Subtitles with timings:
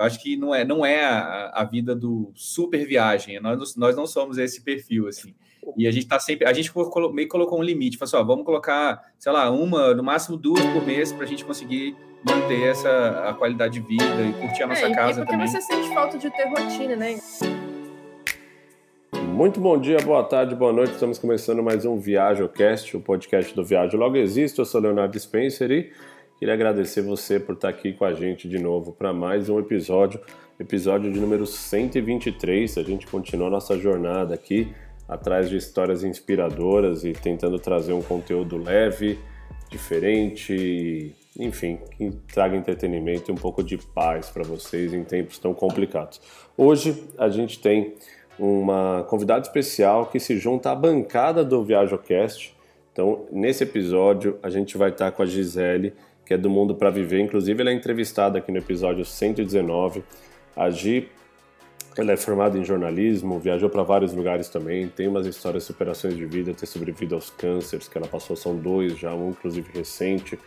[0.00, 3.38] Eu acho que não é, não é a, a vida do super viagem.
[3.38, 5.34] Nós, nós não somos esse perfil, assim.
[5.76, 6.48] E a gente tá sempre.
[6.48, 6.72] A gente
[7.12, 10.64] meio colocou um limite, falou assim: ó, vamos colocar, sei lá, uma, no máximo duas
[10.68, 11.94] por mês, para a gente conseguir
[12.26, 15.46] manter essa a qualidade de vida e curtir a nossa é, casa e porque também.
[15.46, 17.20] você sente falta de ter rotina, né?
[19.34, 20.94] Muito bom dia, boa tarde, boa noite.
[20.94, 24.60] Estamos começando mais um ViajoCast, o podcast do Viajo Logo Existe.
[24.60, 25.92] Eu sou Leonardo Spencer e
[26.40, 30.18] queria agradecer você por estar aqui com a gente de novo para mais um episódio,
[30.58, 32.78] episódio de número 123.
[32.78, 34.74] A gente continua nossa jornada aqui
[35.06, 39.18] atrás de histórias inspiradoras e tentando trazer um conteúdo leve,
[39.68, 45.52] diferente, enfim, que traga entretenimento e um pouco de paz para vocês em tempos tão
[45.52, 46.22] complicados.
[46.56, 47.96] Hoje a gente tem
[48.38, 52.56] uma convidada especial que se junta à bancada do ViajoCast.
[52.92, 55.92] Então, nesse episódio, a gente vai estar com a Gisele,
[56.30, 57.18] que é do Mundo para Viver.
[57.18, 60.04] Inclusive, ela é entrevistada aqui no episódio 119.
[60.54, 61.08] A Gi,
[61.98, 66.16] ela é formada em jornalismo, viajou para vários lugares também, tem umas histórias de superações
[66.16, 70.38] de vida, ter sobrevivido aos cânceres que ela passou, são dois já, um inclusive recente.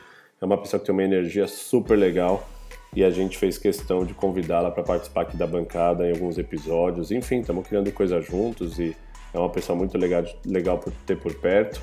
[0.41, 2.47] É uma pessoa que tem uma energia super legal
[2.95, 7.11] e a gente fez questão de convidá-la para participar aqui da bancada em alguns episódios.
[7.11, 8.95] Enfim, estamos criando coisa juntos e
[9.33, 11.81] é uma pessoa muito legal, legal por ter por perto.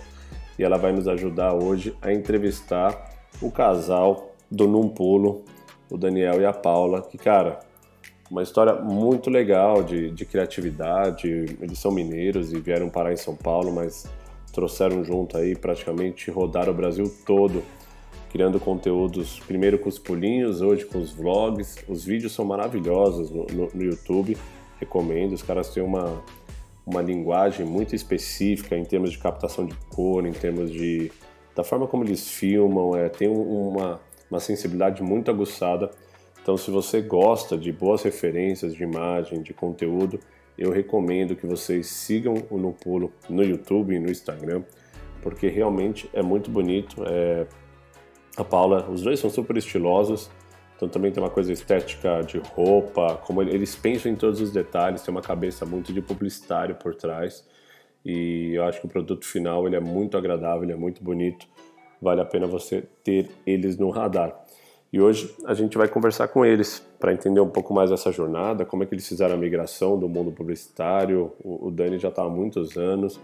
[0.59, 5.45] E ela vai nos ajudar hoje a entrevistar o casal do Num Pulo,
[5.91, 7.61] o Daniel e a Paula, que, cara,
[8.31, 11.29] uma história muito legal de, de criatividade.
[11.61, 14.07] Eles são mineiros e vieram parar em São Paulo, mas
[14.53, 17.63] trouxeram junto aí praticamente rodaram o Brasil todo
[18.31, 21.77] criando conteúdos, primeiro com os pulinhos, hoje com os vlogs.
[21.89, 24.37] Os vídeos são maravilhosos no, no, no YouTube,
[24.79, 25.33] recomendo.
[25.33, 26.23] Os caras têm uma,
[26.87, 31.11] uma linguagem muito específica em termos de captação de cor, em termos de
[31.61, 35.91] da forma como eles filmam, é, tem uma, uma sensibilidade muito aguçada.
[36.43, 40.19] Então, se você gosta de boas referências de imagem, de conteúdo,
[40.57, 44.63] eu recomendo que vocês sigam o No Pulo no YouTube e no Instagram,
[45.21, 47.05] porque realmente é muito bonito.
[47.07, 47.47] É,
[48.39, 50.31] a Paula, os dois são super estilosos,
[50.77, 55.03] então também tem uma coisa estética de roupa, como eles pensam em todos os detalhes,
[55.03, 57.45] tem uma cabeça muito de publicitário por trás.
[58.05, 61.47] E eu acho que o produto final ele é muito agradável, ele é muito bonito.
[62.01, 64.35] Vale a pena você ter eles no radar.
[64.93, 68.65] E hoje a gente vai conversar com eles para entender um pouco mais essa jornada,
[68.65, 71.33] como é que eles fizeram a migração do mundo publicitário.
[71.45, 73.21] O Dani já está há muitos anos,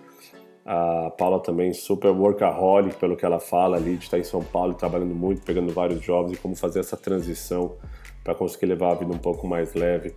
[0.65, 4.75] a Paula também, super workaholic, pelo que ela fala ali, de estar em São Paulo
[4.75, 7.76] trabalhando muito, pegando vários jobs e como fazer essa transição
[8.22, 10.15] para conseguir levar a vida um pouco mais leve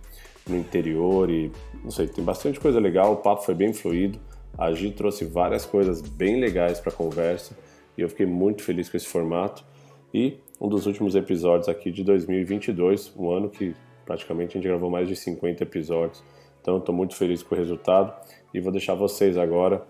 [0.48, 1.30] no interior.
[1.30, 1.50] E
[1.82, 3.12] não sei, tem bastante coisa legal.
[3.14, 4.20] O papo foi bem fluido.
[4.56, 7.56] A Gi trouxe várias coisas bem legais para a conversa
[7.96, 9.64] e eu fiquei muito feliz com esse formato.
[10.12, 13.74] E um dos últimos episódios aqui de 2022, um ano que
[14.04, 16.22] praticamente a gente gravou mais de 50 episódios.
[16.60, 18.12] Então estou muito feliz com o resultado
[18.52, 19.82] e vou deixar vocês agora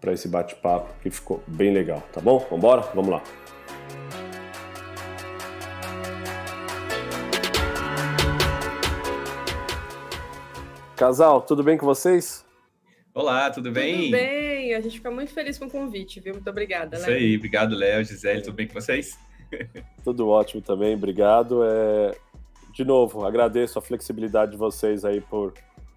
[0.00, 2.38] para esse bate-papo que ficou bem legal, tá bom?
[2.38, 2.82] Vamos embora?
[2.94, 3.22] Vamos lá.
[10.96, 12.44] Casal, tudo bem com vocês?
[13.14, 14.04] Olá, tudo bem?
[14.04, 16.32] Tudo bem, a gente fica muito feliz com o convite, viu?
[16.32, 17.02] Muito obrigada, Léo.
[17.02, 19.18] Isso aí, obrigado, Léo, Gisele, tudo bem com vocês?
[20.02, 21.62] tudo ótimo também, obrigado.
[21.62, 22.16] É...
[22.72, 25.52] De novo, agradeço a flexibilidade de vocês aí por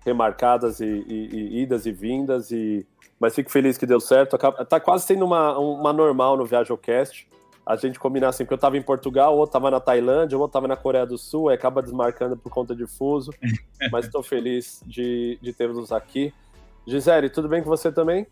[0.06, 2.86] remarcadas e, e, e idas e vindas e
[3.18, 4.38] mas fico feliz que deu certo.
[4.38, 7.28] Tá quase sendo uma, uma normal no ViajoCast.
[7.66, 10.68] A gente combinar assim, porque eu tava em Portugal, ou tava na Tailândia, ou tava
[10.68, 13.32] na Coreia do Sul, aí acaba desmarcando por conta de fuso.
[13.90, 16.34] mas estou feliz de, de tê-los aqui.
[16.88, 18.28] Gisele, tudo bem com você também?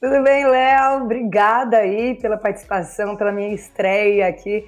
[0.00, 1.02] Tudo bem, Léo.
[1.02, 4.64] Obrigada aí pela participação, pela minha estreia aqui,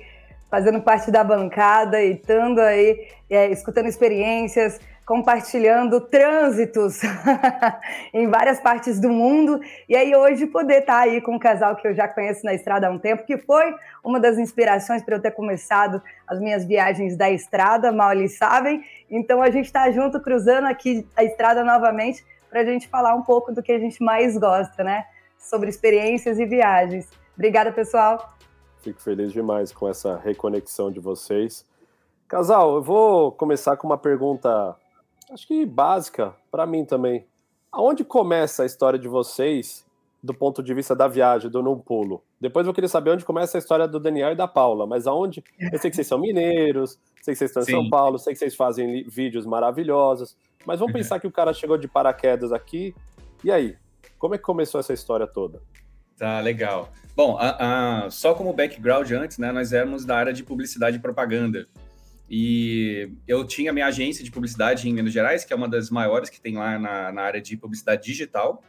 [0.51, 7.01] fazendo parte da bancada e estando aí, é, escutando experiências, compartilhando trânsitos
[8.13, 9.61] em várias partes do mundo.
[9.89, 12.89] E aí hoje poder estar aí com um casal que eu já conheço na estrada
[12.89, 13.73] há um tempo, que foi
[14.03, 18.83] uma das inspirações para eu ter começado as minhas viagens da estrada, mal eles sabem.
[19.09, 23.23] Então a gente está junto, cruzando aqui a estrada novamente, para a gente falar um
[23.23, 25.07] pouco do que a gente mais gosta, né?
[25.39, 27.09] Sobre experiências e viagens.
[27.35, 28.37] Obrigada, pessoal.
[28.83, 31.65] Fico feliz demais com essa reconexão de vocês.
[32.27, 34.77] Casal, eu vou começar com uma pergunta
[35.33, 37.25] acho que básica para mim também.
[37.73, 39.87] Aonde começa a história de vocês
[40.23, 42.23] do ponto de vista da viagem, do Num Pulo?
[42.41, 45.43] Depois eu queria saber onde começa a história do Daniel e da Paula, mas aonde?
[45.59, 47.73] Eu sei que vocês são mineiros, sei que vocês estão em Sim.
[47.73, 51.77] São Paulo, sei que vocês fazem vídeos maravilhosos, mas vamos pensar que o cara chegou
[51.79, 52.95] de paraquedas aqui,
[53.43, 53.77] e aí?
[54.19, 55.63] Como é que começou essa história toda?
[56.17, 56.93] Tá, legal.
[57.17, 61.01] Bom, a, a, só como background antes, né, nós éramos da área de publicidade e
[61.01, 61.67] propaganda.
[62.29, 66.29] E eu tinha minha agência de publicidade em Minas Gerais, que é uma das maiores
[66.29, 68.63] que tem lá na, na área de publicidade digital.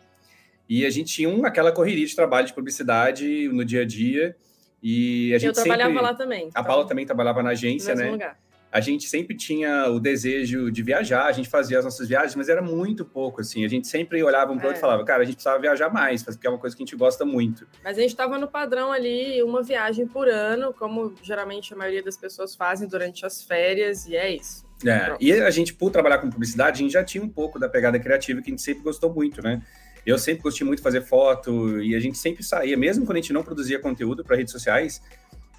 [0.68, 4.36] E a gente tinha um, aquela correria de trabalho de publicidade no dia a dia.
[4.82, 6.04] E a gente eu trabalhava sempre...
[6.04, 6.50] lá também.
[6.56, 8.10] A Paula então, também trabalhava na agência, né?
[8.10, 8.38] Lugar
[8.72, 12.48] a gente sempre tinha o desejo de viajar, a gente fazia as nossas viagens, mas
[12.48, 13.66] era muito pouco, assim.
[13.66, 14.68] A gente sempre olhava um para o é.
[14.68, 16.86] outro e falava, cara, a gente precisava viajar mais, porque é uma coisa que a
[16.86, 17.68] gente gosta muito.
[17.84, 22.02] Mas a gente estava no padrão ali, uma viagem por ano, como geralmente a maioria
[22.02, 24.66] das pessoas fazem durante as férias, e é isso.
[24.86, 27.68] É, e a gente, por trabalhar com publicidade, a gente já tinha um pouco da
[27.68, 29.62] pegada criativa que a gente sempre gostou muito, né?
[30.06, 33.22] Eu sempre gostei muito de fazer foto e a gente sempre saía, mesmo quando a
[33.22, 35.02] gente não produzia conteúdo para redes sociais,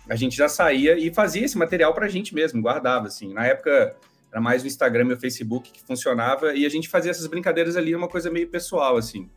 [0.09, 3.33] a gente já saía e fazia esse material para a gente mesmo, guardava, assim.
[3.33, 3.97] Na época,
[4.31, 7.77] era mais o Instagram e o Facebook que funcionava, e a gente fazia essas brincadeiras
[7.77, 9.29] ali, uma coisa meio pessoal, assim.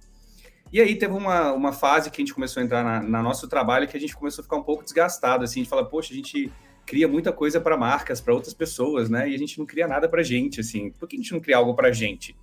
[0.71, 3.47] E aí teve uma, uma fase que a gente começou a entrar na, na nosso
[3.47, 6.13] trabalho que a gente começou a ficar um pouco desgastado, assim, a gente fala, poxa,
[6.13, 6.51] a gente
[6.85, 9.29] cria muita coisa para marcas, para outras pessoas, né?
[9.29, 10.91] E a gente não cria nada para gente, assim.
[10.91, 12.35] Por que a gente não cria algo para gente?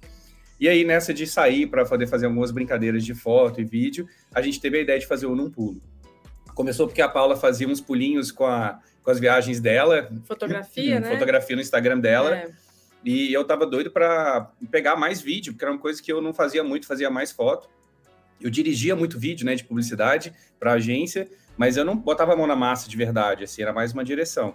[0.59, 4.41] E aí, nessa de sair para poder fazer algumas brincadeiras de foto e vídeo, a
[4.41, 5.81] gente teve a ideia de fazer o Num Pulo.
[6.55, 10.11] Começou porque a Paula fazia uns pulinhos com, a, com as viagens dela.
[10.25, 11.11] Fotografia, né?
[11.11, 12.37] Fotografia no Instagram dela.
[12.37, 12.51] É.
[13.05, 16.33] E eu tava doido para pegar mais vídeo, porque era uma coisa que eu não
[16.33, 17.69] fazia muito, fazia mais foto.
[18.41, 22.47] Eu dirigia muito vídeo, né, de publicidade para agência, mas eu não botava a mão
[22.47, 24.55] na massa de verdade, assim, era mais uma direção.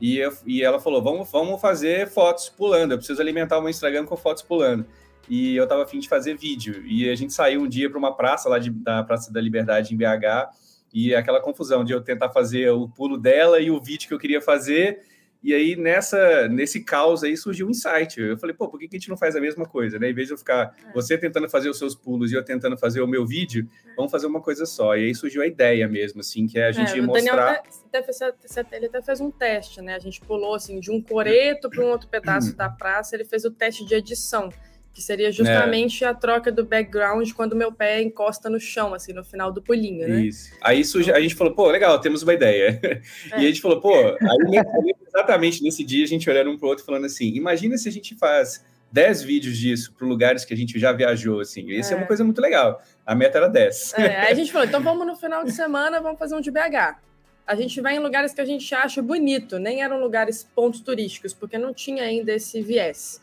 [0.00, 3.70] E, eu, e ela falou: vamos, vamos fazer fotos pulando, eu preciso alimentar o meu
[3.70, 4.86] Instagram com fotos pulando.
[5.28, 6.82] E eu tava afim de fazer vídeo.
[6.86, 9.92] E a gente saiu um dia para uma praça lá de, da Praça da Liberdade
[9.92, 10.48] em BH
[10.92, 14.18] e aquela confusão de eu tentar fazer o pulo dela e o vídeo que eu
[14.18, 15.02] queria fazer.
[15.40, 18.20] E aí, nessa, nesse caos aí, surgiu um insight.
[18.20, 20.10] Eu falei, pô, por que a gente não faz a mesma coisa, né?
[20.10, 20.92] Em vez de eu ficar é.
[20.92, 24.26] você tentando fazer os seus pulos e eu tentando fazer o meu vídeo, vamos fazer
[24.26, 24.96] uma coisa só.
[24.96, 27.62] E aí surgiu a ideia mesmo, assim, que é a gente é, mostrar...
[27.92, 29.94] Daniel até, ele até fez um teste, né?
[29.94, 33.44] A gente pulou, assim, de um coreto para um outro pedaço da praça, ele fez
[33.44, 34.50] o teste de edição
[34.92, 36.08] que seria justamente é.
[36.08, 40.08] a troca do background quando meu pé encosta no chão, assim, no final do pulinho,
[40.08, 40.22] né?
[40.22, 40.50] Isso.
[40.60, 42.80] Aí surge, a gente falou, pô, legal, temos uma ideia.
[43.32, 43.40] É.
[43.40, 46.84] E a gente falou, pô, aí, exatamente nesse dia a gente olhando um pro outro
[46.84, 50.78] falando assim, imagina se a gente faz 10 vídeos disso para lugares que a gente
[50.78, 51.68] já viajou, assim.
[51.70, 51.94] Isso é.
[51.94, 52.82] é uma coisa muito legal.
[53.04, 53.94] A meta era 10.
[53.94, 56.50] É, aí a gente falou, então vamos no final de semana, vamos fazer um de
[56.50, 56.98] BH.
[57.46, 61.32] A gente vai em lugares que a gente acha bonito, nem eram lugares pontos turísticos,
[61.32, 63.20] porque não tinha ainda esse viés.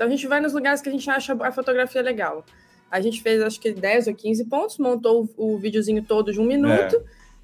[0.00, 2.42] Então a gente vai nos lugares que a gente acha a fotografia legal.
[2.90, 6.40] A gente fez acho que 10 ou 15 pontos, montou o, o videozinho todo de
[6.40, 6.96] um minuto.
[6.96, 7.02] É.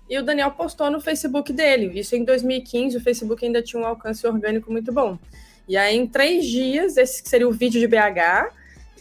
[0.09, 2.01] E o Daniel postou no Facebook dele.
[2.01, 5.19] Isso em 2015, o Facebook ainda tinha um alcance orgânico muito bom.
[5.69, 8.55] E aí, em três dias, esse que seria o vídeo de BH,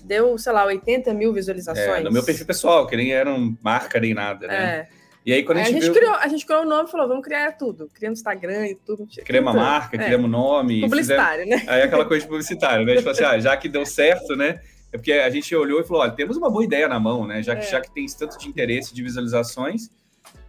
[0.03, 2.01] deu, sei lá, 80 mil visualizações.
[2.01, 4.55] É, no meu perfil pessoal, que nem era um marca nem nada, né?
[4.55, 4.87] É.
[5.25, 5.93] E aí, quando a, gente, a gente viu...
[5.93, 7.89] criou, a gente criou o nome e falou, vamos criar tudo.
[7.91, 9.07] Criamos Instagram e tudo.
[9.25, 10.05] Criamos uma marca, é.
[10.05, 10.81] criamos nome.
[10.81, 11.63] Publicitário, né?
[11.67, 12.91] Aí aquela coisa de publicitário, né?
[12.91, 14.61] A gente falou assim, ah, já que deu certo, né?
[14.91, 17.41] É porque a gente olhou e falou, olha, temos uma boa ideia na mão, né?
[17.41, 17.69] Já que, é.
[17.69, 19.89] já que tem tanto de interesse de visualizações,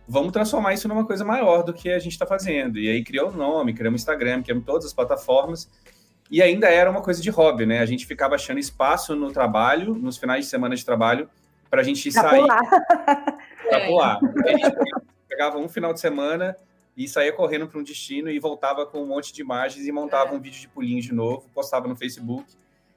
[0.07, 2.79] vamos transformar isso numa coisa maior do que a gente está fazendo.
[2.79, 5.71] E aí criou o nome, criamos Instagram, criamos todas as plataformas.
[6.31, 7.79] E ainda era uma coisa de hobby, né?
[7.79, 11.31] A gente ficava achando espaço no trabalho, nos finais de semana de trabalho,
[11.71, 12.47] para a gente pra sair.
[13.69, 14.19] Para pular.
[14.45, 14.77] A gente
[15.29, 16.57] pegava um final de semana
[16.97, 20.33] e saía correndo para um destino e voltava com um monte de imagens e montava
[20.33, 20.37] é.
[20.37, 22.45] um vídeo de pulinho de novo, postava no Facebook.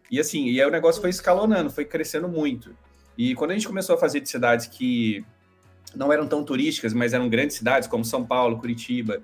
[0.10, 2.76] E assim, e aí o negócio foi escalonando, foi crescendo muito.
[3.18, 5.26] E quando a gente começou a fazer de cidades que
[5.96, 9.22] não eram tão turísticas, mas eram grandes cidades, como São Paulo, Curitiba,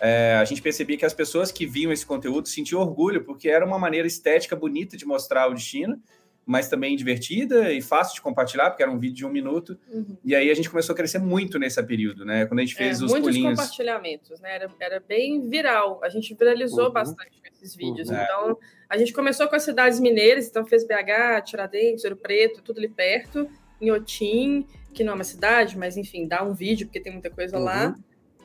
[0.00, 3.64] é, a gente percebia que as pessoas que viam esse conteúdo sentiam orgulho, porque era
[3.64, 6.00] uma maneira estética bonita de mostrar o destino,
[6.46, 9.76] mas também divertida e fácil de compartilhar, porque era um vídeo de um minuto.
[9.92, 10.16] Uhum.
[10.24, 12.46] E aí a gente começou a crescer muito nesse período, né?
[12.46, 13.58] Quando a gente fez é, os muitos pulinhos.
[13.58, 14.54] compartilhamentos, né?
[14.54, 16.00] Era, era bem viral.
[16.04, 16.92] A gente viralizou uhum.
[16.92, 18.08] bastante com esses vídeos.
[18.08, 18.16] Uhum.
[18.22, 22.78] Então, a gente começou com as cidades mineiras, então fez BH, Tiradentes, Ouro Preto, tudo
[22.78, 23.48] ali perto,
[23.80, 27.28] em Otim, que não é uma cidade, mas enfim, dá um vídeo, porque tem muita
[27.28, 27.96] coisa lá.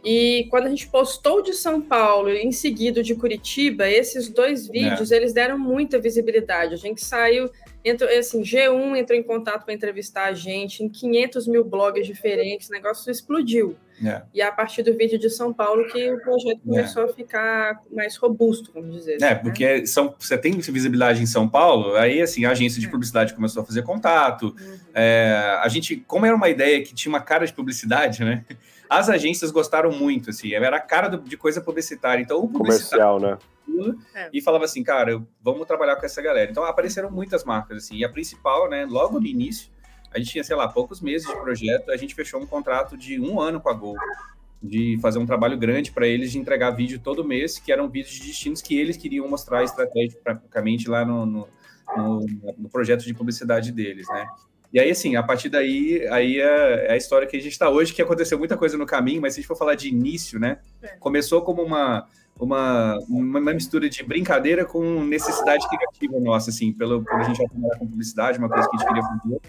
[0.04, 4.68] E quando a gente postou de São Paulo e em seguida de Curitiba, esses dois
[4.68, 4.72] é.
[4.72, 5.18] vídeos, é.
[5.18, 6.74] eles deram muita visibilidade.
[6.74, 7.50] A gente saiu
[7.84, 12.70] Entrou, assim, G1 entrou em contato para entrevistar a gente em 500 mil blogs diferentes,
[12.70, 13.76] o negócio explodiu.
[14.06, 14.22] É.
[14.34, 16.70] E é a partir do vídeo de São Paulo que o projeto é.
[16.70, 17.06] começou é.
[17.06, 19.18] a ficar mais robusto, vamos dizer.
[19.20, 19.86] É, assim, porque né?
[19.88, 22.90] são, você tem visibilidade em São Paulo, aí assim, a agência de é.
[22.90, 24.56] publicidade começou a fazer contato.
[24.60, 24.78] Uhum.
[24.94, 28.46] É, a gente, como era uma ideia que tinha uma cara de publicidade, né?
[28.92, 32.22] As agências gostaram muito, assim, era a cara de coisa publicitária.
[32.22, 33.38] Então, o comercial, né?
[34.14, 34.30] é.
[34.34, 36.52] e falava assim, cara, vamos trabalhar com essa galera.
[36.52, 39.72] Então apareceram muitas marcas, assim, e a principal, né, logo no início,
[40.14, 43.18] a gente tinha, sei lá, poucos meses de projeto, a gente fechou um contrato de
[43.18, 43.96] um ano com a Gol.
[44.62, 48.14] de fazer um trabalho grande para eles de entregar vídeo todo mês, que eram vídeos
[48.16, 51.48] de destinos que eles queriam mostrar estrategicamente lá no, no,
[51.96, 52.26] no,
[52.58, 54.28] no projeto de publicidade deles, né?
[54.74, 57.70] E aí, assim, a partir daí, aí é, é a história que a gente está
[57.70, 60.40] hoje, que aconteceu muita coisa no caminho, mas se a gente for falar de início,
[60.40, 60.60] né?
[60.82, 60.96] É.
[60.98, 62.08] Começou como uma,
[62.40, 67.50] uma, uma mistura de brincadeira com necessidade criativa nossa, assim, pelo, pelo a gente já
[67.50, 69.42] trabalhar com publicidade, uma coisa que a gente queria fazer.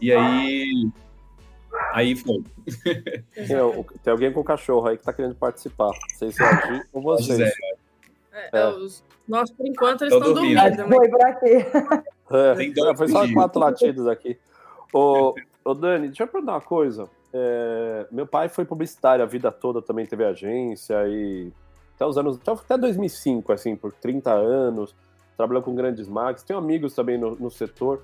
[0.00, 0.90] E aí,
[1.92, 2.42] aí foi.
[3.34, 3.46] Tem,
[4.02, 5.88] tem alguém com cachorro aí que está querendo participar.
[5.88, 7.40] Não sei se é aqui ou vocês.
[7.40, 7.52] É,
[8.32, 8.68] é, é.
[8.68, 10.60] Os, nós, por enquanto, eles estão dormindo.
[10.60, 10.98] dormindo mas...
[10.98, 12.80] Foi por quê?
[12.90, 14.38] É, foi só quatro latidos aqui.
[14.92, 15.34] Ô,
[15.64, 17.08] ô Dani, deixa eu perguntar uma coisa.
[17.32, 21.50] É, meu pai foi publicitário a vida toda, também teve agência e
[21.94, 24.94] até os anos, até 2005, assim, por 30 anos,
[25.36, 28.02] trabalhou com grandes marcas, tenho amigos também no, no setor,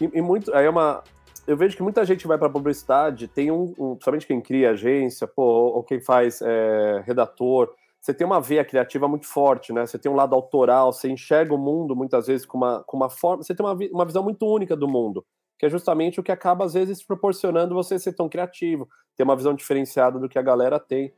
[0.00, 1.02] e, e, muito, aí é uma,
[1.46, 5.26] eu vejo que muita gente vai para publicidade, tem um, um, principalmente quem cria agência,
[5.26, 9.84] pô, ou, ou quem faz é, redator, você tem uma veia criativa muito forte, né?
[9.84, 13.10] Você tem um lado autoral, você enxerga o mundo muitas vezes com uma, com uma
[13.10, 15.24] forma, você tem uma, uma visão muito única do mundo
[15.58, 19.36] que é justamente o que acaba, às vezes, proporcionando você ser tão criativo, ter uma
[19.36, 21.12] visão diferenciada do que a galera tem.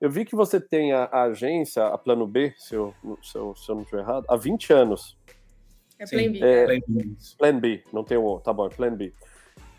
[0.00, 3.56] Eu vi que você tem a, a agência, a Plano B, se eu, se eu,
[3.56, 5.16] se eu não estiver errado, há 20 anos.
[5.98, 6.40] É Plan B.
[6.42, 7.16] É, Plan B.
[7.38, 9.14] Plan B, não tem o tá bom, é Plan B.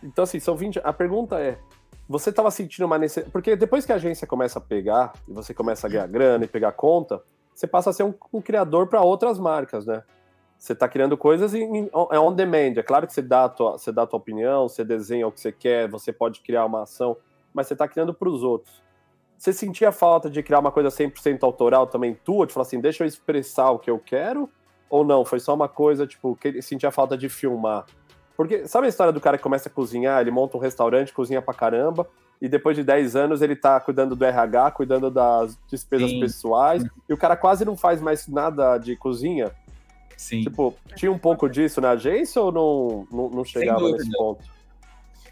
[0.03, 0.81] Então, assim, são 20.
[0.83, 1.59] A pergunta é:
[2.09, 3.31] você estava sentindo uma necessidade.
[3.31, 6.47] Porque depois que a agência começa a pegar, e você começa a ganhar grana e
[6.47, 7.21] pegar conta,
[7.53, 10.03] você passa a ser um, um criador para outras marcas, né?
[10.57, 12.73] Você está criando coisas em, é on demand.
[12.77, 15.31] É claro que você dá, a tua, você dá a tua opinião, você desenha o
[15.31, 17.15] que você quer, você pode criar uma ação,
[17.53, 18.81] mas você está criando para os outros.
[19.37, 22.47] Você sentia falta de criar uma coisa 100% autoral também tua?
[22.47, 24.49] De falar assim, deixa eu expressar o que eu quero?
[24.89, 25.23] Ou não?
[25.23, 27.85] Foi só uma coisa, tipo, que ele sentia falta de filmar?
[28.35, 31.41] Porque sabe a história do cara que começa a cozinhar, ele monta um restaurante, cozinha
[31.41, 32.07] pra caramba,
[32.39, 36.19] e depois de 10 anos ele tá cuidando do RH, cuidando das despesas Sim.
[36.19, 39.51] pessoais, e o cara quase não faz mais nada de cozinha.
[40.17, 40.41] Sim.
[40.41, 44.43] Tipo, tinha um pouco disso na agência ou não, não, não chegava nesse ponto?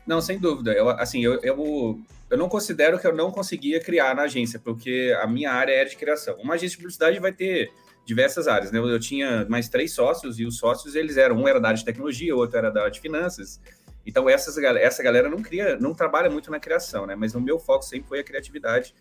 [0.06, 0.72] Não, sem dúvida.
[0.72, 2.00] Eu, assim, eu, eu,
[2.30, 5.84] eu não considero que eu não conseguia criar na agência, porque a minha área é
[5.84, 6.36] de criação.
[6.36, 7.72] Uma agência de publicidade vai ter
[8.06, 8.78] diversas áreas, né?
[8.78, 11.84] Eu tinha mais três sócios e os sócios, eles eram, um era da área de
[11.84, 13.60] tecnologia, o outro era da área de finanças.
[14.06, 17.16] Então, essas, essa galera não cria, não trabalha muito na criação, né?
[17.16, 18.94] Mas o meu foco sempre foi a criatividade.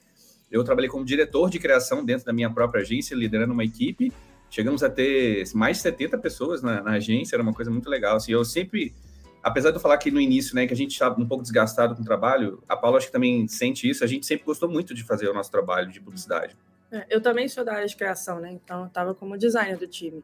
[0.51, 4.11] Eu trabalhei como diretor de criação dentro da minha própria agência, liderando uma equipe,
[4.55, 8.15] Chegamos a ter mais de 70 pessoas na, na agência, era uma coisa muito legal.
[8.15, 8.95] Assim, eu sempre,
[9.43, 11.97] apesar de eu falar aqui no início, né, que a gente estava um pouco desgastado
[11.97, 14.95] com o trabalho, a Paula acho que também sente isso, a gente sempre gostou muito
[14.95, 16.57] de fazer o nosso trabalho de publicidade.
[16.93, 18.53] É, eu também sou da área de criação, né?
[18.53, 20.23] Então eu estava como designer do time.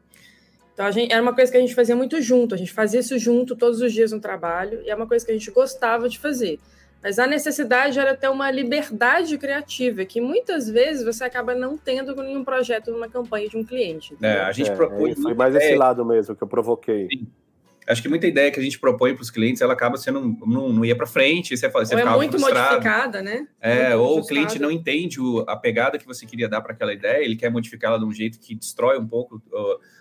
[0.73, 3.01] Então a gente, era uma coisa que a gente fazia muito junto, a gente fazia
[3.01, 6.07] isso junto todos os dias no trabalho, e é uma coisa que a gente gostava
[6.07, 6.57] de fazer.
[7.03, 12.21] Mas a necessidade era ter uma liberdade criativa, que muitas vezes você acaba não tendo
[12.23, 14.15] em um projeto, numa campanha de um cliente.
[14.21, 15.11] É, a gente é, propõe.
[15.11, 17.07] É, foi mais esse lado mesmo que eu provoquei.
[17.09, 17.27] Sim.
[17.87, 20.71] Acho que muita ideia que a gente propõe para os clientes, ela acaba sendo não,
[20.71, 22.75] não ia para frente, você, você ou é muito frustrado.
[22.75, 23.47] modificada, né?
[23.59, 26.93] É, ou o cliente não entende o, a pegada que você queria dar para aquela
[26.93, 29.41] ideia, ele quer modificá-la de um jeito que destrói um pouco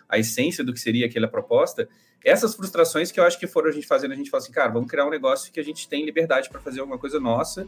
[0.08, 1.88] a essência do que seria aquela proposta
[2.24, 4.70] essas frustrações que eu acho que foram a gente fazendo, a gente fala assim, cara,
[4.70, 7.66] vamos criar um negócio que a gente tem liberdade para fazer alguma coisa nossa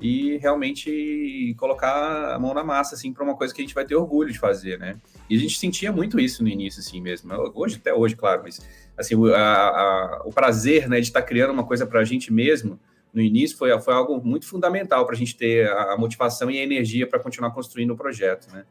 [0.00, 3.84] e realmente colocar a mão na massa, assim, para uma coisa que a gente vai
[3.84, 4.96] ter orgulho de fazer, né?
[5.28, 7.32] E a gente sentia muito isso no início, assim mesmo.
[7.54, 8.60] Hoje, até hoje, claro, mas,
[8.96, 12.32] assim, a, a, o prazer, né, de estar tá criando uma coisa para a gente
[12.32, 12.78] mesmo,
[13.12, 16.58] no início, foi, foi algo muito fundamental para a gente ter a, a motivação e
[16.58, 18.64] a energia para continuar construindo o projeto, né?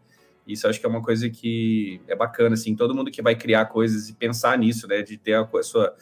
[0.48, 3.66] Isso acho que é uma coisa que é bacana, assim, todo mundo que vai criar
[3.66, 5.94] coisas e pensar nisso, né, de ter a, a sua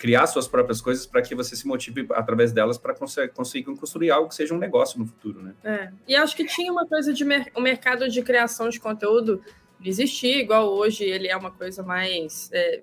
[0.00, 4.30] criar suas próprias coisas para que você se motive através delas para conseguir, construir algo
[4.30, 5.54] que seja um negócio no futuro, né?
[5.62, 5.92] É.
[6.08, 9.42] E acho que tinha uma coisa de mer o mercado de criação de conteúdo
[9.84, 12.80] existia igual hoje ele é uma coisa mais é,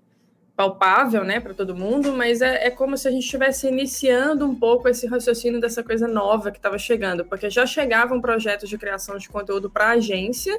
[0.55, 4.53] palpável, né, para todo mundo, mas é, é, como se a gente estivesse iniciando um
[4.53, 9.17] pouco esse raciocínio dessa coisa nova que estava chegando, porque já chegavam projetos de criação
[9.17, 10.55] de conteúdo para agência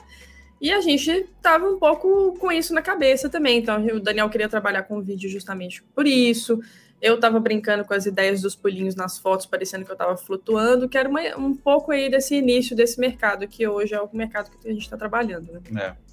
[0.60, 3.58] e a gente estava um pouco com isso na cabeça também.
[3.58, 6.60] Então, o Daniel queria trabalhar com vídeo justamente por isso.
[7.00, 10.88] Eu estava brincando com as ideias dos pulinhos nas fotos, parecendo que eu estava flutuando,
[10.88, 14.50] que era uma, um pouco aí desse início desse mercado, que hoje é o mercado
[14.50, 15.52] que a gente está trabalhando.
[15.70, 15.80] Né?
[15.80, 16.08] É.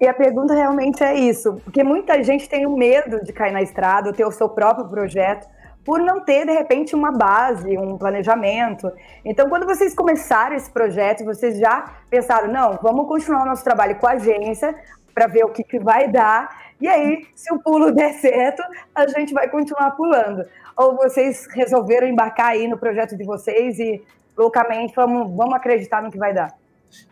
[0.00, 3.62] E a pergunta realmente é isso, porque muita gente tem o medo de cair na
[3.62, 5.46] estrada, ter o seu próprio projeto
[5.84, 8.90] por não ter, de repente, uma base, um planejamento.
[9.24, 13.96] Então, quando vocês começaram esse projeto, vocês já pensaram, não, vamos continuar o nosso trabalho
[13.96, 14.74] com a agência
[15.14, 16.72] para ver o que, que vai dar.
[16.80, 18.62] E aí, se o pulo der certo,
[18.94, 20.44] a gente vai continuar pulando.
[20.76, 24.02] Ou vocês resolveram embarcar aí no projeto de vocês e
[24.36, 26.61] loucamente, vamos, vamos acreditar no que vai dar?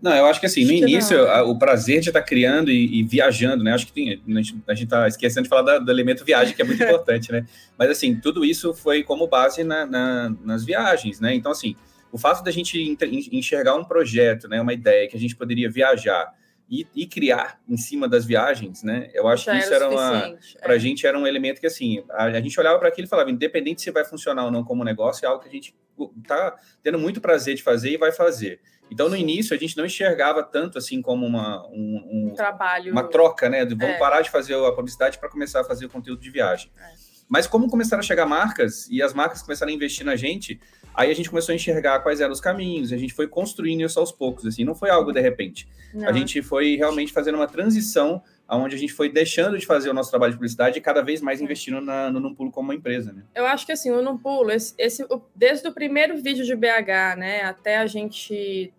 [0.00, 3.00] Não, eu acho que assim, no início, a, o prazer de estar tá criando e,
[3.00, 3.72] e, viajando, né?
[3.72, 4.22] Acho que tem,
[4.66, 7.46] a gente está esquecendo de falar da, do elemento viagem, que é muito importante, né?
[7.78, 11.34] Mas assim, tudo isso foi como base na, na, nas viagens, né?
[11.34, 11.76] Então, assim,
[12.12, 12.96] o fato da gente
[13.32, 14.60] enxergar um projeto, né?
[14.60, 16.32] Uma ideia que a gente poderia viajar
[16.70, 19.10] e, e criar em cima das viagens, né?
[19.12, 20.38] Eu acho Já que isso era, era uma.
[20.62, 20.78] Para a é.
[20.78, 23.82] gente era um elemento que, assim, a, a gente olhava para aquilo e falava, independente
[23.82, 25.74] se vai funcionar ou não como negócio, é algo que a gente
[26.22, 28.60] está tendo muito prazer de fazer e vai fazer.
[28.88, 33.04] Então, no início, a gente não enxergava tanto assim como uma, um, um trabalho, uma
[33.04, 33.64] troca, né?
[33.64, 33.98] De, vamos é.
[33.98, 36.70] parar de fazer a publicidade para começar a fazer o conteúdo de viagem.
[36.78, 37.10] É.
[37.28, 40.60] Mas como começaram a chegar marcas e as marcas começaram a investir na gente,
[40.94, 43.98] aí a gente começou a enxergar quais eram os caminhos, a gente foi construindo isso
[43.98, 45.68] aos poucos, assim, não foi algo de repente.
[45.94, 46.08] Não.
[46.08, 49.94] A gente foi realmente fazendo uma transição onde a gente foi deixando de fazer o
[49.94, 53.12] nosso trabalho de publicidade e cada vez mais investindo na, no Numpulo como uma empresa,
[53.12, 53.22] né?
[53.34, 57.42] Eu acho que assim, o Numpulo, esse, esse, desde o primeiro vídeo de BH, né,
[57.42, 58.72] até a gente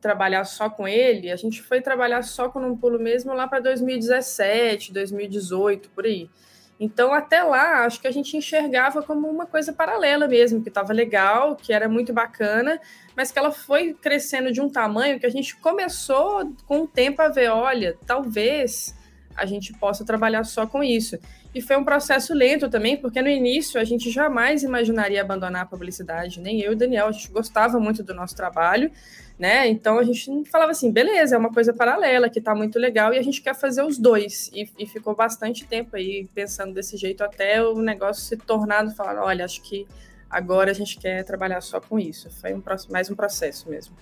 [0.00, 3.60] trabalhar só com ele, a gente foi trabalhar só com um pulo mesmo lá para
[3.60, 6.28] 2017, 2018, por aí.
[6.84, 10.92] Então, até lá, acho que a gente enxergava como uma coisa paralela mesmo, que estava
[10.92, 12.80] legal, que era muito bacana,
[13.16, 17.22] mas que ela foi crescendo de um tamanho que a gente começou com o tempo
[17.22, 18.96] a ver, olha, talvez
[19.36, 21.16] a gente possa trabalhar só com isso.
[21.54, 25.66] E foi um processo lento também, porque no início a gente jamais imaginaria abandonar a
[25.66, 28.90] publicidade, nem eu e o Daniel, a gente gostava muito do nosso trabalho,
[29.38, 29.68] né?
[29.68, 33.18] Então a gente falava assim, beleza, é uma coisa paralela que tá muito legal e
[33.18, 34.50] a gente quer fazer os dois.
[34.54, 39.22] E, e ficou bastante tempo aí pensando desse jeito até o negócio se tornando, falar,
[39.22, 39.86] olha, acho que
[40.30, 42.30] agora a gente quer trabalhar só com isso.
[42.40, 43.94] Foi um, mais um processo mesmo.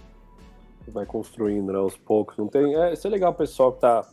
[0.88, 2.37] Vai construindo, né, aos poucos.
[2.37, 2.75] Não tem.
[2.75, 4.04] É, isso é legal pessoal que tá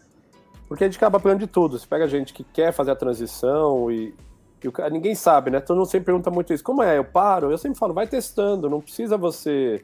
[0.67, 1.79] porque a gente acaba pegando de tudo.
[1.79, 4.13] Você pega gente que quer fazer a transição e,
[4.61, 5.59] e o, ninguém sabe, né?
[5.59, 6.63] Todo mundo sempre pergunta muito isso.
[6.63, 6.97] Como é?
[6.97, 7.51] Eu paro?
[7.51, 9.83] Eu sempre falo, vai testando, não precisa você.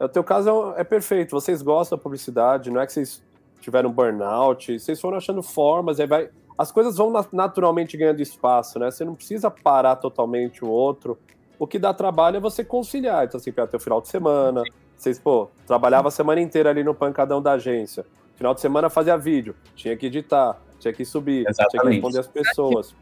[0.00, 3.22] O teu caso é, é perfeito, vocês gostam da publicidade, não é que vocês
[3.60, 6.30] tiveram burnout, vocês foram achando formas, aí vai.
[6.56, 8.90] As coisas vão naturalmente ganhando espaço, né?
[8.90, 11.16] Você não precisa parar totalmente o outro.
[11.56, 13.24] O que dá trabalho é você conciliar.
[13.24, 14.64] Então, assim, até o final de semana.
[14.96, 18.04] Vocês, pô, trabalhava a semana inteira ali no pancadão da agência.
[18.34, 21.70] Final de semana fazia vídeo, tinha que editar, tinha que subir, Exatamente.
[21.70, 22.94] tinha que responder as pessoas.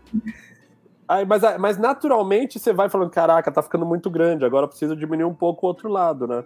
[1.09, 5.24] Aí, mas, mas naturalmente você vai falando, caraca, tá ficando muito grande, agora preciso diminuir
[5.24, 6.44] um pouco o outro lado, né?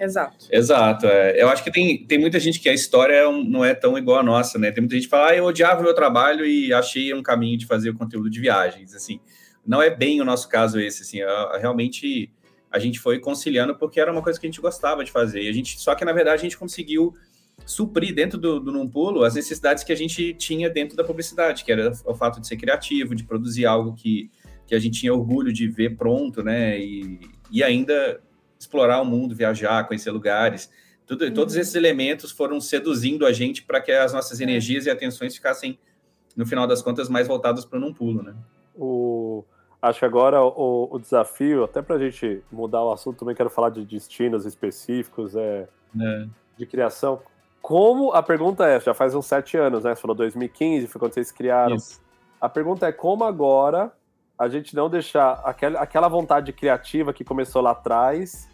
[0.00, 0.46] Exato.
[0.50, 1.06] Exato.
[1.06, 1.40] É.
[1.40, 4.18] Eu acho que tem, tem muita gente que a história é não é tão igual
[4.18, 4.70] a nossa, né?
[4.70, 7.58] Tem muita gente que fala, ah, eu odiava o meu trabalho e achei um caminho
[7.58, 9.20] de fazer o conteúdo de viagens, assim.
[9.66, 11.18] Não é bem o nosso caso esse, assim.
[11.60, 12.30] realmente
[12.70, 15.42] a gente foi conciliando porque era uma coisa que a gente gostava de fazer.
[15.42, 17.14] E a gente, só que na verdade a gente conseguiu
[17.66, 21.64] suprir dentro do, do Num Pulo as necessidades que a gente tinha dentro da publicidade,
[21.64, 24.30] que era o fato de ser criativo, de produzir algo que,
[24.66, 26.78] que a gente tinha orgulho de ver pronto, né?
[26.80, 28.20] E, e ainda
[28.62, 30.70] explorar o mundo, viajar, conhecer lugares.
[31.06, 31.34] Tudo, uhum.
[31.34, 34.44] Todos esses elementos foram seduzindo a gente para que as nossas é.
[34.44, 35.78] energias e atenções ficassem,
[36.36, 38.34] no final das contas, mais voltadas para o Num Pulo, né?
[38.74, 39.44] O...
[39.80, 43.50] Acho que agora o, o desafio, até para a gente mudar o assunto, também quero
[43.50, 45.68] falar de destinos específicos, é,
[46.00, 46.26] é.
[46.56, 47.20] de criação.
[47.60, 49.94] Como a pergunta é, já faz uns sete anos, né?
[49.94, 51.74] Você falou 2015, foi quando vocês criaram.
[51.74, 52.00] Isso.
[52.40, 53.92] A pergunta é como agora
[54.38, 58.48] a gente não deixar aquela, aquela vontade criativa que começou lá atrás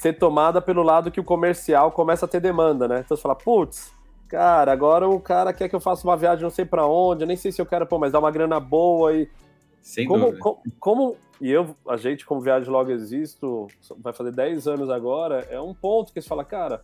[0.00, 3.02] ser tomada pelo lado que o comercial começa a ter demanda, né?
[3.04, 3.92] Então você fala, putz,
[4.28, 7.26] cara, agora o cara quer que eu faça uma viagem não sei para onde, eu
[7.26, 9.28] nem sei se eu quero, pô, mas dá uma grana boa e.
[9.82, 10.40] Sem como, dúvida.
[10.40, 15.46] Como, como, e eu, a gente, como Viagem Logo Existo, vai fazer 10 anos agora,
[15.48, 16.82] é um ponto que você fala, cara,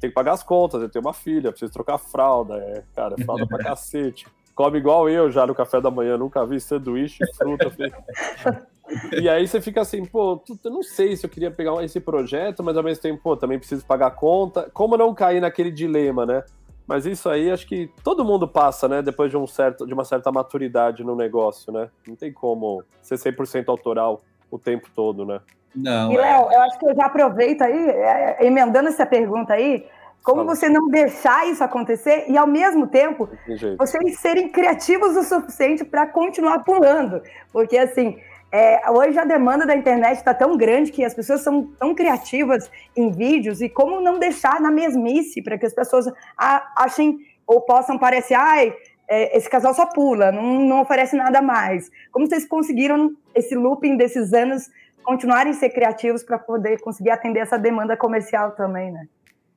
[0.00, 3.24] tem que pagar as contas, eu tenho uma filha, preciso trocar fralda, é, cara, é
[3.24, 4.26] fralda pra cacete.
[4.58, 7.70] Come igual eu já no café da manhã, nunca vi sanduíche, fruta.
[9.22, 12.60] e aí você fica assim, pô, eu não sei se eu queria pegar esse projeto,
[12.64, 14.68] mas ao mesmo tempo, pô, também preciso pagar a conta.
[14.74, 16.42] Como não cair naquele dilema, né?
[16.88, 19.00] Mas isso aí acho que todo mundo passa, né?
[19.00, 21.88] Depois de, um certo, de uma certa maturidade no negócio, né?
[22.04, 25.40] Não tem como ser 100% autoral o tempo todo, né?
[25.72, 26.10] Não.
[26.10, 26.20] E, é.
[26.20, 29.86] Léo, eu acho que eu já aproveito aí, é, emendando essa pergunta aí,
[30.22, 30.54] como Fala.
[30.54, 33.28] você não deixar isso acontecer e, ao mesmo tempo,
[33.78, 37.22] vocês serem criativos o suficiente para continuar pulando?
[37.52, 38.18] Porque, assim,
[38.50, 42.70] é, hoje a demanda da internet está tão grande que as pessoas são tão criativas
[42.96, 47.98] em vídeos e como não deixar na mesmice para que as pessoas achem ou possam
[47.98, 48.74] parecer, ai,
[49.08, 51.90] é, esse casal só pula, não, não oferece nada mais.
[52.12, 54.70] Como vocês conseguiram esse looping desses anos
[55.02, 59.08] continuarem a ser criativos para poder conseguir atender essa demanda comercial também, né?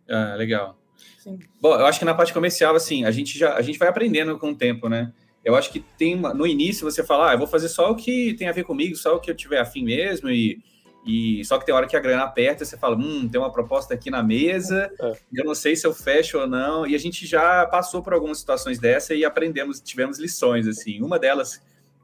[0.10, 0.78] Ah, legal.
[1.20, 1.40] Sim.
[1.60, 4.38] Bom, eu acho que na parte comercial, assim, a gente já a gente vai aprendendo
[4.38, 5.12] com o tempo, né?
[5.44, 7.96] Eu acho que tem uma, no início você fala, ah, eu vou fazer só o
[7.96, 10.62] que tem a ver comigo, só o que eu tiver afim mesmo, e,
[11.06, 13.94] E só que tem hora que a grana aperta, você fala, hum, tem uma proposta
[13.94, 15.14] aqui na mesa, é.
[15.34, 16.86] eu não sei se eu fecho ou não.
[16.86, 21.02] E a gente já passou por algumas situações dessa e aprendemos, tivemos lições assim.
[21.02, 21.60] Uma delas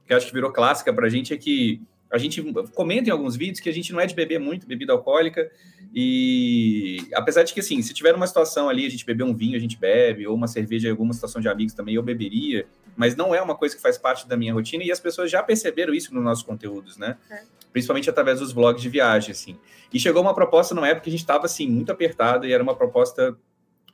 [0.06, 2.42] que acho que virou clássica para a gente é que a gente
[2.74, 5.52] comenta em alguns vídeos que a gente não é de beber muito bebida alcoólica
[5.94, 9.56] e apesar de que assim, se tiver uma situação ali, a gente beber um vinho,
[9.56, 12.66] a gente bebe, ou uma cerveja em alguma situação de amigos também eu beberia,
[12.96, 15.44] mas não é uma coisa que faz parte da minha rotina e as pessoas já
[15.44, 17.18] perceberam isso nos nossos conteúdos, né?
[17.30, 17.42] É.
[17.72, 19.58] Principalmente através dos blogs de viagem, assim.
[19.94, 22.64] E chegou uma proposta numa época que a gente estava assim muito apertado e era
[22.64, 23.38] uma proposta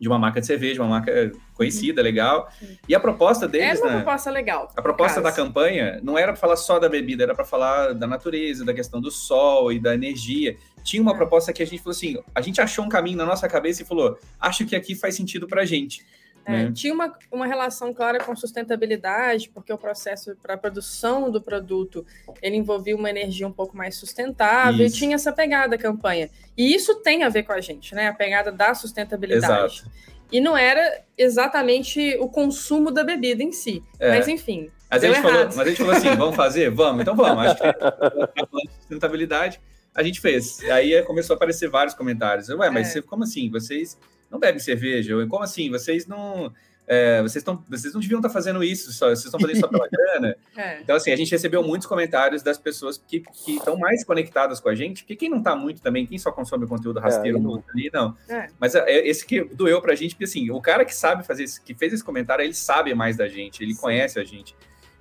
[0.03, 2.51] de uma marca de cerveja, uma marca conhecida, legal.
[2.89, 3.79] E a proposta deles.
[3.79, 4.69] É uma né, proposta legal.
[4.75, 8.05] A proposta da campanha não era para falar só da bebida, era para falar da
[8.05, 10.57] natureza, da questão do sol e da energia.
[10.83, 11.15] Tinha uma é.
[11.15, 13.85] proposta que a gente falou assim: a gente achou um caminho na nossa cabeça e
[13.85, 16.05] falou, acho que aqui faz sentido para gente.
[16.45, 16.71] É, né?
[16.73, 22.05] Tinha uma, uma relação clara com sustentabilidade, porque o processo para a produção do produto
[22.41, 24.95] ele envolvia uma energia um pouco mais sustentável isso.
[24.95, 26.29] e tinha essa pegada campanha.
[26.57, 28.07] E isso tem a ver com a gente, né?
[28.07, 29.75] A pegada da sustentabilidade.
[29.75, 29.91] Exato.
[30.31, 33.83] E não era exatamente o consumo da bebida em si.
[33.99, 34.09] É.
[34.09, 34.71] Mas enfim.
[34.89, 36.69] Mas a, gente falou, mas a gente falou assim: vamos fazer?
[36.69, 37.45] Vamos, então vamos.
[37.45, 39.61] Acho que sustentabilidade,
[39.93, 40.59] a gente fez.
[40.69, 42.49] Aí começou a aparecer vários comentários.
[42.49, 43.01] Ué, mas é.
[43.01, 43.49] como assim?
[43.49, 43.97] Vocês
[44.33, 45.13] não bebem cerveja.
[45.27, 45.69] Como assim?
[45.69, 46.51] Vocês não.
[46.85, 49.69] É, vocês, estão, vocês não deviam estar fazendo isso, só, vocês estão fazendo isso só
[49.69, 50.35] pela grana.
[50.57, 50.81] É.
[50.81, 54.67] Então, assim, a gente recebeu muitos comentários das pessoas que, que estão mais conectadas com
[54.67, 57.89] a gente, porque quem não está muito também, quem só consome conteúdo rasteiro é, ali,
[57.93, 58.17] não.
[58.27, 58.49] É.
[58.59, 61.45] Mas é, é, esse que doeu pra gente, porque assim, o cara que sabe fazer,
[61.63, 63.79] que fez esse comentário, ele sabe mais da gente, ele Sim.
[63.79, 64.53] conhece a gente.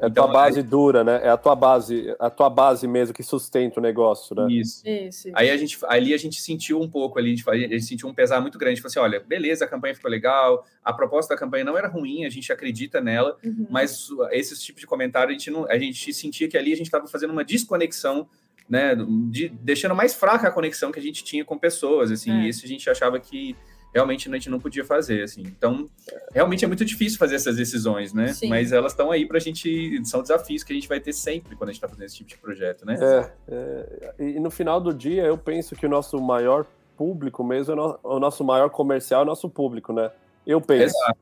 [0.03, 0.65] É a então, tua base aí...
[0.65, 1.21] dura, né?
[1.23, 4.53] É a tua base, a tua base mesmo que sustenta o negócio, né?
[4.53, 4.83] Isso.
[4.85, 5.31] Isso.
[5.33, 8.41] Aí a gente, ali a gente sentiu um pouco ali, a gente, sentiu um pesar
[8.41, 8.81] muito grande.
[8.81, 12.25] Falou assim: olha, beleza, a campanha ficou legal, a proposta da campanha não era ruim,
[12.25, 13.69] a gente acredita nela, uhum.
[13.71, 16.87] mas esses tipos de comentário a gente não, a gente sentia que ali a gente
[16.87, 18.29] estava fazendo uma desconexão.
[18.69, 18.95] Né,
[19.29, 22.45] de, deixando mais fraca a conexão que a gente tinha com pessoas, assim, é.
[22.45, 23.55] e isso a gente achava que
[23.93, 25.43] realmente a gente não podia fazer, assim.
[25.43, 25.89] Então,
[26.33, 28.29] realmente é muito difícil fazer essas decisões, né?
[28.29, 28.49] Sim.
[28.49, 31.55] Mas elas estão aí para a gente, são desafios que a gente vai ter sempre
[31.55, 32.97] quando a gente está fazendo esse tipo de projeto, né?
[33.01, 37.73] É, é, e no final do dia, eu penso que o nosso maior público mesmo,
[37.73, 40.11] é no, o nosso maior comercial é o nosso público, né?
[40.47, 40.97] Eu penso.
[40.97, 41.19] Exato.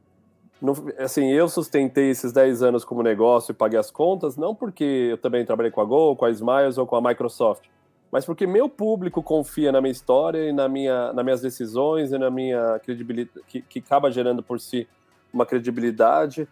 [0.61, 5.09] No, assim, eu sustentei esses 10 anos como negócio e paguei as contas, não porque
[5.11, 7.65] eu também trabalhei com a Gol, com a Smiles ou com a Microsoft,
[8.11, 12.19] mas porque meu público confia na minha história e na minha, nas minhas decisões e
[12.19, 14.89] na minha credibilidade, que, que acaba gerando por si
[15.33, 16.49] uma credibilidade.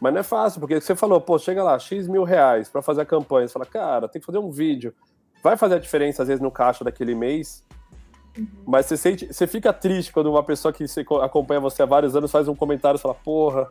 [0.00, 3.02] Mas não é fácil, porque você falou, pô, chega lá, X mil reais para fazer
[3.02, 3.46] a campanha.
[3.46, 4.94] Você fala, cara, tem que fazer um vídeo.
[5.42, 7.62] Vai fazer a diferença, às vezes, no caixa daquele mês.
[8.36, 8.46] Uhum.
[8.66, 10.84] Mas você, sente, você fica triste quando uma pessoa que
[11.22, 13.70] acompanha você há vários anos faz um comentário e fala, porra,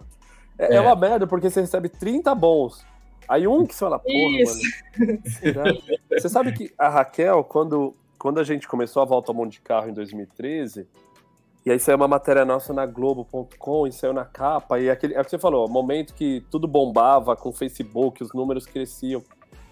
[0.58, 0.78] é, é.
[0.78, 2.86] é uma merda, porque você recebe 30 bons.
[3.28, 4.62] Aí um que você fala, porra, Isso.
[5.56, 5.82] mano.
[6.10, 9.62] Você sabe que a Raquel, quando, quando a gente começou a volta ao mundo de
[9.62, 10.88] carro em 2013,
[11.66, 15.22] e aí saiu uma matéria nossa na Globo.com, e saiu na capa, e aquele, é
[15.22, 19.24] o que você falou, momento que tudo bombava com o Facebook, os números cresciam.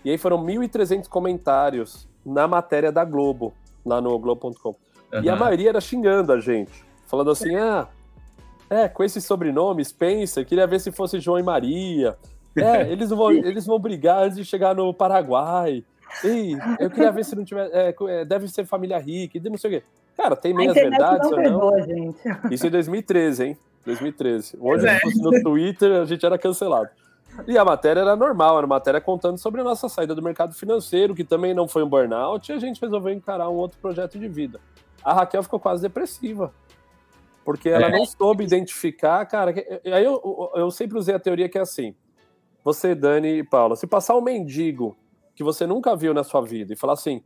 [0.04, 3.54] E aí foram 1.300 comentários na matéria da Globo,
[3.86, 4.70] lá no Globo.com.
[4.70, 5.24] Uhum.
[5.24, 7.88] E a maioria era xingando a gente, falando assim, ah,
[8.70, 12.18] é, com esses sobrenomes, pensa, queria ver se fosse João e Maria,
[12.56, 15.84] é, eles vão, eles vão brigar antes de chegar no Paraguai.
[16.24, 17.70] Ei, eu queria ver se não tiver.
[17.72, 19.86] É, é deve ser família rica, e não sei o quê.
[20.18, 21.72] Cara, tem meias verdades não ou não?
[21.72, 22.54] Perdoa, gente.
[22.54, 23.58] Isso em 2013, hein?
[23.86, 24.58] 2013.
[24.60, 24.96] Hoje, é.
[24.96, 26.90] se fosse no Twitter, a gente era cancelado.
[27.48, 30.54] E a matéria era normal, era uma matéria contando sobre a nossa saída do mercado
[30.54, 34.20] financeiro, que também não foi um burnout, e a gente resolveu encarar um outro projeto
[34.20, 34.60] de vida.
[35.04, 36.54] A Raquel ficou quase depressiva.
[37.44, 37.92] Porque ela é.
[37.92, 39.52] não soube identificar, cara.
[39.86, 41.96] Aí eu, eu sempre usei a teoria que é assim:
[42.63, 44.97] você, Dani e Paula, se passar um mendigo
[45.36, 47.24] que você nunca viu na sua vida e falar assim: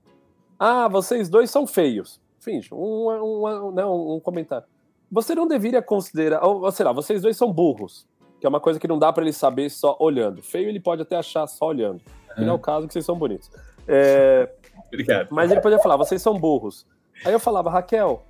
[0.60, 2.22] ah, vocês dois são feios.
[2.40, 4.68] Finge, um, um, um, não, um comentário.
[5.12, 8.08] Você não deveria considerar, ou sei lá, vocês dois são burros,
[8.40, 10.42] que é uma coisa que não dá para ele saber só olhando.
[10.42, 12.02] Feio ele pode até achar só olhando.
[12.36, 13.50] Que não é o caso que vocês são bonitos.
[13.88, 14.50] É,
[14.88, 15.30] Obrigado.
[15.32, 16.86] Mas ele podia falar, vocês são burros.
[17.26, 18.24] Aí eu falava, Raquel,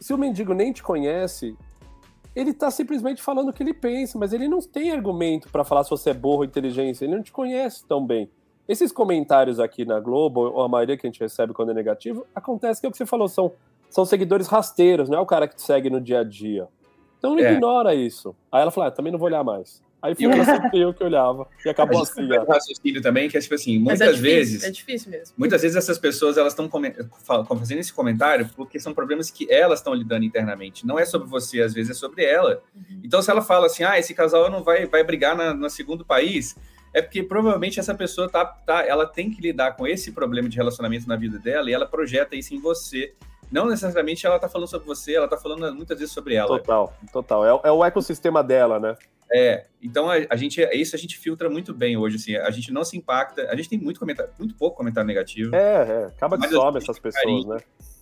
[0.00, 1.56] se o mendigo nem te conhece,
[2.34, 5.84] ele tá simplesmente falando o que ele pensa, mas ele não tem argumento para falar
[5.84, 8.30] se você é burro ou inteligência, ele não te conhece tão bem.
[8.68, 12.26] Esses comentários aqui na Globo, ou a maioria que a gente recebe quando é negativo,
[12.34, 13.52] acontece que é o que você falou, são,
[13.90, 16.68] são seguidores rasteiros, não é o cara que te segue no dia a dia.
[17.18, 17.52] Então é.
[17.52, 18.34] ignora isso.
[18.50, 19.82] Aí ela fala, ah, também não vou olhar mais.
[20.02, 22.22] Aí foi sempre eu que olhava e acabou assim.
[22.22, 24.64] Um raciocínio também que é tipo assim, muitas é difícil, vezes.
[24.64, 25.34] É difícil mesmo.
[25.38, 26.68] Muitas vezes essas pessoas elas estão
[27.56, 30.84] fazendo esse comentário porque são problemas que elas estão lidando internamente.
[30.84, 32.60] Não é sobre você, às vezes é sobre ela.
[32.74, 33.00] Uhum.
[33.04, 36.04] Então, se ela fala assim, ah, esse casal não vai, vai brigar na, no segundo
[36.04, 36.56] país,
[36.92, 40.56] é porque provavelmente essa pessoa tá, tá, ela tem que lidar com esse problema de
[40.56, 43.14] relacionamento na vida dela e ela projeta isso em você.
[43.52, 46.48] Não necessariamente ela tá falando sobre você, ela tá falando muitas vezes sobre ela.
[46.48, 47.44] Total, total.
[47.44, 48.96] É, é o ecossistema dela, né?
[49.34, 52.70] É, então a, a, gente, isso a gente filtra muito bem hoje, assim, a gente
[52.70, 55.54] não se impacta, a gente tem muito comentário, muito pouco comentário negativo.
[55.54, 57.58] É, é acaba que some essas pessoas, carinho, né?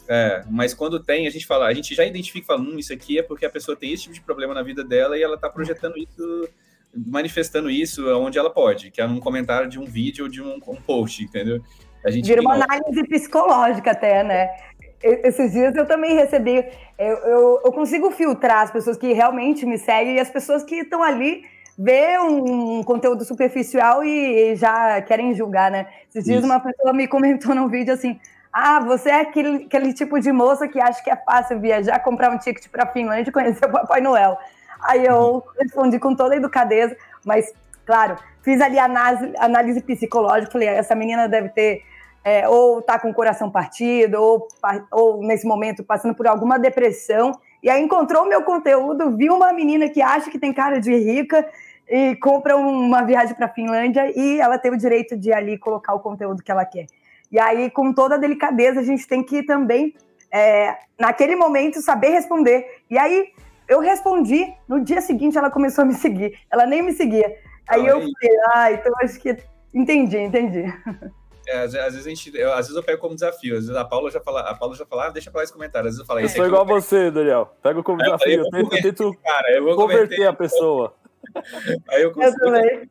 [0.08, 3.18] É, mas quando tem, a gente fala, a gente já identifica, fala, hum, isso aqui
[3.18, 5.48] é porque a pessoa tem esse tipo de problema na vida dela e ela tá
[5.48, 6.48] projetando isso,
[6.92, 10.56] manifestando isso onde ela pode, que é num comentário de um vídeo ou de um,
[10.66, 11.62] um post, entendeu?
[12.04, 14.48] A gente Vira uma análise psicológica até, né?
[15.02, 16.64] Esses dias eu também recebi,
[16.98, 20.76] eu, eu, eu, consigo filtrar as pessoas que realmente me seguem e as pessoas que
[20.76, 21.42] estão ali
[21.78, 25.86] vê um conteúdo superficial e já querem julgar, né?
[26.10, 26.46] Esses dias Isso.
[26.46, 28.20] uma pessoa me comentou num vídeo assim,
[28.52, 32.30] ah, você é aquele, aquele tipo de moça que acha que é fácil viajar, comprar
[32.30, 34.36] um ticket para Finlândia e conhecer o Papai Noel.
[34.82, 35.42] Aí eu uhum.
[35.58, 37.52] respondi com toda a educadeza, mas,
[37.86, 41.82] claro, fiz ali análise, análise psicológica, falei, essa menina deve ter
[42.24, 44.48] é, ou tá com o coração partido, ou,
[44.90, 49.52] ou nesse momento passando por alguma depressão, e aí encontrou o meu conteúdo, viu uma
[49.52, 51.46] menina que acha que tem cara de rica
[51.88, 56.00] e compra uma viagem para Finlândia e ela tem o direito de ali colocar o
[56.00, 56.86] conteúdo que ela quer.
[57.30, 59.94] E aí, com toda a delicadeza, a gente tem que também,
[60.32, 62.66] é, naquele momento, saber responder.
[62.88, 63.28] E aí,
[63.68, 66.38] eu respondi, no dia seguinte ela começou a me seguir.
[66.50, 67.36] Ela nem me seguia.
[67.68, 69.36] Aí eu falei, ah, então acho que
[69.72, 70.64] entendi, entendi.
[71.46, 73.56] É, às, vezes a gente, eu, às vezes eu pego como desafio.
[73.56, 75.52] Às vezes a Paula já fala, a Paula já fala, ah, deixa pra lá esse
[75.52, 75.88] comentário.
[75.88, 77.54] Às vezes eu falo, eu sou igual a você, Daniel.
[77.62, 78.40] Pego como desafio.
[78.40, 80.94] Eu, tento, eu tento cara, eu converter a pessoa.
[81.88, 82.48] Aí eu consigo.
[82.48, 82.88] Eu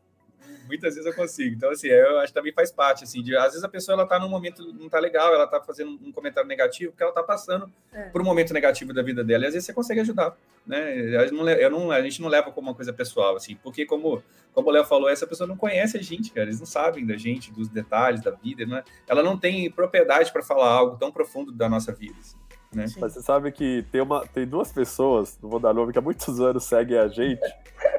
[0.70, 1.56] muitas vezes eu consigo.
[1.56, 4.06] Então, assim, eu acho que também faz parte, assim, de, às vezes a pessoa, ela
[4.06, 7.24] tá num momento, não tá legal, ela tá fazendo um comentário negativo, porque ela tá
[7.24, 8.04] passando é.
[8.10, 10.96] por um momento negativo da vida dela, e às vezes você consegue ajudar, né?
[10.98, 14.24] Eu não, eu não, a gente não leva como uma coisa pessoal, assim, porque como,
[14.54, 17.18] como o Léo falou, essa pessoa não conhece a gente, cara, eles não sabem da
[17.18, 18.84] gente, dos detalhes da vida, né?
[19.08, 22.38] Ela não tem propriedade para falar algo tão profundo da nossa vida, assim.
[22.74, 22.86] Né?
[23.00, 26.02] Mas você sabe que tem, uma, tem duas pessoas, não vou dar nome, que há
[26.02, 27.42] muitos anos seguem a gente.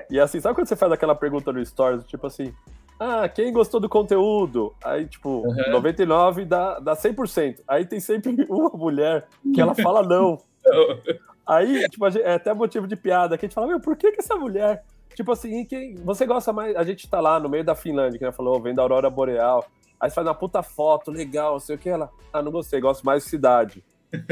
[0.08, 2.54] E assim, sabe quando você faz aquela pergunta no Stories, tipo assim,
[2.98, 4.74] ah, quem gostou do conteúdo?
[4.84, 5.70] Aí, tipo, uhum.
[5.70, 7.60] 99 dá, dá 100%.
[7.66, 10.38] Aí tem sempre uma mulher que ela fala não.
[11.46, 14.12] Aí, tipo, gente, é até motivo de piada, que a gente fala, meu, por que
[14.12, 14.84] que essa mulher...
[15.16, 16.76] Tipo assim, quem, você gosta mais...
[16.76, 19.66] A gente tá lá no meio da Finlândia, que ela falou, vem da Aurora Boreal.
[19.98, 21.88] Aí você faz uma puta foto, legal, sei o que.
[21.88, 23.84] Ela, ah, não gostei, gosto mais de cidade.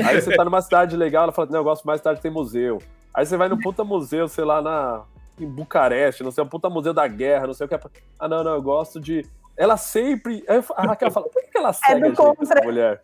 [0.05, 2.23] Aí você tá numa cidade legal, ela fala, não, eu gosto mais de cidade que
[2.23, 2.79] tem museu.
[3.15, 5.05] Aí você vai no puta museu, sei lá, na,
[5.41, 7.79] em Bucareste, não sei, um puta museu da guerra, não sei o que.
[8.19, 9.25] Ah, não, não, eu gosto de.
[9.57, 10.45] Ela sempre.
[10.77, 13.01] A Raquel fala, por que ela é segue é a gente, essa mulher?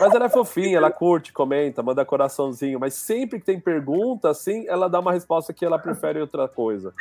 [0.00, 4.66] mas ela é fofinha, ela curte, comenta, manda coraçãozinho, mas sempre que tem pergunta, assim,
[4.66, 6.94] ela dá uma resposta que ela prefere outra coisa.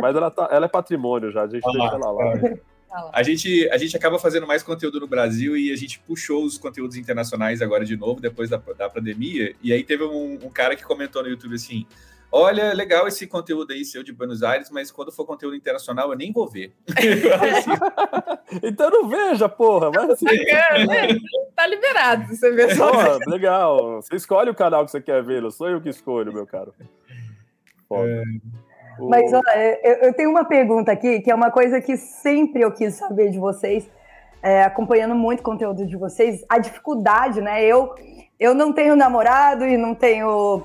[0.00, 2.32] mas ela, tá, ela é patrimônio já, a gente ah, deixa ela lá.
[3.12, 6.56] A gente, a gente acaba fazendo mais conteúdo no Brasil e a gente puxou os
[6.56, 9.54] conteúdos internacionais agora de novo, depois da, da pandemia.
[9.62, 11.86] E aí teve um, um cara que comentou no YouTube assim:
[12.36, 16.18] Olha, legal esse conteúdo aí seu de Buenos Aires, mas quando for conteúdo internacional eu
[16.18, 16.72] nem vou ver.
[18.60, 19.90] então não veja, porra.
[19.92, 20.24] Mas assim...
[20.24, 21.18] Né?
[21.54, 22.90] tá liberado, você vê só.
[22.90, 24.02] Porra, legal.
[24.02, 26.74] Você escolhe o canal que você quer ver, não sou eu que escolho, meu caro.
[27.92, 28.22] É...
[28.98, 32.94] Mas olha, eu, tenho uma pergunta aqui, que é uma coisa que sempre eu quis
[32.94, 33.88] saber de vocês,
[34.42, 37.64] é, acompanhando muito o conteúdo de vocês, a dificuldade, né?
[37.64, 37.94] Eu,
[38.38, 40.62] eu não tenho namorado e não tenho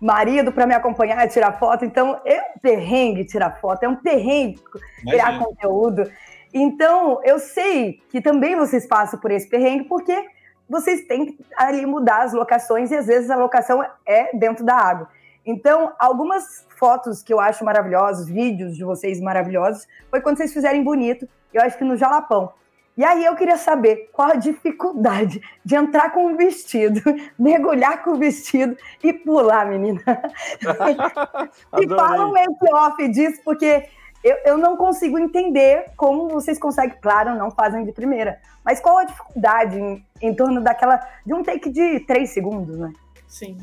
[0.00, 1.84] marido para me acompanhar e tirar foto.
[1.84, 4.60] Então, é um perrengue tirar foto, é um perrengue
[5.02, 6.10] criar conteúdo.
[6.52, 10.26] Então, eu sei que também vocês passam por esse perrengue, porque
[10.68, 14.76] vocês têm que ali mudar as locações e às vezes a locação é dentro da
[14.76, 15.08] água.
[15.50, 20.84] Então, algumas fotos que eu acho maravilhosas, vídeos de vocês maravilhosos, foi quando vocês fizerem
[20.84, 22.52] bonito, eu acho que no Jalapão.
[22.96, 27.00] E aí eu queria saber qual a dificuldade de entrar com o vestido,
[27.36, 30.00] mergulhar com o vestido e pular, menina.
[31.80, 33.88] e fala um make-off disso, porque
[34.22, 38.38] eu, eu não consigo entender como vocês conseguem, claro, não fazem de primeira.
[38.64, 41.00] Mas qual a dificuldade em, em torno daquela.
[41.26, 42.92] de um take de três segundos, né?
[43.26, 43.56] Sim.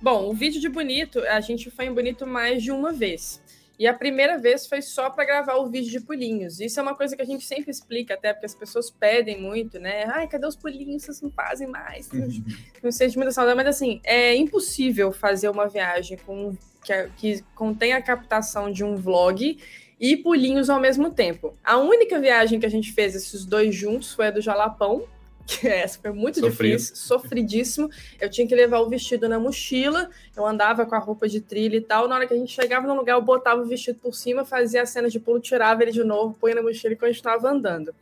[0.00, 3.42] Bom, o vídeo de bonito, a gente foi em bonito mais de uma vez.
[3.78, 6.60] E a primeira vez foi só para gravar o vídeo de pulinhos.
[6.60, 9.78] Isso é uma coisa que a gente sempre explica, até porque as pessoas pedem muito,
[9.78, 10.04] né?
[10.06, 11.02] Ai, cadê os pulinhos?
[11.02, 12.10] Vocês não fazem mais.
[12.10, 12.42] Uhum.
[12.82, 17.44] Não sei de muita saudade, mas assim, é impossível fazer uma viagem com, que, que
[17.54, 19.58] contém a captação de um vlog
[19.98, 21.54] e pulinhos ao mesmo tempo.
[21.64, 25.04] A única viagem que a gente fez esses dois juntos foi a do Jalapão,
[25.46, 26.76] que essa foi muito Sofrido.
[26.76, 27.90] difícil, sofridíssimo.
[28.20, 31.76] Eu tinha que levar o vestido na mochila, eu andava com a roupa de trilha
[31.76, 32.08] e tal.
[32.08, 34.82] Na hora que a gente chegava no lugar, eu botava o vestido por cima, fazia
[34.82, 37.94] a cena de pulo, tirava ele de novo, põe na mochila e continuava andando.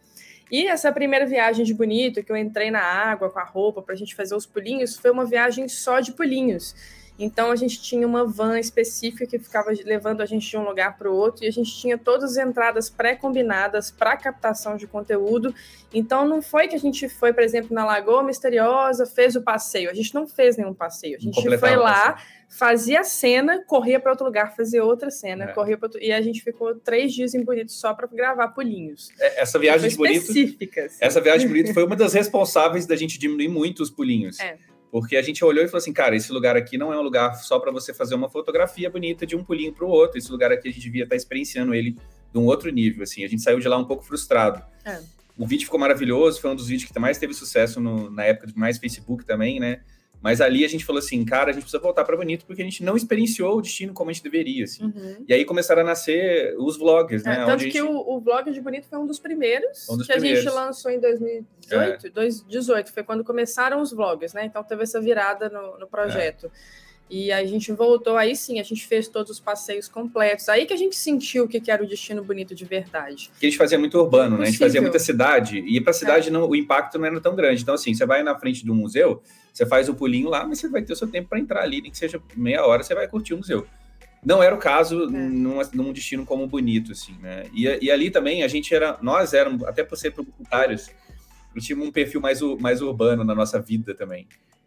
[0.50, 3.94] E essa primeira viagem de Bonito, que eu entrei na água com a roupa para
[3.94, 6.74] a gente fazer os pulinhos, foi uma viagem só de pulinhos.
[7.18, 10.98] Então a gente tinha uma van específica que ficava levando a gente de um lugar
[10.98, 15.54] para o outro e a gente tinha todas as entradas pré-combinadas para captação de conteúdo.
[15.92, 19.90] Então não foi que a gente foi, por exemplo, na Lagoa Misteriosa, fez o passeio.
[19.90, 21.16] A gente não fez nenhum passeio.
[21.16, 25.52] A gente foi lá, fazia a cena, corria para outro lugar, fazia outra cena, é.
[25.52, 26.02] corria para outro...
[26.02, 29.10] e a gente ficou três dias em Bonito só para gravar pulinhos.
[29.20, 30.96] É, essa viagem de Bonito, específicas.
[31.00, 34.40] essa viagem de Bonito foi uma das responsáveis da gente diminuir muito os pulinhos.
[34.40, 34.56] É.
[34.94, 37.34] Porque a gente olhou e falou assim, cara, esse lugar aqui não é um lugar
[37.34, 40.18] só para você fazer uma fotografia bonita de um pulinho para o outro.
[40.18, 41.98] Esse lugar aqui a gente devia estar tá experienciando ele
[42.32, 43.24] de um outro nível, assim.
[43.24, 44.62] A gente saiu de lá um pouco frustrado.
[44.84, 45.00] É.
[45.36, 48.46] O vídeo ficou maravilhoso, foi um dos vídeos que mais teve sucesso no, na época
[48.46, 49.80] de mais Facebook também, né?
[50.24, 52.64] Mas ali a gente falou assim, cara, a gente precisa voltar para Bonito porque a
[52.64, 54.84] gente não experienciou o destino como a gente deveria, assim.
[54.84, 55.22] Uhum.
[55.28, 57.42] E aí começaram a nascer os vlogs, né?
[57.42, 57.72] É, tanto gente...
[57.72, 60.40] que o, o vlog de Bonito foi um dos primeiros um dos que primeiros.
[60.40, 62.10] a gente lançou em 2018, é.
[62.10, 64.46] 2018, foi quando começaram os vlogs, né?
[64.46, 66.46] Então teve essa virada no, no projeto.
[66.46, 66.83] É.
[67.08, 70.48] E a gente voltou, aí sim, a gente fez todos os passeios completos.
[70.48, 73.30] Aí que a gente sentiu o que era o destino bonito de verdade.
[73.38, 74.44] Que a gente fazia muito urbano, né?
[74.44, 76.30] A gente fazia muita cidade, e para a cidade é.
[76.32, 77.62] não, o impacto não era tão grande.
[77.62, 80.68] Então, assim, você vai na frente do museu, você faz o pulinho lá, mas você
[80.68, 83.06] vai ter o seu tempo para entrar ali, nem que seja meia hora, você vai
[83.06, 83.66] curtir o museu.
[84.24, 85.06] Não era o caso é.
[85.06, 87.44] num, num, destino como bonito, assim, né?
[87.52, 90.90] E, e, ali também a gente era, nós éramos, até por ser publicitários,
[91.60, 94.26] tínhamos um perfil mais, mais urbano na nossa vida também.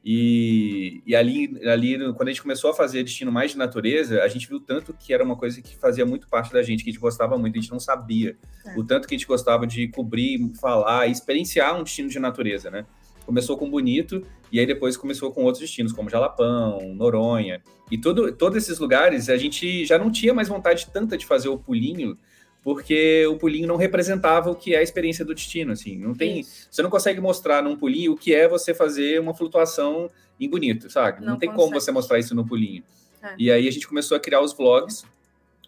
[0.10, 4.28] E, e ali, ali, quando a gente começou a fazer destino mais de natureza, a
[4.30, 6.94] gente viu tanto que era uma coisa que fazia muito parte da gente, que a
[6.94, 8.38] gente gostava muito, a gente não sabia.
[8.66, 8.80] É.
[8.80, 12.86] O tanto que a gente gostava de cobrir, falar, experienciar um destino de natureza, né?
[13.26, 17.62] Começou com Bonito, e aí depois começou com outros destinos, como Jalapão, Noronha.
[17.92, 21.50] E todo, todos esses lugares, a gente já não tinha mais vontade tanta de fazer
[21.50, 22.18] o pulinho,
[22.68, 26.42] porque o pulinho não representava o que é a experiência do destino, assim, não tem,
[26.42, 26.68] Isso.
[26.70, 30.90] você não consegue mostrar num pulinho o que é você fazer uma flutuação em bonito,
[30.90, 31.22] sabe?
[31.22, 31.64] Não, não tem consegue.
[31.70, 32.84] como você mostrar isso no pulinho.
[33.24, 33.36] É.
[33.40, 35.06] E aí a gente começou a criar os vlogs,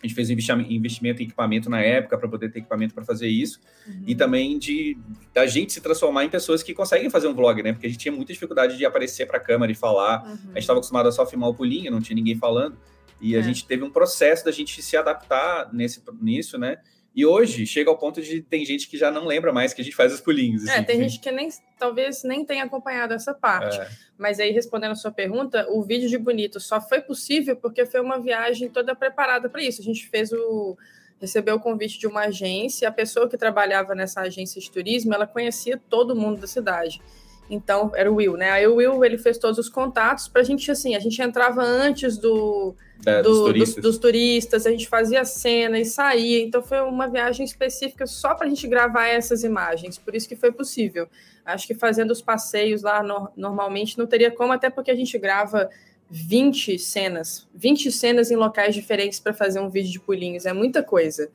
[0.04, 3.62] a gente fez investimento em equipamento na época para poder ter equipamento para fazer isso
[3.88, 4.04] uhum.
[4.06, 4.98] e também de
[5.34, 7.72] da gente se transformar em pessoas que conseguem fazer um vlog, né?
[7.72, 10.26] Porque a gente tinha muita dificuldade de aparecer para a câmera e falar.
[10.26, 10.32] Uhum.
[10.32, 12.78] A gente estava acostumado a só filmar o pulinho, não tinha ninguém falando.
[13.22, 13.44] E a é.
[13.44, 16.78] gente teve um processo da gente se adaptar nesse, nisso, né?
[17.16, 19.84] E hoje chega ao ponto de tem gente que já não lembra mais que a
[19.84, 20.66] gente faz os pulinhos.
[20.68, 23.80] É, assim, é, tem gente que nem talvez nem tenha acompanhado essa parte.
[23.80, 23.90] É.
[24.18, 28.00] Mas aí, respondendo a sua pergunta, o vídeo de Bonito só foi possível porque foi
[28.00, 29.82] uma viagem toda preparada para isso.
[29.82, 30.78] A gente fez o.
[31.20, 35.28] recebeu o convite de uma agência, a pessoa que trabalhava nessa agência de turismo, ela
[35.28, 37.02] conhecia todo mundo da cidade.
[37.50, 38.52] Então, era o Will, né?
[38.52, 41.64] Aí o Will, ele fez todos os contatos para a gente, assim, a gente entrava
[41.64, 43.76] antes do, é, do, dos, turistas.
[43.76, 48.36] Dos, dos, turistas, a gente fazia cena e saía, então foi uma viagem específica só
[48.36, 51.08] para a gente gravar essas imagens, por isso que foi possível.
[51.44, 55.18] Acho que fazendo os passeios lá no, normalmente não teria como, até porque a gente
[55.18, 55.70] grava
[56.10, 60.84] 20 cenas, 20 cenas em locais diferentes para fazer um vídeo de pulinhos, é muita
[60.84, 61.32] coisa.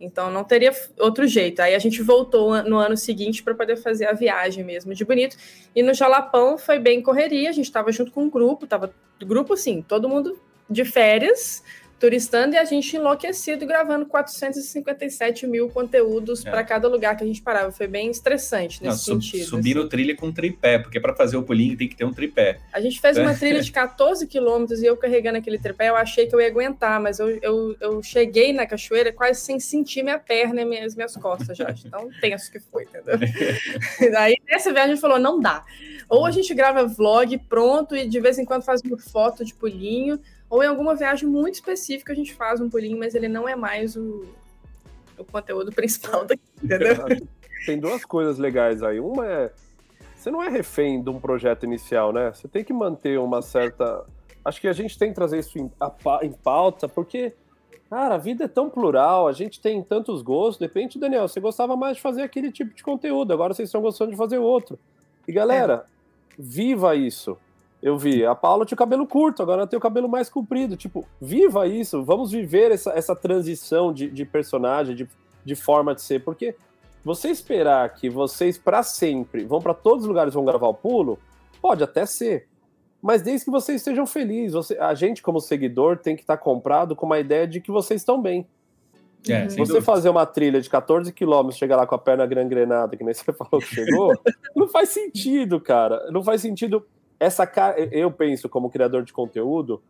[0.00, 1.60] Então não teria outro jeito.
[1.60, 5.36] Aí a gente voltou no ano seguinte para poder fazer a viagem mesmo de bonito.
[5.74, 8.92] E no Jalapão foi bem correria, a gente estava junto com um grupo, tava
[9.24, 11.62] grupo assim, todo mundo de férias,
[11.98, 16.50] turistando e a gente enlouquecido gravando 457 mil conteúdos é.
[16.50, 17.70] para cada lugar que a gente parava.
[17.72, 19.44] Foi bem estressante nesse Não, sentido.
[19.46, 19.88] Subir assim.
[19.88, 22.58] trilha com tripé, porque para fazer o pulinho tem que ter um tripé.
[22.72, 26.26] A gente fez uma trilha de 14 quilômetros e eu carregando aquele tripé, eu achei
[26.26, 30.18] que eu ia aguentar, mas eu, eu, eu cheguei na cachoeira quase sem sentir minha
[30.18, 31.74] perna e minhas, minhas costas já.
[31.84, 33.18] Então, tenso que foi, entendeu?
[34.18, 35.64] Aí nessa viagem a gente falou: não dá.
[36.08, 39.54] Ou a gente grava vlog pronto e de vez em quando faz uma foto de
[39.54, 40.20] pulinho
[40.54, 43.56] ou em alguma viagem muito específica a gente faz um pulinho, mas ele não é
[43.56, 44.24] mais o,
[45.18, 46.94] o conteúdo principal daqui, entendeu?
[47.66, 49.00] Tem duas coisas legais aí.
[49.00, 49.52] Uma é.
[50.14, 52.32] Você não é refém de um projeto inicial, né?
[52.32, 54.04] Você tem que manter uma certa.
[54.44, 55.70] Acho que a gente tem que trazer isso em,
[56.22, 57.34] em pauta, porque,
[57.90, 60.58] cara, a vida é tão plural, a gente tem tantos gostos.
[60.58, 63.82] De repente, Daniel, você gostava mais de fazer aquele tipo de conteúdo, agora vocês estão
[63.82, 64.78] gostando de fazer outro.
[65.26, 66.34] E galera, é.
[66.38, 67.36] viva isso
[67.84, 70.74] eu vi, a Paula tinha o cabelo curto, agora ela tem o cabelo mais comprido.
[70.74, 75.06] Tipo, viva isso, vamos viver essa, essa transição de, de personagem, de,
[75.44, 76.56] de forma de ser, porque
[77.04, 81.18] você esperar que vocês para sempre vão para todos os lugares vão gravar o pulo,
[81.60, 82.48] pode até ser.
[83.02, 86.42] Mas desde que vocês estejam felizes, você, a gente como seguidor tem que estar tá
[86.42, 88.46] comprado com uma ideia de que vocês estão bem.
[89.28, 93.04] É, você fazer uma trilha de 14 quilômetros, chegar lá com a perna gangrenada, que
[93.04, 94.14] nem você falou que chegou,
[94.56, 96.10] não faz sentido, cara.
[96.10, 96.82] Não faz sentido.
[97.24, 99.82] Essa cara, eu penso como criador de conteúdo,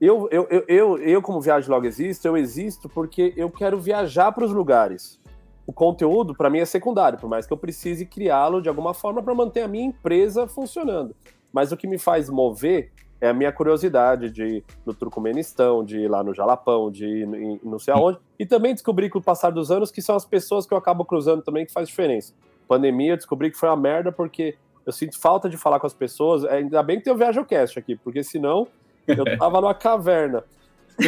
[0.00, 4.32] eu, eu, eu, eu, eu como Viagem Logo Existo, eu existo porque eu quero viajar
[4.32, 5.20] para os lugares.
[5.66, 9.22] O conteúdo, para mim, é secundário, por mais que eu precise criá-lo de alguma forma
[9.22, 11.14] para manter a minha empresa funcionando.
[11.52, 15.98] Mas o que me faz mover é a minha curiosidade de ir no Turcomenistão, de
[15.98, 18.18] ir lá no Jalapão, de ir em não sei aonde.
[18.38, 21.04] E também descobri com o passar dos anos que são as pessoas que eu acabo
[21.04, 22.32] cruzando também que faz diferença.
[22.66, 24.56] Pandemia, eu descobri que foi uma merda porque
[24.86, 26.44] eu sinto falta de falar com as pessoas.
[26.44, 28.66] É, ainda bem que tem o ViajoCast aqui, porque senão
[29.06, 30.44] eu tava numa caverna.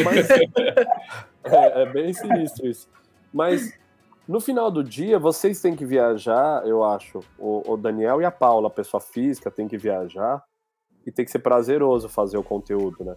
[0.03, 0.29] Mas,
[1.43, 2.87] é, é bem sinistro isso.
[3.33, 3.73] Mas
[4.27, 7.19] no final do dia, vocês têm que viajar, eu acho.
[7.37, 10.43] O, o, Daniel e a Paula, a pessoa física, tem que viajar
[11.05, 13.15] e tem que ser prazeroso fazer o conteúdo, né?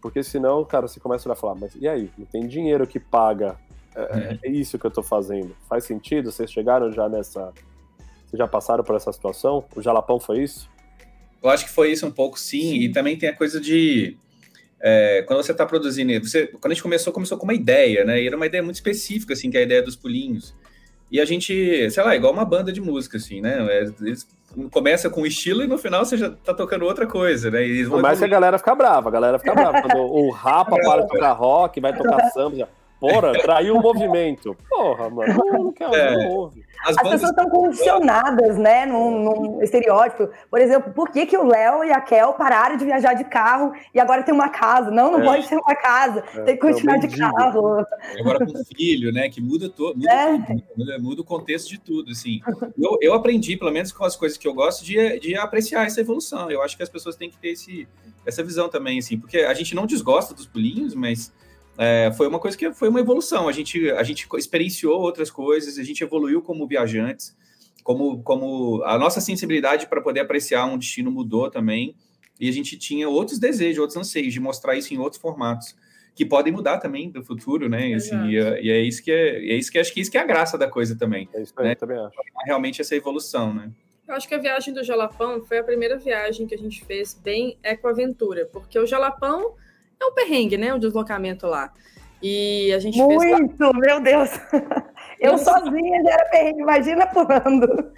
[0.00, 2.10] Porque senão, cara, você começa a falar, mas e aí?
[2.18, 3.56] Não tem dinheiro que paga.
[3.94, 5.54] É, é, é isso que eu tô fazendo.
[5.68, 6.32] Faz sentido?
[6.32, 7.52] Vocês chegaram já nessa.
[8.32, 9.62] Vocês já passaram por essa situação?
[9.76, 10.66] O Jalapão foi isso?
[11.42, 12.76] Eu acho que foi isso um pouco, sim.
[12.76, 14.16] E também tem a coisa de.
[14.80, 18.22] É, quando você está produzindo, você, quando a gente começou, começou com uma ideia, né?
[18.22, 20.54] E era uma ideia muito específica, assim, que é a ideia dos pulinhos.
[21.10, 23.66] E a gente, sei lá, igual uma banda de música, assim, né?
[23.70, 24.26] É, eles
[24.70, 27.62] começa com estilo e no final você já tá tocando outra coisa, né?
[28.20, 29.82] Que a galera fica brava, a galera fica brava.
[29.82, 32.68] Quando o Rapa para de tocar rock, vai tocar samba, já,
[33.02, 34.56] porra, traiu o movimento.
[34.68, 36.16] Porra, mano, não, não quer, é.
[36.16, 36.62] não ouve.
[36.84, 40.28] As, As pessoas estão condicionadas, né, num, num, estereótipo.
[40.50, 43.72] Por exemplo, por que, que o Léo e a Kel pararam de viajar de carro
[43.94, 44.90] e agora tem uma casa?
[44.90, 45.24] Não, não é.
[45.24, 46.42] pode ter uma casa, é.
[46.42, 47.86] tem que continuar de carro.
[48.18, 50.38] Agora com filho, né, que muda, todo, muda, é.
[50.76, 52.40] muda, muda, o contexto de tudo, assim.
[52.76, 56.00] Eu, eu aprendi, pelo menos com as coisas que eu gosto, de, de apreciar essa
[56.00, 56.50] evolução.
[56.50, 57.86] Eu acho que as pessoas têm que ter esse,
[58.26, 61.32] essa visão também, assim, porque a gente não desgosta dos pulinhos, mas
[61.78, 63.48] é, foi uma coisa que foi uma evolução.
[63.48, 67.36] A gente, a gente experienciou outras coisas, a gente evoluiu como viajantes,
[67.82, 71.96] como, como a nossa sensibilidade para poder apreciar um destino mudou também,
[72.38, 75.76] e a gente tinha outros desejos, outros anseios de mostrar isso em outros formatos
[76.14, 77.94] que podem mudar também do futuro, né?
[77.94, 80.18] Assim, e, é, e, é isso que é, é isso que acho que isso que
[80.18, 81.28] é a graça da coisa também.
[81.32, 81.72] É isso que né?
[81.72, 82.16] eu também acho.
[82.44, 83.70] Realmente essa evolução, né?
[84.06, 87.14] Eu acho que a viagem do Jalapão foi a primeira viagem que a gente fez
[87.14, 89.54] bem ecoaventura, porque o Jalapão
[90.02, 90.74] é um perrengue, né?
[90.74, 91.72] O deslocamento lá.
[92.22, 93.74] E a gente Muito, fez.
[93.74, 94.30] Meu Deus!
[95.18, 97.92] Eu sozinha já era perrengue, imagina pulando.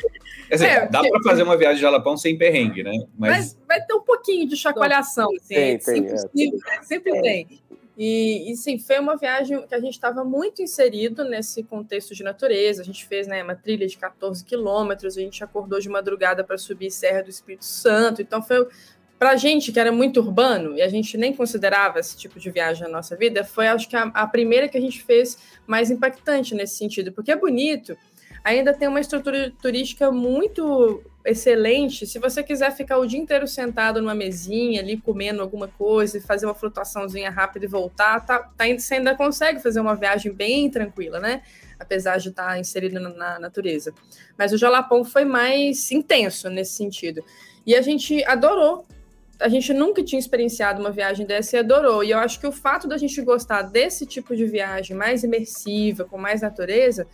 [0.50, 2.92] Dizer, é, dá para fazer uma viagem de Jalapão sem perrengue, né?
[3.16, 3.58] Mas...
[3.66, 6.82] vai ter um pouquinho de chacoalhação, assim, tem, tem, é.
[6.82, 7.20] sempre é.
[7.22, 7.60] tem.
[7.96, 12.22] E, e sim, foi uma viagem que a gente estava muito inserido nesse contexto de
[12.24, 12.82] natureza.
[12.82, 16.58] A gente fez né, uma trilha de 14 quilômetros, a gente acordou de madrugada para
[16.58, 18.20] subir Serra do Espírito Santo.
[18.20, 18.66] Então foi
[19.24, 22.50] para a gente que era muito urbano e a gente nem considerava esse tipo de
[22.50, 25.90] viagem na nossa vida, foi acho que a, a, primeira que a gente fez mais
[25.90, 27.96] impactante nesse sentido, porque é bonito,
[28.44, 32.06] ainda tem uma estrutura turística muito excelente.
[32.06, 36.44] Se você quiser ficar o dia inteiro sentado numa mesinha ali comendo alguma coisa fazer
[36.44, 41.18] uma flutuaçãozinha rápida e voltar, tá, tá, você ainda consegue fazer uma viagem bem tranquila,
[41.18, 41.40] né?
[41.80, 43.94] Apesar de estar inserido na, na natureza.
[44.36, 47.24] Mas o Jalapão foi mais intenso nesse sentido.
[47.66, 48.84] E a gente adorou
[49.40, 52.04] a gente nunca tinha experienciado uma viagem dessa e adorou.
[52.04, 56.04] E eu acho que o fato da gente gostar desse tipo de viagem mais imersiva,
[56.04, 57.06] com mais natureza,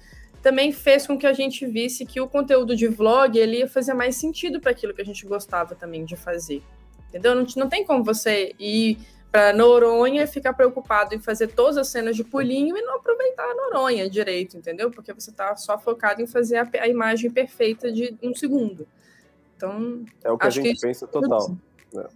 [0.42, 3.94] também fez com que a gente visse que o conteúdo de vlog ele ia fazer
[3.94, 6.62] mais sentido para aquilo que a gente gostava também de fazer.
[7.08, 7.34] Entendeu?
[7.34, 8.98] Não, não tem como você ir
[9.30, 13.44] para Noronha e ficar preocupado em fazer todas as cenas de pulinho e não aproveitar
[13.44, 14.90] a Noronha direito, entendeu?
[14.90, 18.86] Porque você está só focado em fazer a, a, imagem perfeita de um segundo.
[19.56, 21.56] Então, é o que a gente que pensa total.
[21.96, 22.06] É.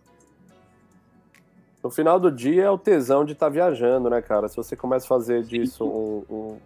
[1.82, 4.48] No final do dia é o tesão de estar tá viajando, né, cara?
[4.48, 6.58] Se você começa a fazer disso um, um,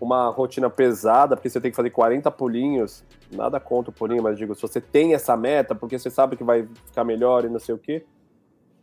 [0.00, 4.38] uma rotina pesada, porque você tem que fazer 40 pulinhos, nada contra o pulinho, mas
[4.38, 7.58] digo, se você tem essa meta, porque você sabe que vai ficar melhor e não
[7.58, 8.04] sei o quê.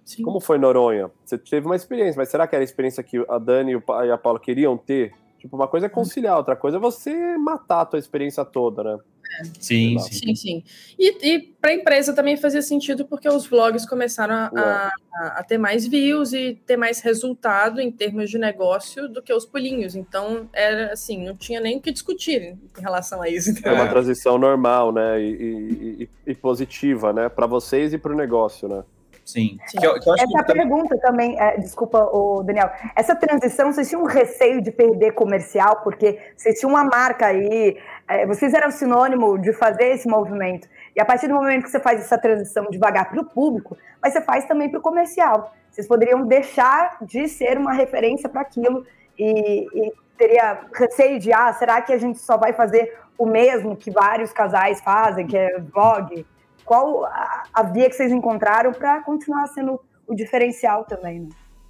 [0.03, 0.23] Sim.
[0.23, 1.09] Como foi Noronha?
[1.23, 3.73] Você teve uma experiência, mas será que era a experiência que a Dani
[4.05, 5.13] e a Paula queriam ter?
[5.45, 8.97] Tipo, uma coisa é conciliar, outra coisa é você matar a tua experiência toda, né?
[9.59, 10.63] Sim, sim, sim, sim.
[10.97, 15.43] E, e para a empresa também fazia sentido porque os vlogs começaram a, a, a,
[15.43, 19.95] ter mais views e ter mais resultado em termos de negócio do que os pulinhos.
[19.95, 23.51] Então, era assim, não tinha nem o que discutir em relação a isso.
[23.63, 25.21] É uma transição normal, né?
[25.21, 27.29] E, e, e positiva, né?
[27.29, 28.83] Para vocês e para o negócio, né?
[29.25, 29.57] Sim.
[29.65, 29.79] Sim.
[29.79, 30.53] Que eu, que eu Essa que...
[30.53, 35.81] pergunta também, é, desculpa, o Daniel, essa transição, vocês tinham um receio de perder comercial,
[35.83, 37.75] porque vocês tinham uma marca aí,
[38.07, 40.67] é, vocês eram sinônimo de fazer esse movimento.
[40.95, 44.13] E a partir do momento que você faz essa transição devagar para o público, mas
[44.13, 45.53] você faz também para o comercial.
[45.71, 48.85] Vocês poderiam deixar de ser uma referência para aquilo
[49.17, 53.75] e, e teria receio de, ah, será que a gente só vai fazer o mesmo
[53.75, 56.25] que vários casais fazem, que é vlog?
[56.65, 61.29] Qual a, a via que vocês encontraram para continuar sendo o diferencial também, né?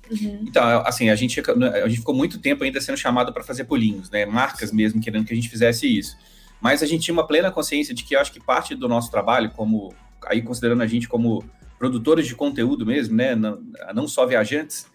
[0.10, 0.46] Uhum.
[0.48, 4.10] Então, assim, a gente, a gente ficou muito tempo ainda sendo chamado para fazer pulinhos,
[4.10, 4.26] né?
[4.26, 6.16] Marcas mesmo querendo que a gente fizesse isso.
[6.62, 9.10] Mas a gente tinha uma plena consciência de que eu acho que parte do nosso
[9.12, 9.94] trabalho, como
[10.26, 11.44] aí considerando a gente como
[11.78, 13.36] produtores de conteúdo mesmo, né?
[13.36, 13.62] Não,
[13.94, 14.88] não só viajantes,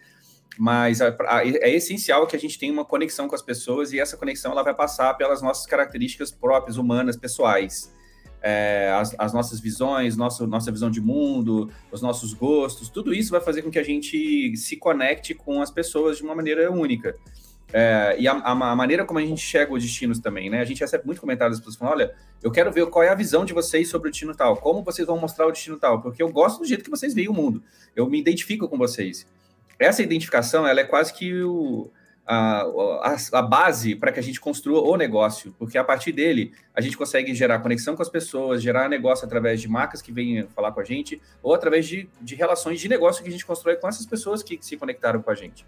[0.59, 4.01] mas a, a, é essencial que a gente tenha uma conexão com as pessoas e
[4.01, 7.93] essa conexão ela vai passar pelas nossas características próprias, humanas, pessoais
[8.43, 13.31] é, as, as, nossas visões, nossa, nossa visão de mundo, os nossos gostos, tudo isso
[13.31, 17.15] vai fazer com que a gente se conecte com as pessoas de uma maneira única.
[17.73, 20.61] É, e a, a, maneira como a gente chega os destinos também, né?
[20.61, 23.15] A gente recebe muito comentário das pessoas falando: olha, eu quero ver qual é a
[23.15, 26.23] visão de vocês sobre o destino tal, como vocês vão mostrar o destino tal, porque
[26.23, 27.63] eu gosto do jeito que vocês veem o mundo,
[27.95, 29.25] eu me identifico com vocês.
[29.79, 31.91] Essa identificação, ela é quase que o,
[32.33, 36.53] a, a, a base para que a gente construa o negócio, porque a partir dele
[36.73, 40.47] a gente consegue gerar conexão com as pessoas, gerar negócio através de marcas que vêm
[40.55, 43.75] falar com a gente, ou através de, de relações de negócio que a gente constrói
[43.75, 45.67] com essas pessoas que se conectaram com a gente.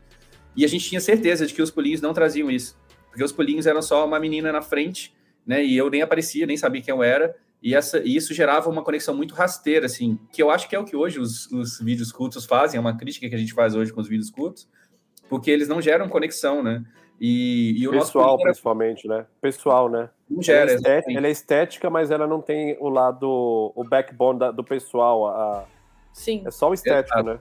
[0.55, 3.67] E a gente tinha certeza de que os pulinhos não traziam isso, porque os pulinhos
[3.67, 5.13] eram só uma menina na frente,
[5.45, 5.65] né?
[5.65, 7.35] E eu nem aparecia, nem sabia quem eu era.
[7.61, 10.79] E, essa, e isso gerava uma conexão muito rasteira, assim, que eu acho que é
[10.79, 13.75] o que hoje os, os vídeos curtos fazem, é uma crítica que a gente faz
[13.75, 14.69] hoje com os vídeos curtos,
[15.33, 16.85] porque eles não geram conexão, né?
[17.19, 18.43] E, e o Pessoal, nosso...
[18.43, 19.25] principalmente, né?
[19.41, 20.11] Pessoal, né?
[20.29, 23.83] Não gera, ela é, estética, ela é, estética, mas ela não tem o lado, o
[23.83, 25.29] backbone da, do pessoal.
[25.29, 25.65] A...
[26.13, 26.43] Sim.
[26.45, 27.31] É só o estético, Exato.
[27.31, 27.39] né?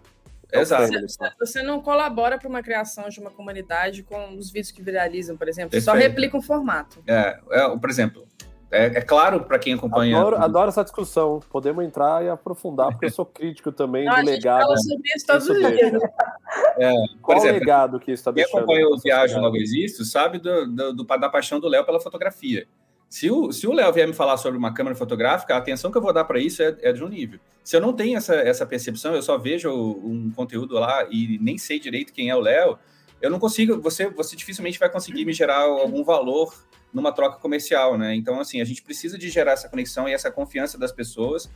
[0.53, 0.87] É Exato.
[0.87, 5.35] Você, você, não colabora para uma criação de uma comunidade com os vídeos que viralizam,
[5.35, 5.71] por exemplo.
[5.71, 7.03] Você só replica um formato.
[7.05, 8.25] É, é, por exemplo,
[8.72, 10.17] é, é claro para quem acompanha.
[10.17, 11.41] Adoro, adoro, essa discussão.
[11.49, 14.61] Podemos entrar e aprofundar, porque eu sou crítico também Não, do legado.
[14.61, 16.01] Fala sobre isso todos os dias.
[16.78, 18.51] É, Qual exemplo, o legado que está deixando?
[18.51, 21.99] Quem acompanha o Viagem Logo Existo sabe do, do, do, da paixão do Léo pela
[21.99, 22.65] fotografia.
[23.09, 25.97] Se o, se o Léo vier me falar sobre uma câmera fotográfica, a atenção que
[25.97, 27.39] eu vou dar para isso é, é, de um nível.
[27.61, 31.57] Se eu não tenho essa, essa percepção, eu só vejo um conteúdo lá e nem
[31.57, 32.80] sei direito quem é o Léo,
[33.22, 36.53] eu não consigo, você, você dificilmente vai conseguir me gerar algum valor
[36.93, 38.15] numa troca comercial, né?
[38.15, 41.49] Então, assim, a gente precisa de gerar essa conexão e essa confiança das pessoas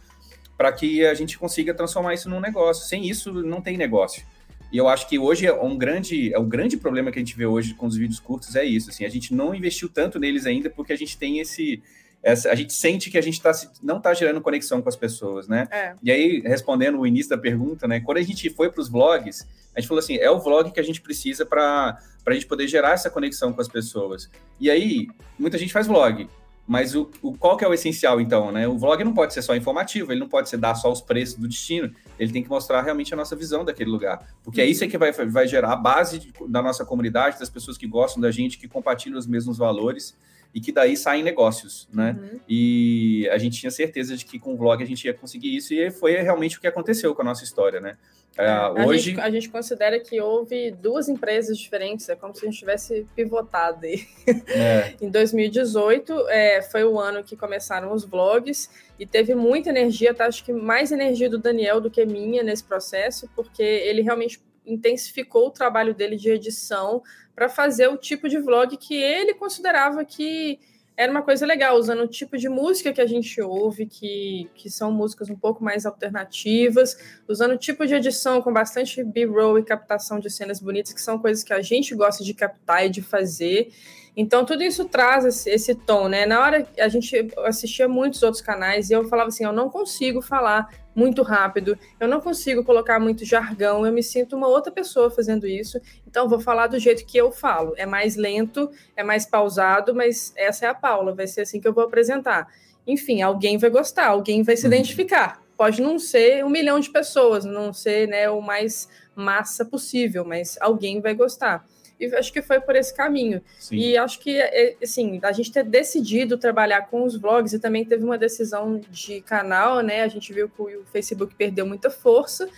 [0.57, 2.87] para que a gente consiga transformar isso num negócio.
[2.87, 4.23] Sem isso, não tem negócio.
[4.71, 7.35] E eu acho que hoje é um grande, é um grande problema que a gente
[7.35, 8.89] vê hoje com os vídeos curtos é isso.
[8.89, 11.81] Assim, a gente não investiu tanto neles ainda porque a gente tem esse,
[12.25, 13.51] essa, a gente sente que a gente tá,
[13.83, 15.67] não está gerando conexão com as pessoas, né?
[15.69, 15.93] É.
[16.01, 17.99] E aí, respondendo o início da pergunta, né?
[17.99, 20.79] Quando a gente foi para os vlogs, a gente falou assim: é o vlog que
[20.79, 24.27] a gente precisa para a gente poder gerar essa conexão com as pessoas.
[24.59, 25.07] E aí,
[25.37, 26.27] muita gente faz vlog.
[26.67, 28.67] Mas o, o, qual que é o essencial, então, né?
[28.67, 31.35] O vlog não pode ser só informativo, ele não pode ser dar só os preços
[31.35, 34.35] do destino, ele tem que mostrar realmente a nossa visão daquele lugar.
[34.43, 37.77] Porque é isso é que vai, vai gerar a base da nossa comunidade, das pessoas
[37.77, 40.17] que gostam da gente, que compartilham os mesmos valores
[40.55, 42.17] e que daí saem negócios, né?
[42.17, 42.39] Uhum.
[42.47, 45.73] E a gente tinha certeza de que com o vlog a gente ia conseguir isso
[45.73, 47.97] e foi realmente o que aconteceu com a nossa história, né?
[48.39, 49.11] Uh, hoje...
[49.11, 52.57] a, gente, a gente considera que houve duas empresas diferentes, é como se a gente
[52.57, 54.07] tivesse pivotado aí.
[54.47, 54.93] É.
[55.05, 60.25] em 2018 é, foi o ano que começaram os vlogs e teve muita energia, tá?
[60.25, 65.47] acho que mais energia do Daniel do que minha nesse processo, porque ele realmente intensificou
[65.47, 67.01] o trabalho dele de edição
[67.35, 70.59] para fazer o tipo de vlog que ele considerava que
[70.97, 74.69] era uma coisa legal, usando o tipo de música que a gente ouve, que, que
[74.69, 76.97] são músicas um pouco mais alternativas,
[77.27, 81.19] usando o tipo de edição com bastante B-roll e captação de cenas bonitas, que são
[81.19, 83.73] coisas que a gente gosta de captar e de fazer.
[84.17, 86.25] Então, tudo isso traz esse, esse, tom, né?
[86.25, 90.21] Na hora a gente assistia muitos outros canais e eu falava assim: eu não consigo
[90.21, 95.11] falar muito rápido, eu não consigo colocar muito jargão, eu me sinto uma outra pessoa
[95.11, 97.73] fazendo isso, então vou falar do jeito que eu falo.
[97.75, 101.67] É mais lento, é mais pausado, mas essa é a Paula, vai ser assim que
[101.67, 102.47] eu vou apresentar.
[102.87, 104.73] Enfim, alguém vai gostar, alguém vai se uhum.
[104.73, 105.41] identificar.
[105.57, 110.57] Pode não ser um milhão de pessoas, não ser né, o mais massa possível, mas
[110.61, 111.65] alguém vai gostar
[111.99, 113.41] e acho que foi por esse caminho.
[113.57, 113.77] Sim.
[113.77, 117.85] E acho que, é, assim, a gente ter decidido trabalhar com os vlogs e também
[117.85, 120.03] teve uma decisão de canal, né?
[120.03, 122.49] A gente viu que o Facebook perdeu muita força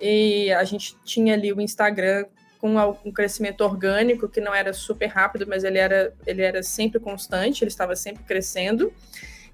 [0.00, 2.26] e a gente tinha ali o Instagram
[2.60, 2.74] com
[3.04, 7.62] um crescimento orgânico que não era super rápido, mas ele era, ele era sempre constante,
[7.62, 8.92] ele estava sempre crescendo.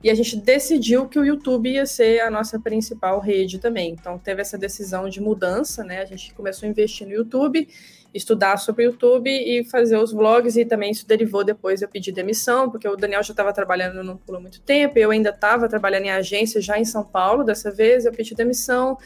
[0.02, 3.90] E a gente decidiu que o YouTube ia ser a nossa principal rede também.
[3.92, 6.00] Então teve essa decisão de mudança, né?
[6.00, 7.68] A gente começou a investir no YouTube
[8.12, 12.12] estudar sobre o YouTube e fazer os vlogs, e também isso derivou depois eu pedir
[12.12, 15.68] demissão, porque o Daniel já estava trabalhando no Pulo há muito tempo, eu ainda estava
[15.68, 18.98] trabalhando em agência já em São Paulo, dessa vez eu pedi demissão,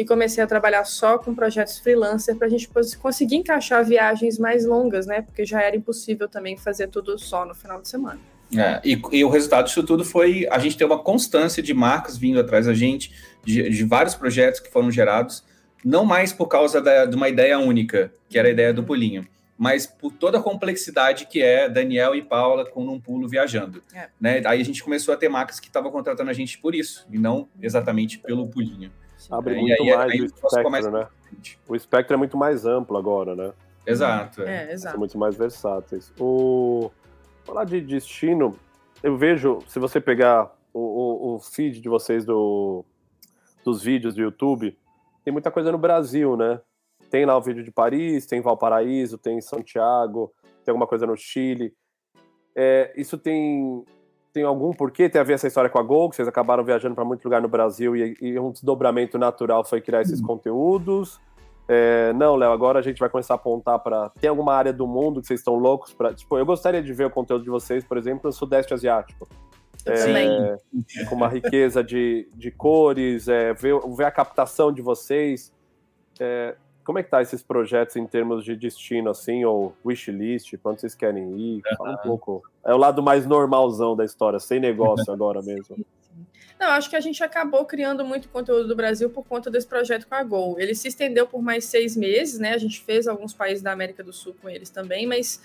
[0.00, 4.64] e comecei a trabalhar só com projetos freelancer para a gente conseguir encaixar viagens mais
[4.64, 5.20] longas, né?
[5.20, 8.18] Porque já era impossível também fazer tudo só no final de semana.
[8.56, 12.16] É, e, e, o resultado disso tudo foi a gente ter uma constância de marcas
[12.16, 13.12] vindo atrás da gente,
[13.44, 15.44] de, de vários projetos que foram gerados,
[15.84, 19.26] não mais por causa da, de uma ideia única, que era a ideia do pulinho,
[19.56, 23.82] mas por toda a complexidade que é Daniel e Paula com um pulo viajando.
[23.94, 24.08] É.
[24.20, 24.42] Né?
[24.46, 27.18] Aí a gente começou a ter marcas que estavam contratando a gente por isso, e
[27.18, 28.90] não exatamente pelo pulinho.
[29.30, 31.06] Abre é, muito aí, mais aí, o espectro, né?
[31.68, 33.52] O espectro é muito mais amplo agora, né?
[33.86, 34.42] Exato.
[34.42, 34.92] É, exato.
[34.92, 36.12] São muito mais versáteis.
[36.18, 36.90] O...
[37.44, 38.58] Falar de destino,
[39.02, 42.84] eu vejo, se você pegar o, o, o feed de vocês do,
[43.64, 44.76] dos vídeos do YouTube,
[45.24, 46.60] tem muita coisa no Brasil, né?
[47.10, 50.32] Tem lá o vídeo de Paris, tem Valparaíso, tem Santiago,
[50.64, 51.74] tem alguma coisa no Chile.
[52.54, 53.84] É, isso tem
[54.32, 55.08] tem algum porquê?
[55.08, 57.42] Tem a ver essa história com a Gol, que vocês acabaram viajando para muito lugar
[57.42, 60.26] no Brasil e, e, um desdobramento natural foi criar esses uhum.
[60.26, 61.20] conteúdos?
[61.66, 64.10] É, não, Léo, agora a gente vai começar a apontar para.
[64.20, 66.14] Tem alguma área do mundo que vocês estão loucos para.
[66.14, 69.28] Tipo, eu gostaria de ver o conteúdo de vocês, por exemplo, no Sudeste Asiático.
[69.86, 75.52] É, com uma riqueza de, de cores, é, ver, ver a captação de vocês.
[76.18, 76.54] É,
[76.84, 80.94] como é que tá esses projetos em termos de destino, assim, ou wishlist, onde vocês
[80.94, 81.62] querem ir?
[81.76, 82.42] Fala um pouco.
[82.64, 85.76] É o lado mais normalzão da história, sem negócio agora mesmo.
[86.58, 90.06] Não, acho que a gente acabou criando muito conteúdo do Brasil por conta desse projeto
[90.06, 90.60] com a Gol.
[90.60, 92.52] Ele se estendeu por mais seis meses, né?
[92.52, 95.40] A gente fez alguns países da América do Sul com eles também, mas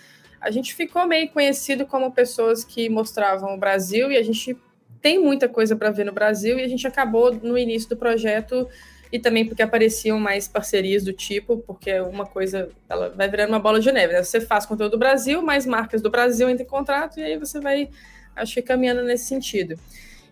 [0.45, 4.55] a gente ficou meio conhecido como pessoas que mostravam o Brasil e a gente
[5.01, 8.69] tem muita coisa para ver no Brasil e a gente acabou no início do projeto
[9.11, 13.59] e também porque apareciam mais parcerias do tipo, porque uma coisa ela vai virando uma
[13.59, 14.13] bola de neve.
[14.13, 14.21] Né?
[14.21, 17.59] Você faz conteúdo do Brasil, mais marcas do Brasil entram em contrato, e aí você
[17.59, 17.89] vai,
[18.35, 19.79] acho que caminhando nesse sentido.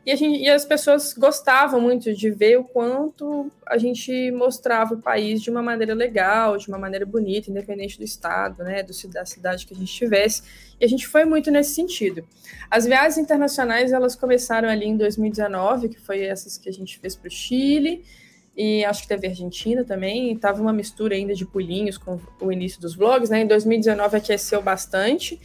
[0.05, 4.95] E, a gente, e as pessoas gostavam muito de ver o quanto a gente mostrava
[4.95, 8.91] o país de uma maneira legal, de uma maneira bonita, independente do estado, né, do,
[9.09, 10.43] da cidade que a gente estivesse.
[10.79, 12.27] E a gente foi muito nesse sentido.
[12.69, 17.15] As viagens internacionais elas começaram ali em 2019, que foi essas que a gente fez
[17.15, 18.03] para o Chile,
[18.55, 22.79] e acho que teve Argentina também, estava uma mistura ainda de pulinhos com o início
[22.79, 23.41] dos vlogs, né?
[23.41, 25.39] Em 2019 aqueceu bastante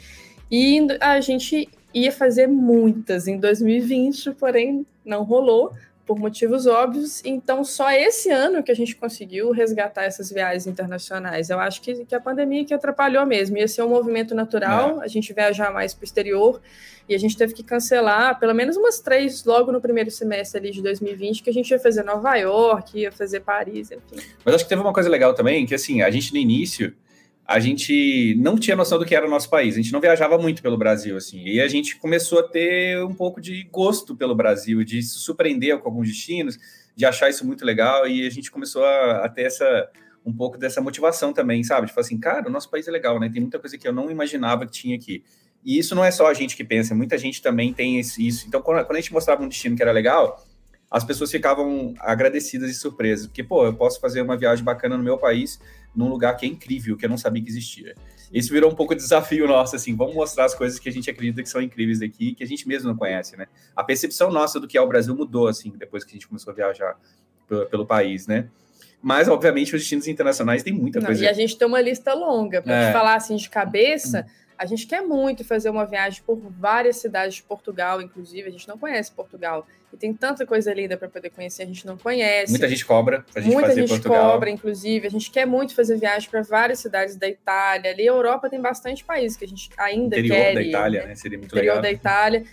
[0.50, 1.68] e a gente
[2.05, 5.72] ia fazer muitas em 2020, porém não rolou
[6.09, 7.22] por motivos óbvios.
[7.22, 11.51] Então, só esse ano que a gente conseguiu resgatar essas viagens internacionais.
[11.51, 13.59] Eu acho que, que a pandemia que atrapalhou mesmo.
[13.59, 15.05] Ia ser um movimento natural, é.
[15.05, 16.62] a gente viajar mais para o exterior,
[17.07, 20.70] e a gente teve que cancelar pelo menos umas três logo no primeiro semestre ali
[20.70, 24.26] de 2020, que a gente ia fazer Nova York, ia fazer Paris, enfim.
[24.42, 26.94] Mas acho que teve uma coisa legal também, que assim, a gente no início
[27.49, 30.36] a gente não tinha noção do que era o nosso país, a gente não viajava
[30.36, 34.34] muito pelo Brasil, assim, e a gente começou a ter um pouco de gosto pelo
[34.34, 36.59] Brasil, de se surpreender com alguns destinos,
[36.94, 39.88] de achar isso muito legal, e a gente começou a, a ter essa,
[40.26, 41.86] um pouco dessa motivação também, sabe?
[41.86, 43.30] De falar assim, cara, o nosso país é legal, né?
[43.32, 45.24] Tem muita coisa que eu não imaginava que tinha aqui.
[45.64, 48.46] E isso não é só a gente que pensa, muita gente também tem isso.
[48.46, 50.44] Então, quando, quando a gente mostrava um destino que era legal,
[50.90, 55.03] as pessoas ficavam agradecidas e surpresas, porque, pô, eu posso fazer uma viagem bacana no
[55.03, 55.59] meu país,
[55.95, 57.95] num lugar que é incrível, que eu não sabia que existia.
[58.32, 61.11] Isso virou um pouco de desafio nosso, assim, vamos mostrar as coisas que a gente
[61.11, 63.47] acredita que são incríveis daqui, que a gente mesmo não conhece, né?
[63.74, 66.53] A percepção nossa do que é o Brasil mudou, assim, depois que a gente começou
[66.53, 66.97] a viajar
[67.49, 68.49] pelo, pelo país, né?
[69.01, 71.24] Mas, obviamente, os destinos internacionais têm muita coisa.
[71.24, 72.86] e a gente tem uma lista longa, para é.
[72.89, 74.26] te falar, assim, de cabeça...
[74.59, 78.49] A gente quer muito fazer uma viagem por várias cidades de Portugal, inclusive.
[78.49, 79.64] A gente não conhece Portugal.
[79.93, 82.51] E tem tanta coisa linda para poder conhecer, a gente não conhece.
[82.51, 84.32] Muita gente cobra pra gente Muita fazer gente Portugal.
[84.32, 85.07] cobra, inclusive.
[85.07, 87.91] A gente quer muito fazer viagem para várias cidades da Itália.
[87.91, 90.55] Ali, a Europa tem bastante países que a gente ainda Interior quer.
[90.55, 91.14] da Itália, né?
[91.14, 91.82] Seria muito Interior legal.
[91.82, 92.45] da Itália.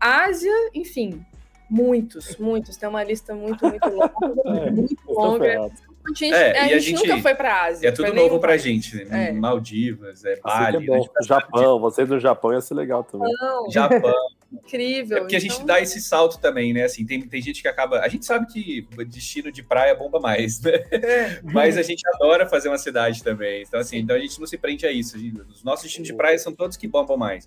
[0.00, 1.24] Ásia, enfim,
[1.68, 2.76] muitos, muitos.
[2.76, 4.12] Tem uma lista muito, muito longa.
[4.66, 5.70] é, muito longa.
[6.06, 7.88] A gente, é, a, gente a gente nunca foi para a Ásia.
[7.88, 9.04] É tudo novo para a gente.
[9.04, 9.28] Né?
[9.28, 9.32] É.
[9.32, 10.86] Maldivas, é Bali.
[10.90, 13.30] É Japão, vocês no Japão ia ser legal também.
[13.40, 13.70] Não.
[13.70, 14.14] Japão.
[14.50, 15.18] Incrível.
[15.18, 15.38] É porque então...
[15.38, 16.84] a gente então dá esse salto também, né?
[16.84, 18.00] Assim, tem, tem gente que acaba.
[18.00, 20.72] A gente sabe que destino de praia bomba mais, né?
[20.90, 21.40] É.
[21.44, 23.62] Mas a gente adora fazer uma cidade também.
[23.62, 25.18] Então, assim, então a gente não se prende a isso.
[25.50, 27.46] Os nossos destinos de praia são todos que bombam mais.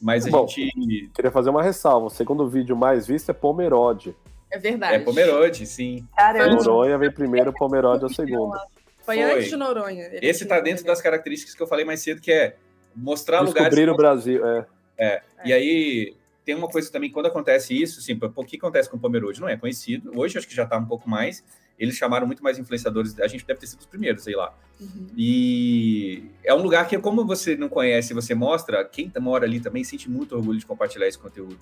[0.00, 1.08] Mas a Bom, gente.
[1.14, 2.06] Queria fazer uma ressalva.
[2.06, 4.14] O segundo vídeo mais visto é Pomerode.
[4.50, 4.96] É verdade.
[4.96, 6.06] É Pomerode, sim.
[6.14, 6.54] Caramba.
[6.54, 8.58] Noronha vem primeiro, Pomerode é o segundo.
[9.00, 10.10] Foi, Foi, antes de Noronha.
[10.20, 12.56] Esse está dentro das características que eu falei mais cedo, que é
[12.94, 13.76] mostrar Descobrir lugares.
[13.76, 14.66] Descobrir o Brasil, é.
[14.98, 15.06] é.
[15.06, 15.22] é.
[15.46, 16.14] E aí
[16.44, 19.40] tem uma coisa também, quando acontece isso, assim, o que acontece com o Pomerode?
[19.40, 20.12] Não é conhecido.
[20.14, 21.44] Hoje acho que já está um pouco mais.
[21.78, 23.18] Eles chamaram muito mais influenciadores.
[23.20, 24.54] A gente deve ter sido os primeiros, sei lá.
[24.80, 25.06] Uhum.
[25.16, 29.84] E é um lugar que, como você não conhece, você mostra, quem mora ali também
[29.84, 31.58] sente muito orgulho de compartilhar esse conteúdo.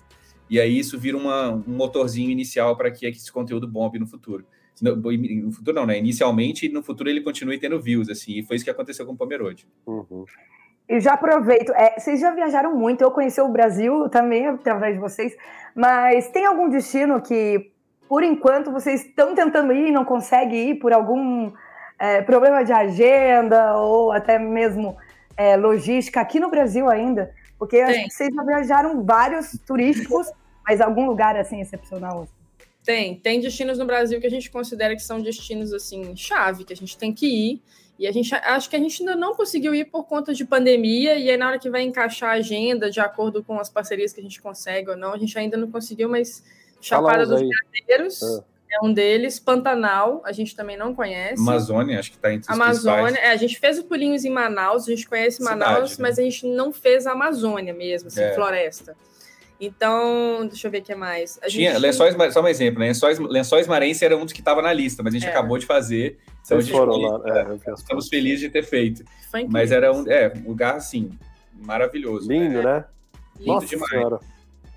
[0.49, 4.45] E aí isso vira uma, um motorzinho inicial para que esse conteúdo bombe no futuro.
[4.81, 5.97] No, no, futuro não, né?
[5.97, 9.17] Inicialmente, no futuro ele continue tendo views, assim, e foi isso que aconteceu com o
[9.17, 9.67] Pomerode.
[9.85, 10.25] Uhum.
[10.91, 14.99] E já aproveito, é, vocês já viajaram muito, eu conheci o Brasil também através de
[14.99, 15.33] vocês,
[15.73, 17.71] mas tem algum destino que,
[18.09, 21.49] por enquanto, vocês estão tentando ir e não conseguem ir por algum
[21.97, 24.97] é, problema de agenda ou até mesmo
[25.37, 27.33] é, logística aqui no Brasil ainda?
[27.57, 30.27] Porque vocês já viajaram vários turísticos,
[30.67, 32.27] mas algum lugar assim excepcional?
[32.83, 36.73] Tem, tem destinos no Brasil que a gente considera que são destinos assim chave, que
[36.73, 37.61] a gente tem que ir.
[38.01, 41.19] E a gente acho que a gente ainda não conseguiu ir por conta de pandemia,
[41.19, 44.19] e aí na hora que vai encaixar a agenda de acordo com as parcerias que
[44.19, 46.43] a gente consegue ou não, a gente ainda não conseguiu, mas
[46.81, 48.43] Chapada dos Veadeiros é.
[48.71, 48.83] é.
[48.83, 51.39] um deles, Pantanal, a gente também não conhece.
[51.39, 54.87] Amazônia, acho que está entre os Amazônia, é, a gente fez o pulinhos em Manaus,
[54.87, 56.01] a gente conhece Cidade, Manaus, né?
[56.01, 58.33] mas a gente não fez a Amazônia mesmo, assim, é.
[58.33, 58.97] floresta.
[59.61, 61.37] Então, deixa eu ver o que mais.
[61.43, 61.81] A Tinha, gente...
[61.81, 62.87] lençóis, só um exemplo, né?
[62.87, 65.29] lençóis, lençóis marense era um dos que estava na lista, mas a gente é.
[65.29, 66.17] acabou de fazer.
[66.43, 67.21] Então Vocês foram lá.
[67.27, 69.03] É, estamos felizes de ter feito.
[69.47, 71.11] Mas era um, é, um lugar, assim,
[71.53, 72.27] maravilhoso.
[72.27, 72.63] Lindo, né?
[72.63, 72.85] né?
[73.37, 73.91] Lindo Nossa demais.
[73.91, 74.19] Senhora.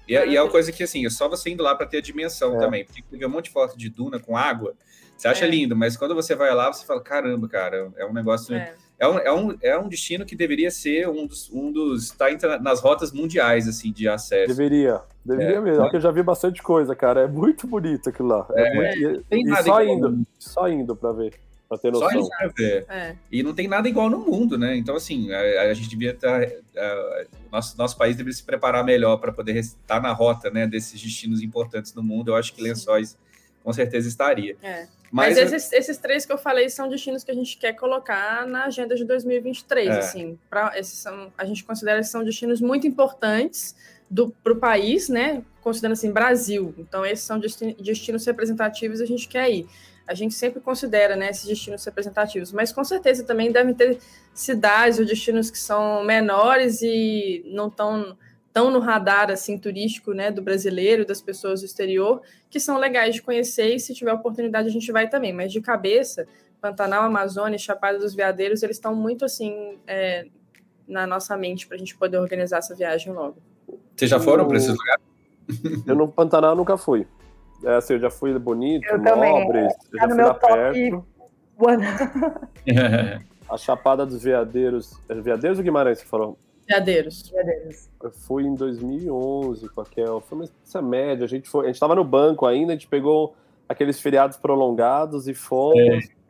[0.07, 1.97] E, é, e é uma coisa que, assim, é só você indo lá para ter
[1.97, 2.59] a dimensão é.
[2.59, 2.85] também.
[2.85, 4.74] Porque tem um monte de foto de duna com água,
[5.16, 5.49] você acha é.
[5.49, 8.55] lindo, mas quando você vai lá, você fala, caramba, cara, é um negócio...
[8.55, 8.74] É
[9.05, 11.50] é um, é um, é um destino que deveria ser um dos.
[11.52, 12.26] Um dos tá
[12.61, 14.48] nas rotas mundiais, assim, de acesso.
[14.48, 15.82] Deveria, deveria é, mesmo.
[15.82, 17.22] Porque eu já vi bastante coisa, cara.
[17.22, 18.46] É muito bonito aquilo lá.
[18.52, 21.34] É, é muito, e, e só indo, só indo para ver.
[21.68, 22.11] Pra ter noção.
[22.11, 22.86] Só indo pra ver.
[22.88, 23.16] É.
[23.30, 24.76] E não tem nada igual no mundo, né?
[24.76, 26.46] Então, assim, a, a gente devia estar.
[26.46, 31.00] Tá, nosso, nosso país deveria se preparar melhor para poder estar na rota né, desses
[31.00, 32.30] destinos importantes no mundo.
[32.30, 33.16] Eu acho que Lençóis
[33.62, 34.57] com certeza estaria.
[34.62, 34.86] É.
[35.14, 38.44] Mas, Mas esses, esses, três que eu falei são destinos que a gente quer colocar
[38.48, 39.98] na agenda de 2023, é.
[40.00, 43.76] assim, pra, esses são, a gente considera que são destinos muito importantes
[44.42, 49.48] para o país, né, considerando assim, Brasil, então esses são destinos representativos a gente quer
[49.48, 49.68] ir.
[50.04, 54.00] A gente sempre considera, né, esses destinos representativos, mas com certeza também devem ter
[54.34, 57.70] cidades ou destinos que são menores e não
[58.55, 62.78] tão estão no radar assim turístico, né, do brasileiro, das pessoas do exterior, que são
[62.78, 65.32] legais de conhecer e se tiver oportunidade a gente vai também.
[65.32, 66.24] Mas de cabeça,
[66.61, 70.26] Pantanal, Amazônia, Chapada dos Veadeiros, eles estão muito assim é,
[70.86, 73.38] na nossa mente para a gente poder organizar essa viagem logo.
[73.96, 75.05] Vocês já foram para esses lugares?
[75.84, 77.07] Eu no Pantanal nunca fui.
[77.64, 81.07] É, assim, eu já fui bonito, eu Nobres, eu já fui lá perto.
[83.48, 84.98] a Chapada dos Veadeiros.
[85.09, 86.36] É Veadeiros ou Guimarães você falou?
[86.66, 87.90] Veadeiros.
[88.02, 90.20] Eu fui em 2011 com a Kel.
[90.20, 91.24] Foi uma experiência média.
[91.24, 93.34] A gente foi, a gente estava no banco ainda, a gente pegou
[93.68, 95.76] aqueles feriados prolongados e fomos.
[95.78, 96.24] É.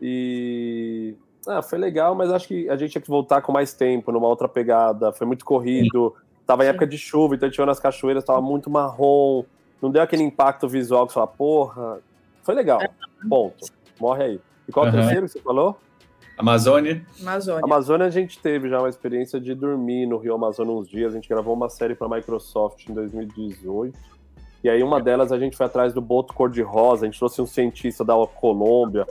[0.00, 1.14] E
[1.46, 4.26] ah, foi legal, mas acho que a gente tinha que voltar com mais tempo, numa
[4.26, 5.12] outra pegada.
[5.12, 6.14] Foi muito corrido.
[6.46, 9.44] Tava em época de chuva, então a gente foi nas cachoeiras, tava muito marrom.
[9.80, 12.00] Não deu aquele impacto visual que você fala, porra.
[12.42, 12.80] Foi legal.
[12.82, 12.88] É.
[13.28, 13.66] Ponto.
[14.00, 14.40] Morre aí.
[14.68, 14.92] E qual uhum.
[14.92, 15.78] o terceiro que você falou?
[16.36, 17.04] Amazônia.
[17.20, 17.60] Amazônia.
[17.64, 21.12] Amazônia a gente teve já uma experiência de dormir no Rio Amazonas uns dias.
[21.12, 23.96] A gente gravou uma série para Microsoft em 2018.
[24.64, 27.04] E aí uma delas a gente foi atrás do boto cor-de-rosa.
[27.04, 29.06] A gente trouxe um cientista da Colômbia,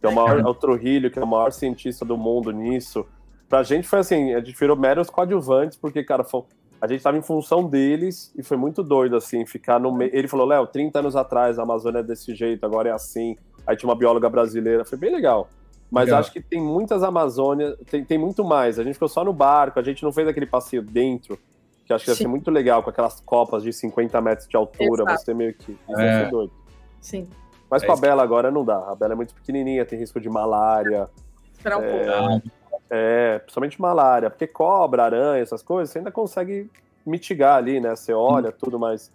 [0.00, 3.06] que é o maior, é o Trujillo, que é o maior cientista do mundo nisso.
[3.48, 6.42] Pra gente foi assim, a gente virou meros coadjuvantes, porque, cara, foi,
[6.80, 10.10] a gente tava em função deles e foi muito doido, assim, ficar no meio.
[10.12, 13.36] Ele falou, Léo, 30 anos atrás a Amazônia é desse jeito, agora é assim.
[13.66, 15.48] Aí tinha uma bióloga brasileira, foi bem legal.
[15.90, 16.20] Mas Legal.
[16.20, 18.78] acho que tem muitas Amazônias, tem, tem muito mais.
[18.78, 21.38] A gente ficou só no barco, a gente não fez aquele passeio dentro,
[21.86, 25.04] que acho que ia ser muito legal, com aquelas copas de 50 metros de altura,
[25.04, 25.24] Exato.
[25.24, 25.72] você meio que.
[25.72, 26.24] Isso é.
[26.24, 26.52] ser doido.
[27.00, 27.28] Sim.
[27.70, 28.90] Mas é com a Bela agora não dá.
[28.90, 31.08] A Bela é muito pequenininha, tem risco de malária.
[31.54, 32.50] Esperar um é, pouco.
[32.90, 36.70] É, principalmente malária, porque cobra, aranha, essas coisas, você ainda consegue
[37.04, 37.94] mitigar ali, né?
[37.96, 38.54] Você olha, hum.
[38.58, 39.10] tudo, mas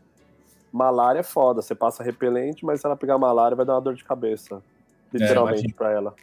[0.71, 1.61] malária é foda.
[1.61, 4.61] Você passa repelente, mas se ela pegar malária, vai dar uma dor de cabeça.
[5.13, 6.13] É, literalmente é, para ela.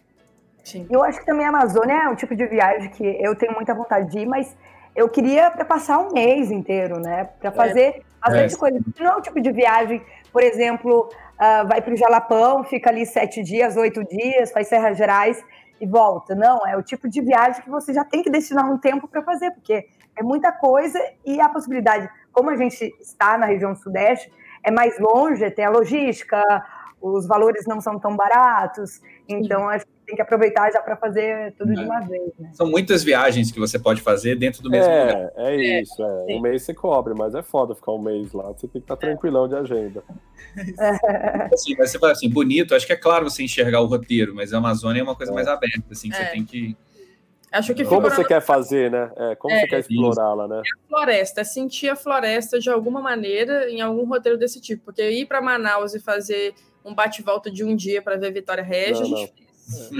[0.64, 0.86] Sim.
[0.90, 3.74] Eu acho que também a Amazônia é um tipo de viagem que eu tenho muita
[3.74, 4.56] vontade de ir, mas
[4.94, 7.24] eu queria para passar um mês inteiro, né?
[7.40, 7.52] Para é.
[7.52, 8.02] fazer é.
[8.20, 8.58] bastante é.
[8.58, 8.80] coisa.
[8.98, 10.02] Não é um tipo de viagem,
[10.32, 14.92] por exemplo, uh, vai para o Jalapão, fica ali sete dias, oito dias, faz Serra
[14.92, 15.42] Gerais
[15.80, 16.34] e volta.
[16.34, 19.22] Não, é o tipo de viagem que você já tem que destinar um tempo para
[19.22, 19.86] fazer, porque
[20.16, 24.30] é muita coisa e a possibilidade, como a gente está na região sudeste,
[24.62, 26.42] é mais longe, tem a logística,
[27.00, 31.54] os valores não são tão baratos, então acho que tem que aproveitar já para fazer
[31.56, 31.76] tudo é.
[31.76, 32.32] de uma vez.
[32.38, 32.50] Né?
[32.52, 35.32] São muitas viagens que você pode fazer dentro do mesmo é, lugar.
[35.36, 36.36] É isso, é.
[36.36, 38.96] um mês você cobre, mas é foda ficar um mês lá, você tem que estar
[38.96, 40.02] tá tranquilão de agenda.
[41.54, 44.52] assim, mas você fala assim, bonito, acho que é claro você enxergar o roteiro, mas
[44.52, 45.34] a Amazônia é uma coisa é.
[45.34, 46.26] mais aberta, assim, que você é.
[46.26, 46.76] tem que
[47.52, 49.11] Acho que como você quer fazer, né?
[49.16, 50.58] É, como é, você quer explorá-la, né?
[50.58, 54.84] É a floresta, é sentir a floresta de alguma maneira em algum roteiro desse tipo.
[54.84, 56.54] Porque ir para Manaus e fazer
[56.84, 59.49] um bate-volta de um dia para ver Vitória Regia, a gente fez.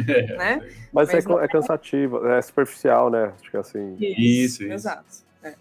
[0.08, 0.36] É.
[0.36, 0.60] Né?
[0.92, 3.32] Mas, Mas é, é, cansativo, é superficial, né?
[3.40, 3.96] Acho que assim.
[3.98, 4.72] Isso, isso.
[4.72, 5.04] Exato.
[5.42, 5.54] É.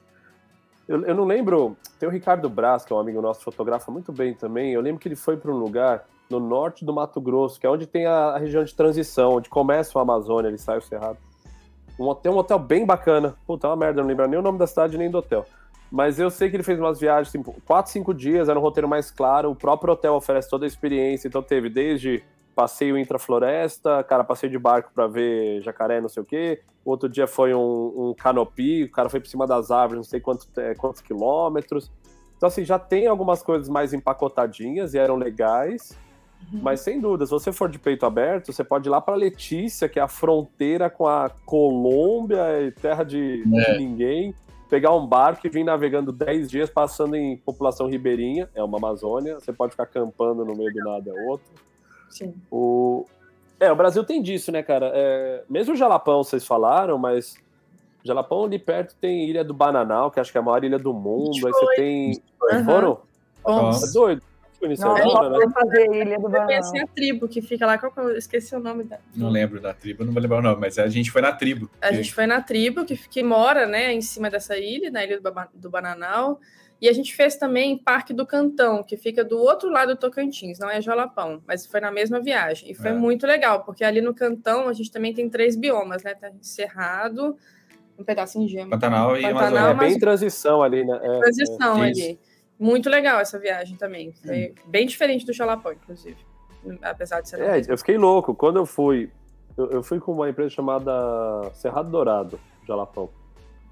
[0.88, 1.78] Eu, eu não lembro.
[2.00, 4.74] Tem o Ricardo Braz, que é um amigo nosso, fotografa muito bem também.
[4.74, 7.70] Eu lembro que ele foi para um lugar no norte do Mato Grosso, que é
[7.70, 11.18] onde tem a, a região de transição, onde começa o Amazônia, ele sai o Cerrado.
[12.00, 13.36] Um hotel, um hotel bem bacana.
[13.46, 15.46] Puta, é uma merda, não lembro nem o nome da cidade nem do hotel.
[15.92, 18.88] Mas eu sei que ele fez umas viagens, assim, 4, 5 dias, era um roteiro
[18.88, 19.50] mais claro.
[19.50, 21.28] O próprio hotel oferece toda a experiência.
[21.28, 22.24] Então teve desde
[22.60, 26.62] passeio intra-floresta, cara, passeio de barco para ver jacaré, não sei o quê.
[26.84, 30.04] O outro dia foi um, um canopi, o cara foi por cima das árvores, não
[30.04, 31.90] sei quantos, é, quantos quilômetros.
[32.36, 35.98] Então, assim, já tem algumas coisas mais empacotadinhas e eram legais.
[36.52, 36.60] Uhum.
[36.62, 39.88] Mas sem dúvida, se você for de peito aberto, você pode ir lá para Letícia,
[39.88, 43.72] que é a fronteira com a Colômbia e terra de, é.
[43.72, 44.36] de ninguém
[44.70, 49.40] pegar um barco e vir navegando 10 dias, passando em população ribeirinha, é uma Amazônia,
[49.40, 51.69] você pode ficar acampando no meio do nada, é outro.
[52.10, 52.34] Sim.
[52.52, 53.06] O...
[53.60, 54.92] É, o Brasil tem disso, né, cara?
[54.94, 55.44] É...
[55.50, 57.36] Mesmo o Jalapão, vocês falaram, mas
[58.04, 60.80] o Jalapão ali perto tem Ilha do Bananal, que acho que é a maior ilha
[60.80, 62.22] do mundo, aí você tem...
[62.42, 62.66] Uhum.
[62.66, 63.02] Foram?
[63.48, 64.22] É doido.
[64.62, 65.46] Não, né?
[65.54, 66.60] fazer Ilha do Bananal.
[66.60, 69.00] a tribo que fica lá, qual que eu esqueci o nome da.
[69.16, 71.70] Não lembro da tribo, não vou lembrar o nome, mas a gente foi na tribo.
[71.82, 71.96] A que...
[71.96, 75.32] gente foi na tribo que, que mora, né, em cima dessa ilha, na ilha do,
[75.54, 76.40] do Bananal.
[76.82, 80.60] E a gente fez também Parque do Cantão, que fica do outro lado do Tocantins,
[80.60, 82.72] não é Jalapão, mas foi na mesma viagem.
[82.72, 82.94] E foi é.
[82.94, 86.16] muito legal, porque ali no Cantão a gente também tem três biomas, né?
[86.16, 87.36] Tem Cerrado,
[87.98, 88.70] um pedacinho de gema.
[88.70, 89.72] Pantanal e Pantanal, Amazônia.
[89.72, 91.00] É bem transição ali, né?
[91.04, 92.20] É, transição é, ali.
[92.58, 94.14] Muito legal essa viagem também.
[94.14, 94.70] Foi hum.
[94.70, 96.18] bem diferente do Jalapão, inclusive.
[96.82, 97.42] Apesar de ser.
[97.42, 98.34] É, eu fiquei louco.
[98.34, 99.12] Quando eu fui,
[99.58, 103.10] eu, eu, fui com uma empresa chamada Cerrado Dourado, Jalapão.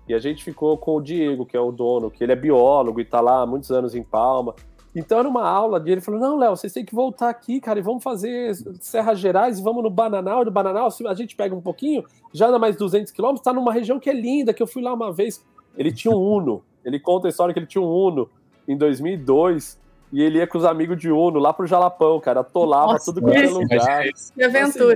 [0.07, 2.99] E a gente ficou com o Diego, que é o dono, que ele é biólogo
[2.99, 4.55] e tá lá há muitos anos em Palma.
[4.95, 7.77] Então era uma aula dele, ele falou: Não, Léo, vocês têm que voltar aqui, cara,
[7.77, 10.43] e vamos fazer Serra Gerais e vamos no Bananal.
[10.43, 12.03] Do Bananal, a gente pega um pouquinho,
[12.33, 14.93] já dá mais 200 quilômetros, tá numa região que é linda, que eu fui lá
[14.93, 15.45] uma vez.
[15.77, 18.29] Ele tinha um Uno, ele conta a história que ele tinha um Uno
[18.67, 19.79] em 2002
[20.11, 23.21] e ele ia com os amigos de Uno lá pro Jalapão, cara, atolava Nossa, tudo
[23.21, 24.03] quanto é lugar.
[24.33, 24.95] Que aventura.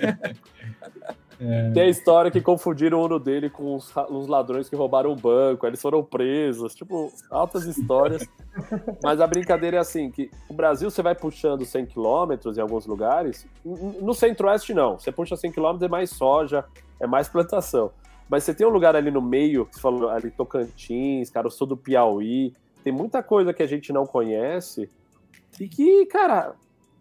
[1.40, 1.70] É.
[1.70, 5.16] Tem a história que confundiram o Uno dele com uns, uns ladrões que roubaram um
[5.16, 8.28] banco, eles foram presos, tipo, altas histórias.
[9.02, 12.86] Mas a brincadeira é assim, que o Brasil você vai puxando 100 quilômetros em alguns
[12.86, 16.64] lugares, no centro-oeste não, você puxa 100 quilômetros é mais soja,
[17.00, 17.90] é mais plantação.
[18.28, 21.66] Mas você tem um lugar ali no meio, você falou ali Tocantins, cara, o sul
[21.66, 22.52] do Piauí,
[22.84, 24.90] tem muita coisa que a gente não conhece
[25.58, 26.54] e que, cara,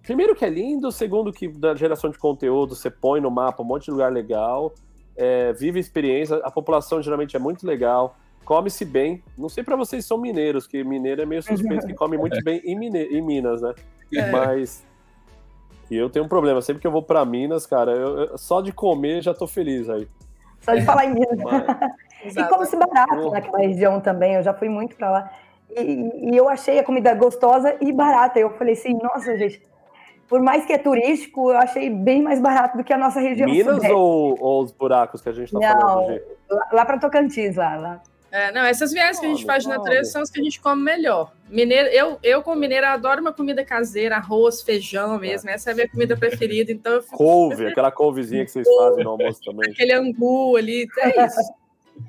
[0.09, 3.65] primeiro que é lindo, segundo que da geração de conteúdo você põe no mapa um
[3.65, 4.73] monte de lugar legal,
[5.15, 9.21] é, vive experiência, a população geralmente é muito legal, come-se bem.
[9.37, 12.59] Não sei para vocês são mineiros, que mineiro é meio suspeito que come muito bem
[12.65, 13.75] em, Mine em Minas, né?
[14.15, 14.31] É.
[14.31, 14.83] Mas
[15.91, 18.61] e eu tenho um problema, sempre que eu vou para Minas, cara, eu, eu, só
[18.61, 20.07] de comer já tô feliz aí.
[20.61, 21.37] Só de falar em Minas.
[21.37, 22.33] Mas...
[22.35, 25.31] e como se barato naquela região também, eu já fui muito para lá.
[25.69, 28.39] E, e, eu achei a comida gostosa e barata.
[28.39, 29.61] Eu falei assim, nossa, gente,
[30.29, 33.49] por mais que é turístico, eu achei bem mais barato do que a nossa região.
[33.49, 36.21] Minas ou, ou, os buracos que a gente está falando?
[36.49, 37.75] Lá, lá para Tocantins, lá.
[37.75, 38.01] lá.
[38.31, 40.61] É, não, essas viagens que a gente faz de natureza são as que a gente
[40.61, 41.33] come melhor.
[41.49, 45.49] Mineiro, eu, eu como mineira, adoro uma comida caseira, arroz, feijão mesmo.
[45.49, 45.53] É.
[45.53, 46.71] Essa é a minha comida preferida.
[46.71, 47.17] Então eu fico...
[47.17, 49.71] Couve, aquela couvezinha que vocês fazem no almoço também.
[49.71, 51.53] Aquele angu ali, é isso.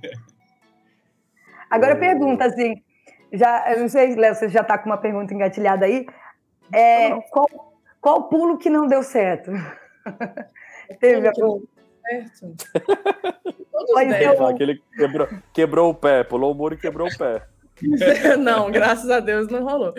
[1.70, 2.82] Agora pergunta assim,
[3.32, 6.04] já, eu não sei, Léo, você já está com uma pergunta engatilhada aí.
[6.72, 7.69] É, qual,
[8.01, 9.51] qual pulo que não deu certo?
[11.01, 11.62] Teve algum?
[12.09, 12.55] Certo.
[14.18, 14.46] Deu...
[14.46, 17.46] Aquele quebrou, quebrou o pé, pulou o muro e quebrou o pé.
[18.38, 19.94] não, graças a Deus não rolou.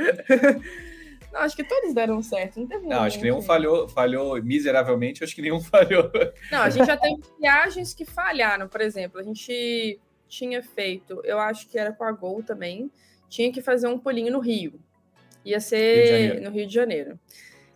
[1.32, 2.60] Não, acho que todos deram certo.
[2.60, 6.12] Não, teve não acho que nenhum falhou, falhou miseravelmente, acho que nenhum falhou.
[6.52, 9.20] Não, a gente já teve viagens que falharam, por exemplo.
[9.20, 12.92] A gente tinha feito, eu acho que era com a Gol também
[13.32, 14.74] tinha que fazer um pulinho no Rio.
[15.44, 17.18] Ia ser Rio no Rio de Janeiro.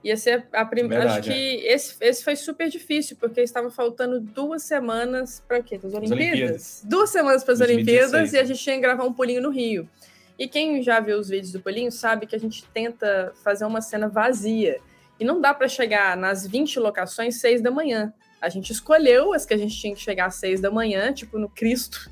[0.06, 1.14] Ia ser a primeira.
[1.14, 1.74] Acho que é.
[1.74, 5.80] esse, esse foi super difícil, porque estava faltando duas semanas para quê?
[5.80, 6.30] Para as Olimpíadas?
[6.30, 6.82] Olimpíadas?
[6.86, 9.90] Duas semanas para as Olimpíadas e a gente tinha que gravar um pulinho no Rio.
[10.38, 13.82] E quem já viu os vídeos do pulinho sabe que a gente tenta fazer uma
[13.82, 14.80] cena vazia.
[15.20, 18.14] E não dá para chegar nas 20 locações seis da manhã.
[18.40, 21.40] A gente escolheu as que a gente tinha que chegar às seis da manhã, tipo
[21.40, 22.12] no Cristo.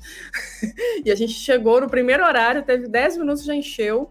[1.04, 4.10] e a gente chegou no primeiro horário, teve 10 minutos, já encheu.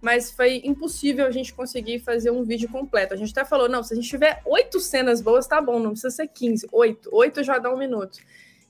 [0.00, 3.12] Mas foi impossível a gente conseguir fazer um vídeo completo.
[3.12, 5.90] A gente até falou: não, se a gente tiver oito cenas boas, tá bom, não
[5.90, 6.68] precisa ser 15.
[6.72, 7.08] Oito.
[7.12, 8.18] Oito já dá um minuto.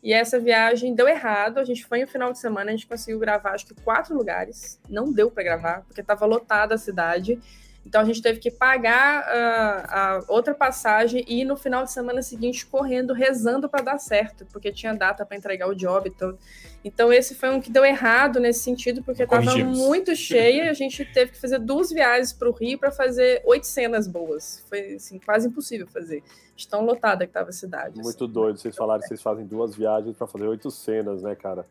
[0.03, 1.59] E essa viagem deu errado.
[1.59, 4.81] A gente foi no final de semana, a gente conseguiu gravar acho que quatro lugares.
[4.89, 7.39] Não deu para gravar, porque estava lotada a cidade.
[7.85, 11.91] Então a gente teve que pagar a, a outra passagem e ir no final de
[11.91, 16.09] semana seguinte correndo, rezando para dar certo, porque tinha data para entregar o job.
[16.09, 16.37] Então,
[16.85, 20.74] então esse foi um que deu errado nesse sentido, porque estava muito cheia e a
[20.74, 24.64] gente teve que fazer duas viagens para o Rio para fazer oito cenas boas.
[24.68, 26.22] Foi assim, quase impossível fazer.
[26.55, 27.99] De tão lotada que estava a cidade.
[27.99, 28.33] Muito assim.
[28.33, 28.59] doido.
[28.59, 31.64] Vocês falaram que vocês fazem duas viagens para fazer oito cenas, né, cara?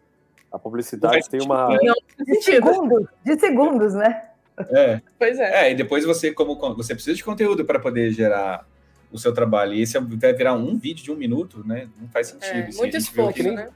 [0.51, 1.77] A publicidade tem uma.
[2.17, 4.28] De segundos, de segundos, né?
[4.69, 5.01] É.
[5.17, 5.67] Pois é.
[5.67, 8.67] É, e depois você, como você precisa de conteúdo para poder gerar
[9.11, 9.73] o seu trabalho.
[9.73, 11.89] E esse é, vai virar um vídeo de um minuto, né?
[11.99, 12.53] Não faz sentido.
[12.53, 13.69] É, assim, muito esforço, né?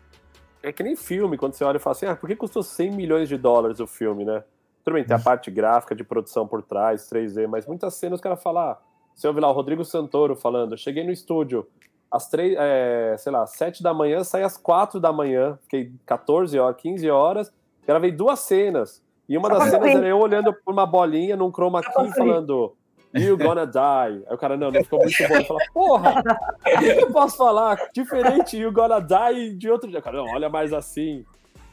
[0.62, 2.92] É que nem filme, quando você olha e fala assim, ah, por que custou 100
[2.92, 4.44] milhões de dólares o filme, né?
[4.84, 5.24] Tudo bem, tem a uhum.
[5.24, 8.82] parte gráfica de produção por trás, 3D, mas muitas cenas os caras falam, ah,
[9.14, 11.68] você ouve lá o Rodrigo Santoro falando, cheguei no estúdio,
[12.10, 16.58] às três, é, sei lá, sete da manhã, saí às quatro da manhã, fiquei 14
[16.58, 17.54] horas, 15 horas,
[17.86, 19.03] gravei duas cenas.
[19.28, 22.76] E uma das cenas era eu olhando por uma bolinha num chroma key falando
[23.14, 24.26] You gonna die.
[24.28, 25.36] Aí o cara, não, não ficou muito bom.
[25.36, 26.24] Ele fala, porra,
[26.66, 27.78] o que eu posso falar?
[27.94, 30.02] Diferente, you gonna die de outro dia.
[30.02, 31.24] Cara, não, olha mais assim.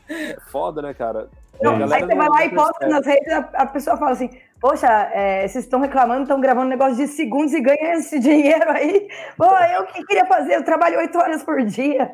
[0.09, 1.29] É foda, né, cara?
[1.63, 4.89] Não, aí você vai lá e posta nas redes, a, a, pessoa fala assim, poxa,
[5.13, 9.09] é, vocês estão reclamando, estão gravando um negócio de segundos e ganham esse dinheiro aí.
[9.37, 12.13] Pô, eu que queria fazer, eu trabalho oito horas por dia.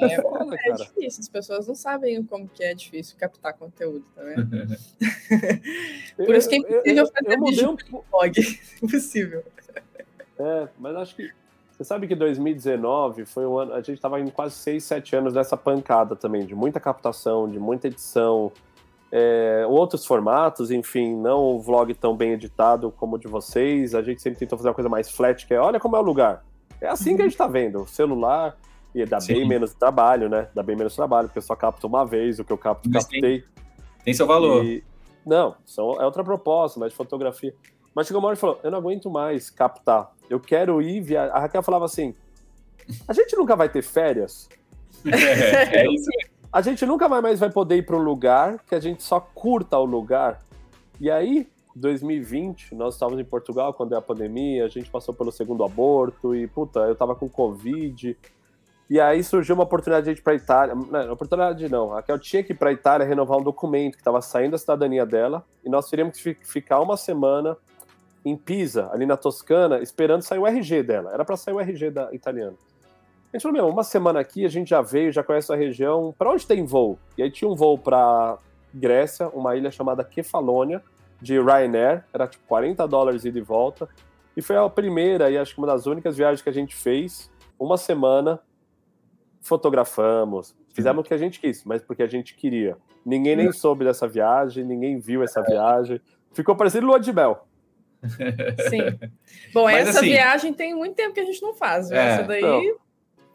[0.00, 0.04] É,
[0.68, 4.48] é, é difícil, as pessoas não sabem como que é difícil captar conteúdo, tá vendo?
[6.16, 8.02] Por isso que é impossível fazer eu vídeo um...
[8.10, 8.60] blog.
[8.82, 9.44] Impossível.
[10.38, 11.30] É, mas acho que.
[11.72, 13.72] Você sabe que 2019 foi um ano.
[13.72, 17.58] A gente estava em quase 6, 7 anos dessa pancada também, de muita captação, de
[17.58, 18.52] muita edição,
[19.10, 23.94] é, outros formatos, enfim, não o vlog tão bem editado como o de vocês.
[23.94, 26.02] A gente sempre tentou fazer uma coisa mais flat, que é olha como é o
[26.02, 26.44] lugar.
[26.80, 28.56] É assim que a gente está vendo, o celular,
[28.94, 29.34] e dá Sim.
[29.34, 30.48] bem menos trabalho, né?
[30.54, 33.04] Dá bem menos trabalho, porque eu só capto uma vez, o que eu capto, mas
[33.04, 33.20] captei.
[33.20, 33.44] Tem,
[34.04, 34.64] tem seu valor.
[34.64, 34.82] E,
[35.24, 37.54] não, são, é outra proposta, mas de fotografia.
[37.94, 40.12] Mas chegou uma hora e falou: eu não aguento mais captar.
[40.28, 41.34] Eu quero ir viajar.
[41.34, 42.14] A Raquel falava assim:
[43.06, 44.48] a gente nunca vai ter férias.
[45.02, 46.10] É, é isso.
[46.52, 49.78] A gente nunca mais vai poder ir para um lugar que a gente só curta
[49.78, 50.40] o lugar.
[51.00, 55.30] E aí, 2020, nós estávamos em Portugal quando é a pandemia, a gente passou pelo
[55.30, 58.16] segundo aborto e, puta, eu tava com Covid.
[58.90, 60.74] E aí surgiu uma oportunidade para Itália.
[60.74, 61.92] Não, oportunidade não.
[61.92, 65.06] A Raquel tinha que ir para Itália renovar um documento que estava saindo da cidadania
[65.06, 65.44] dela.
[65.64, 67.56] E nós teríamos que ficar uma semana
[68.24, 71.12] em Pisa, ali na Toscana, esperando sair o RG dela.
[71.14, 72.56] Era para sair o RG da italiana.
[73.32, 76.12] A gente falou, meu, uma semana aqui, a gente já veio, já conhece a região.
[76.18, 76.98] Para onde tem voo?
[77.16, 78.38] E aí tinha um voo para
[78.74, 80.82] Grécia, uma ilha chamada Kefalônia,
[81.22, 82.04] de Ryanair.
[82.12, 83.88] Era tipo 40 dólares ida e volta.
[84.36, 87.30] E foi a primeira e acho que uma das únicas viagens que a gente fez.
[87.56, 88.40] Uma semana
[89.40, 92.76] fotografamos, fizemos o que a gente quis, mas porque a gente queria.
[93.04, 96.00] Ninguém nem soube dessa viagem, ninguém viu essa viagem.
[96.32, 97.46] Ficou parecendo lua de mel.
[98.68, 98.98] Sim.
[99.52, 101.90] Bom, mas, essa assim, viagem tem muito tempo que a gente não faz.
[101.90, 102.42] É, essa daí.
[102.42, 102.76] Não.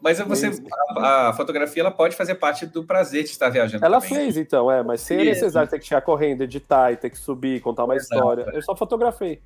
[0.00, 0.50] Mas você,
[0.98, 3.84] a, a, fotografia ela pode fazer parte do prazer de estar viajando.
[3.84, 4.16] Ela também.
[4.16, 7.60] fez, então, é, mas sem necessidade ter que chegar correndo, editar e ter que subir,
[7.60, 8.14] contar uma Exato.
[8.14, 8.46] história.
[8.52, 9.40] Eu só fotografei.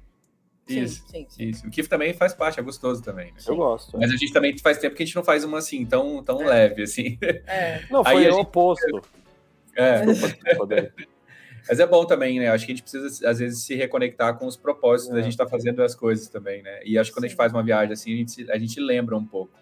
[0.79, 1.45] Isso, sim, sim.
[1.45, 1.67] isso.
[1.67, 3.27] O Kif também faz parte, é gostoso também.
[3.27, 3.39] Né?
[3.47, 3.99] Eu gosto.
[3.99, 4.15] Mas é.
[4.15, 6.47] a gente também faz tempo que a gente não faz uma assim, tão, tão é.
[6.47, 7.19] leve, assim.
[7.47, 7.83] É.
[7.91, 8.41] Não, foi o gente...
[8.41, 9.03] oposto.
[9.77, 10.03] É.
[11.69, 12.49] Mas é bom também, né?
[12.49, 15.17] Acho que a gente precisa, às vezes, se reconectar com os propósitos é.
[15.17, 16.81] da gente estar tá fazendo as coisas também, né?
[16.85, 19.17] E acho que quando a gente faz uma viagem assim, a gente, a gente lembra
[19.17, 19.53] um pouco.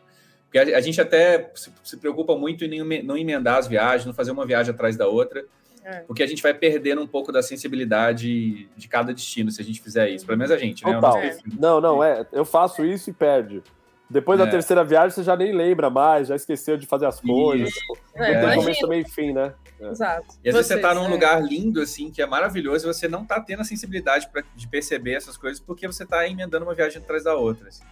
[0.45, 4.15] Porque a, a gente até se, se, preocupa muito em não emendar as viagens, não
[4.15, 5.45] fazer uma viagem atrás da outra.
[5.89, 6.01] É.
[6.01, 9.81] Porque a gente vai perdendo um pouco da sensibilidade de cada destino se a gente
[9.81, 10.27] fizer isso.
[10.27, 10.93] Pelo menos a gente, né?
[10.93, 11.19] Total.
[11.59, 12.27] Não, não, é.
[12.31, 13.63] Eu faço isso e perde.
[14.11, 14.45] Depois é.
[14.45, 17.73] da terceira viagem, você já nem lembra mais, já esqueceu de fazer as coisas.
[18.15, 19.55] É, tem começo, meio e fim, né?
[19.81, 19.89] É.
[19.89, 20.27] Exato.
[20.45, 21.09] E às vezes você está num é.
[21.09, 24.69] lugar lindo, assim, que é maravilhoso, e você não está tendo a sensibilidade pra, de
[24.69, 27.69] perceber essas coisas porque você está emendando uma viagem atrás da outra.
[27.69, 27.85] Assim.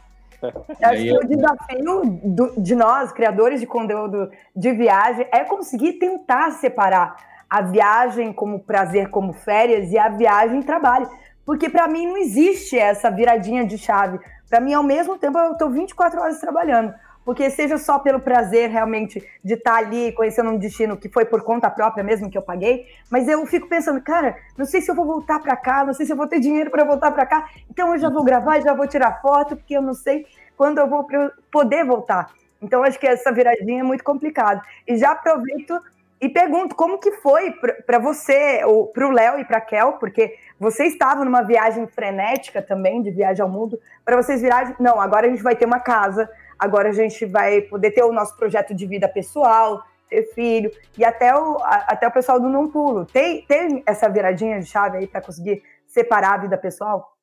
[0.82, 6.50] Acho que o desafio do, de nós, criadores de conteúdo de viagem, é conseguir tentar
[6.50, 11.08] separar a viagem como prazer, como férias, e a viagem trabalho.
[11.44, 14.18] Porque para mim não existe essa viradinha de chave.
[14.48, 16.92] Para mim, ao mesmo tempo, eu estou 24 horas trabalhando.
[17.24, 21.24] Porque seja só pelo prazer realmente de estar tá ali conhecendo um destino que foi
[21.24, 24.88] por conta própria mesmo que eu paguei, mas eu fico pensando, cara, não sei se
[24.88, 27.26] eu vou voltar para cá, não sei se eu vou ter dinheiro para voltar para
[27.26, 30.24] cá, então eu já vou gravar, já vou tirar foto, porque eu não sei
[30.56, 31.04] quando eu vou
[31.50, 32.30] poder voltar.
[32.62, 34.62] Então acho que essa viradinha é muito complicado.
[34.86, 35.80] E já aproveito
[36.20, 37.52] e pergunto como que foi
[37.86, 38.60] para você,
[38.92, 43.10] para o Léo e para a Kel, porque vocês estavam numa viagem frenética também, de
[43.10, 46.88] viagem ao mundo, para vocês virarem, não, agora a gente vai ter uma casa, agora
[46.88, 51.34] a gente vai poder ter o nosso projeto de vida pessoal, ter filho, e até
[51.36, 53.04] o, até o pessoal do Não Pulo.
[53.04, 57.16] Tem, tem essa viradinha de chave aí para conseguir separar a vida pessoal?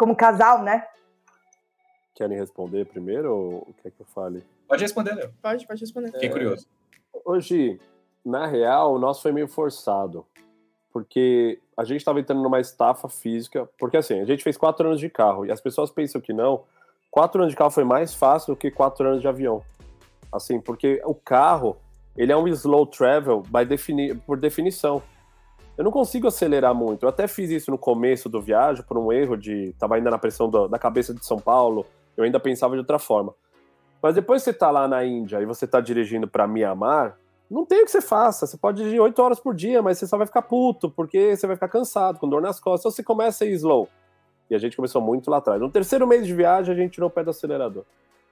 [0.00, 0.86] como casal, né?
[2.14, 4.42] Querem responder primeiro ou quer que eu fale?
[4.66, 5.30] Pode responder, Léo.
[5.42, 6.10] Pode, pode responder.
[6.12, 6.32] Fiquei é...
[6.32, 6.66] curioso.
[7.22, 7.78] Hoje,
[8.24, 10.24] na real, o nosso foi meio forçado.
[10.92, 13.68] Porque a gente estava entrando numa estafa física.
[13.78, 15.46] Porque assim, a gente fez quatro anos de carro.
[15.46, 16.62] E as pessoas pensam que não.
[17.10, 19.62] Quatro anos de carro foi mais fácil do que quatro anos de avião.
[20.32, 21.76] Assim, porque o carro,
[22.16, 25.02] ele é um slow travel by defini por definição.
[25.76, 27.04] Eu não consigo acelerar muito.
[27.04, 29.74] Eu até fiz isso no começo do viagem, por um erro de.
[29.78, 31.86] Tava ainda na pressão do, da cabeça de São Paulo.
[32.16, 33.34] Eu ainda pensava de outra forma.
[34.02, 37.16] Mas depois que você tá lá na Índia e você tá dirigindo para Mianmar,
[37.50, 38.46] não tem o que você faça.
[38.46, 41.46] Você pode dirigir 8 horas por dia, mas você só vai ficar puto, porque você
[41.46, 42.82] vai ficar cansado, com dor nas costas.
[42.82, 43.88] Então você começa a ir slow.
[44.48, 45.60] E a gente começou muito lá atrás.
[45.60, 47.84] No terceiro mês de viagem, a gente tirou o pé do acelerador.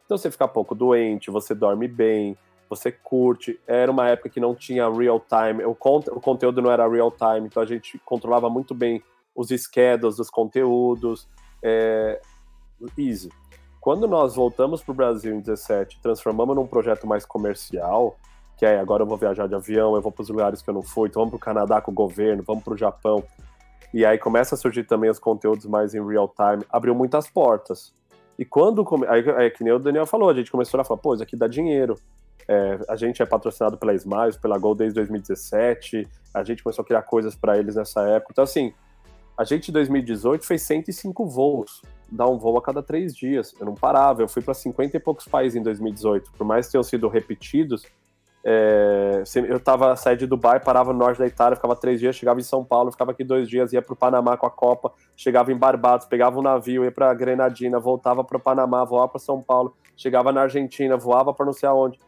[0.04, 2.36] Então você fica pouco doente, você dorme bem,
[2.70, 3.60] você curte.
[3.66, 7.46] Era uma época que não tinha real time, o, o conteúdo não era real time,
[7.46, 9.02] então a gente controlava muito bem
[9.34, 11.28] os schedules dos conteúdos.
[11.62, 12.20] É...
[12.96, 13.30] Easy.
[13.80, 18.16] Quando nós voltamos para o Brasil em 17, transformamos num projeto mais comercial,
[18.58, 20.74] que é agora eu vou viajar de avião, eu vou para os lugares que eu
[20.74, 23.22] não fui, então vamos para o Canadá com o governo, vamos para o Japão.
[23.94, 27.92] E aí começa a surgir também os conteúdos mais em real time, abriu muitas portas.
[28.38, 28.86] E quando.
[29.08, 31.36] Aí, é que nem o Daniel falou, a gente começou a falar, pô, isso aqui
[31.36, 31.94] dá dinheiro.
[32.48, 36.08] É, a gente é patrocinado pela Smiles, pela Gol desde 2017.
[36.34, 38.32] A gente começou a criar coisas para eles nessa época.
[38.32, 38.72] Então, assim,
[39.36, 43.54] a gente em 2018 fez 105 voos, dá um voo a cada três dias.
[43.60, 46.32] Eu não parava, eu fui para 50 e poucos países em 2018.
[46.32, 47.84] Por mais que tenham sido repetidos,
[48.50, 52.40] é, eu tava saí de Dubai, parava no norte da Itália, ficava três dias, chegava
[52.40, 55.52] em São Paulo, ficava aqui dois dias, ia para o Panamá com a Copa, chegava
[55.52, 59.42] em Barbados, pegava um navio, ia para Grenadina, voltava para o Panamá, voava para São
[59.42, 61.98] Paulo, chegava na Argentina, voava para não sei aonde.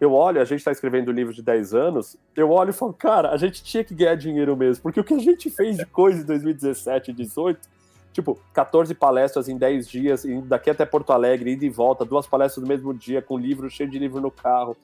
[0.00, 2.94] Eu olho, a gente está escrevendo um livro de 10 anos, eu olho e falo,
[2.94, 5.84] cara, a gente tinha que ganhar dinheiro mesmo, porque o que a gente fez de
[5.84, 7.60] coisa em 2017 e 2018,
[8.10, 12.62] tipo, 14 palestras em 10 dias, daqui até Porto Alegre, ida e volta, duas palestras
[12.62, 14.74] no mesmo dia, com livro, cheio de livro no carro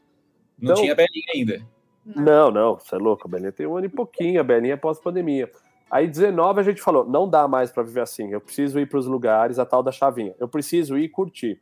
[0.61, 1.63] não então, tinha Belinha ainda.
[2.05, 3.27] Não, não, você é louco.
[3.27, 5.51] A Belinha tem um ano e pouquinho, a Belinha é pós-pandemia.
[5.91, 8.31] Aí 19 a gente falou, não dá mais para viver assim.
[8.31, 10.35] Eu preciso ir para os lugares, a tal da chavinha.
[10.39, 11.61] Eu preciso ir curtir.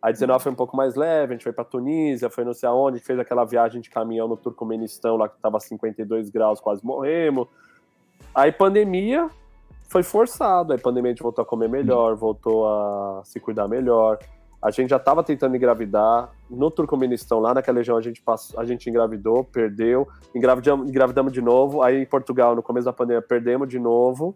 [0.00, 2.68] Aí 19 foi um pouco mais leve, a gente foi para Tunísia, foi não sei
[2.68, 6.60] aonde, a gente fez aquela viagem de caminhão no Turcomenistão, lá que tava 52 graus,
[6.60, 7.48] quase morremos.
[8.32, 9.28] Aí pandemia
[9.88, 14.18] foi forçado, aí pandemia a gente voltou a comer melhor, voltou a se cuidar melhor.
[14.66, 16.28] A gente já estava tentando engravidar.
[16.50, 20.08] No Turcomenistão, lá naquela região, a gente, passou, a gente engravidou, perdeu.
[20.34, 21.82] Engravidamos, engravidamos de novo.
[21.82, 24.34] Aí em Portugal, no começo da pandemia, perdemos de novo.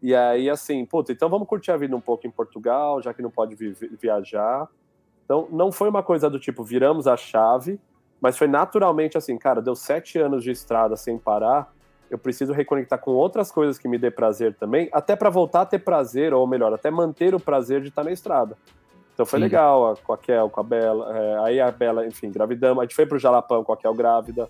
[0.00, 3.20] E aí, assim, puta, então vamos curtir a vida um pouco em Portugal, já que
[3.20, 4.66] não pode vi viajar.
[5.26, 7.78] Então, não foi uma coisa do tipo, viramos a chave,
[8.22, 11.72] mas foi naturalmente assim, cara, deu sete anos de estrada sem parar,
[12.10, 15.66] eu preciso reconectar com outras coisas que me dê prazer também, até para voltar a
[15.66, 18.56] ter prazer, ou melhor, até manter o prazer de estar na estrada.
[19.22, 19.44] Então foi Sim.
[19.44, 21.16] legal com a Kel, com a Bela.
[21.16, 22.80] É, aí a Bela, enfim, gravidamos.
[22.80, 24.48] A gente foi pro Jalapão com a Kel grávida.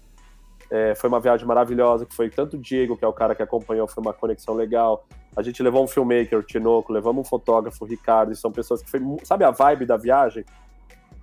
[0.70, 3.42] É, foi uma viagem maravilhosa, que foi tanto o Diego, que é o cara que
[3.42, 5.04] acompanhou, foi uma conexão legal.
[5.36, 8.82] A gente levou um filmmaker, o Tinoco, levamos um fotógrafo, o Ricardo, e são pessoas
[8.82, 10.42] que foi, sabe a vibe da viagem?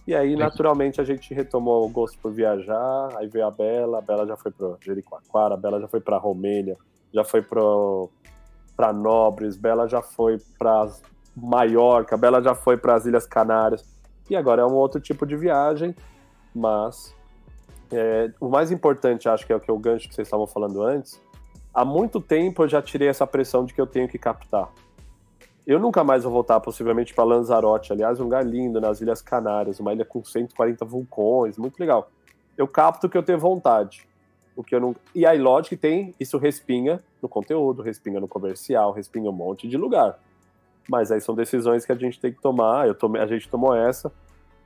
[0.05, 4.01] E aí, naturalmente, a gente retomou o gosto por viajar, aí veio a Bela, a
[4.01, 6.77] Bela já foi para Jericoacoara, a Bela já foi para Romênia,
[7.11, 10.87] já foi para Nobres, Bela já foi para
[11.41, 13.83] Maiorca, a Bela já foi para as Ilhas Canárias,
[14.29, 15.95] e agora é um outro tipo de viagem,
[16.53, 17.15] mas
[17.91, 20.83] é, o mais importante, acho que é o que o gancho que vocês estavam falando
[20.83, 21.19] antes,
[21.73, 24.69] há muito tempo eu já tirei essa pressão de que eu tenho que captar.
[25.65, 29.79] Eu nunca mais vou voltar, possivelmente, para Lanzarote, aliás, um lugar lindo nas Ilhas Canárias,
[29.79, 32.09] uma ilha com 140 vulcões, muito legal.
[32.57, 34.07] Eu capto o que eu tenho vontade.
[34.55, 34.95] O que eu não...
[35.13, 39.67] E aí, lógico que tem, isso respinga no conteúdo, respinga no comercial, respinga um monte
[39.67, 40.19] de lugar.
[40.89, 42.87] Mas aí são decisões que a gente tem que tomar.
[42.87, 44.11] Eu a gente tomou essa.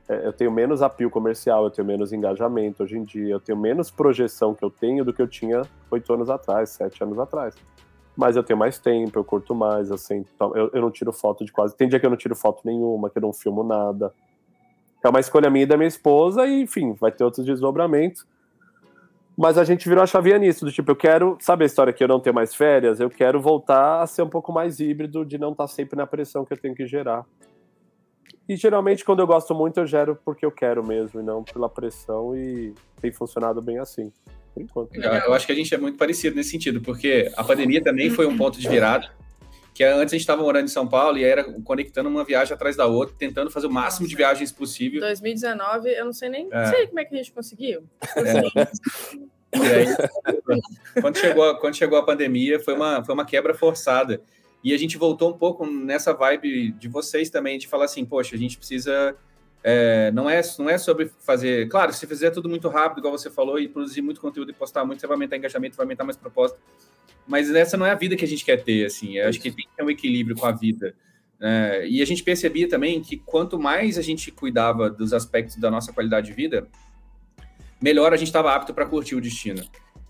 [0.08, 3.58] É, eu tenho menos apio comercial, eu tenho menos engajamento hoje em dia, eu tenho
[3.58, 7.56] menos projeção que eu tenho do que eu tinha oito anos atrás, sete anos atrás.
[8.16, 11.52] Mas eu tenho mais tempo, eu curto mais, assim, eu, eu não tiro foto de
[11.52, 11.76] quase.
[11.76, 14.14] Tem dia que eu não tiro foto nenhuma, que eu não filmo nada.
[15.04, 18.26] É uma escolha minha e da minha esposa, e enfim, vai ter outros desdobramentos.
[19.38, 22.03] Mas a gente virou a chavinha nisso, do tipo, eu quero, sabe a história que
[22.03, 22.99] eu não tenho mais férias?
[22.99, 26.05] Eu quero voltar a ser um pouco mais híbrido, de não estar tá sempre na
[26.05, 27.26] pressão que eu tenho que gerar.
[28.47, 31.68] E geralmente, quando eu gosto muito, eu gero porque eu quero mesmo, e não pela
[31.68, 34.11] pressão, e tem funcionado bem assim,
[34.53, 34.95] por enquanto.
[34.95, 38.27] Eu, acho que a gente é muito parecido nesse sentido, porque a pandemia também foi
[38.27, 39.10] um ponto de virada
[39.74, 42.76] que antes a gente estava morando em São Paulo e era conectando uma viagem atrás
[42.76, 44.10] da outra, tentando fazer o máximo Nossa.
[44.10, 45.02] de viagens possível.
[45.02, 46.66] 2019, eu não sei nem é.
[46.68, 47.84] sei como é que a gente conseguiu.
[48.16, 48.68] É.
[49.56, 54.22] Aí, quando, chegou, quando chegou a pandemia, foi uma, foi uma quebra forçada.
[54.64, 58.36] E a gente voltou um pouco nessa vibe de vocês também, de falar assim, poxa,
[58.36, 59.16] a gente precisa.
[59.64, 61.68] É, não, é, não é sobre fazer.
[61.68, 64.86] Claro, se fizer tudo muito rápido, igual você falou, e produzir muito conteúdo e postar
[64.86, 66.58] muito, você vai aumentar engajamento, vai aumentar mais proposta.
[67.28, 69.18] Mas essa não é a vida que a gente quer ter, assim.
[69.18, 70.95] Eu acho que tem que ter um equilíbrio com a vida.
[71.40, 75.70] É, e a gente percebia também que quanto mais a gente cuidava dos aspectos da
[75.70, 76.68] nossa qualidade de vida,
[77.82, 79.64] melhor a gente estava apto para curtir o destino.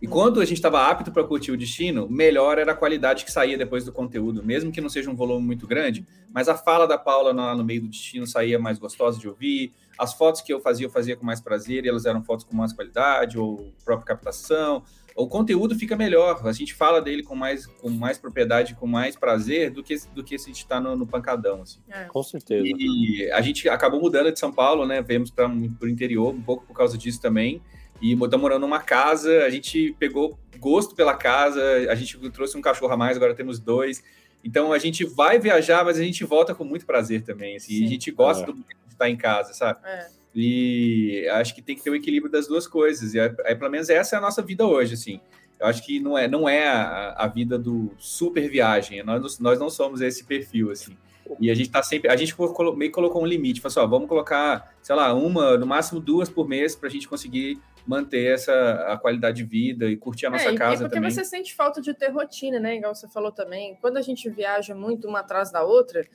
[0.03, 3.31] E quando a gente estava apto para curtir o destino, melhor era a qualidade que
[3.31, 6.85] saía depois do conteúdo, mesmo que não seja um volume muito grande, mas a fala
[6.85, 10.53] da Paula lá no meio do destino saía mais gostosa de ouvir, as fotos que
[10.53, 13.72] eu fazia, eu fazia com mais prazer, e elas eram fotos com mais qualidade, ou
[13.85, 14.84] própria captação,
[15.15, 19.15] o conteúdo fica melhor, a gente fala dele com mais, com mais propriedade, com mais
[19.15, 21.61] prazer do que, do que se a gente está no, no, pancadão.
[21.61, 21.80] Assim.
[21.90, 22.06] É.
[22.06, 22.65] Com certeza.
[22.65, 25.02] E a gente acabou mudando de São Paulo, né?
[25.02, 27.61] Vemos para o interior, um pouco por causa disso também.
[28.02, 32.61] E estamos morando numa casa, a gente pegou gosto pela casa, a gente trouxe um
[32.61, 34.03] cachorro a mais, agora temos dois.
[34.44, 37.56] Então a gente vai viajar, mas a gente volta com muito prazer também.
[37.56, 38.45] Assim, a gente gosta é.
[38.48, 39.80] do de estar em casa, sabe?
[39.86, 40.07] É.
[40.36, 43.14] E acho que tem que ter o equilíbrio das duas coisas.
[43.14, 45.20] E aí, pelo menos essa é a nossa vida hoje, assim.
[45.60, 49.02] Eu acho que não é, não é a, a vida do super viagem.
[49.03, 50.98] Nós, nós não somos esse perfil, assim.
[51.39, 52.09] E a gente tá sempre.
[52.09, 52.35] A gente
[52.75, 53.61] meio colocou um limite.
[53.61, 56.91] Falou assim, ó, vamos colocar, sei lá, uma, no máximo duas por mês para a
[56.91, 60.85] gente conseguir manter essa a qualidade de vida e curtir a nossa é, casa e
[60.85, 61.11] porque também.
[61.11, 62.77] você sente falta de ter rotina, né?
[62.77, 63.77] Igual você falou também.
[63.81, 66.05] Quando a gente viaja muito uma atrás da outra,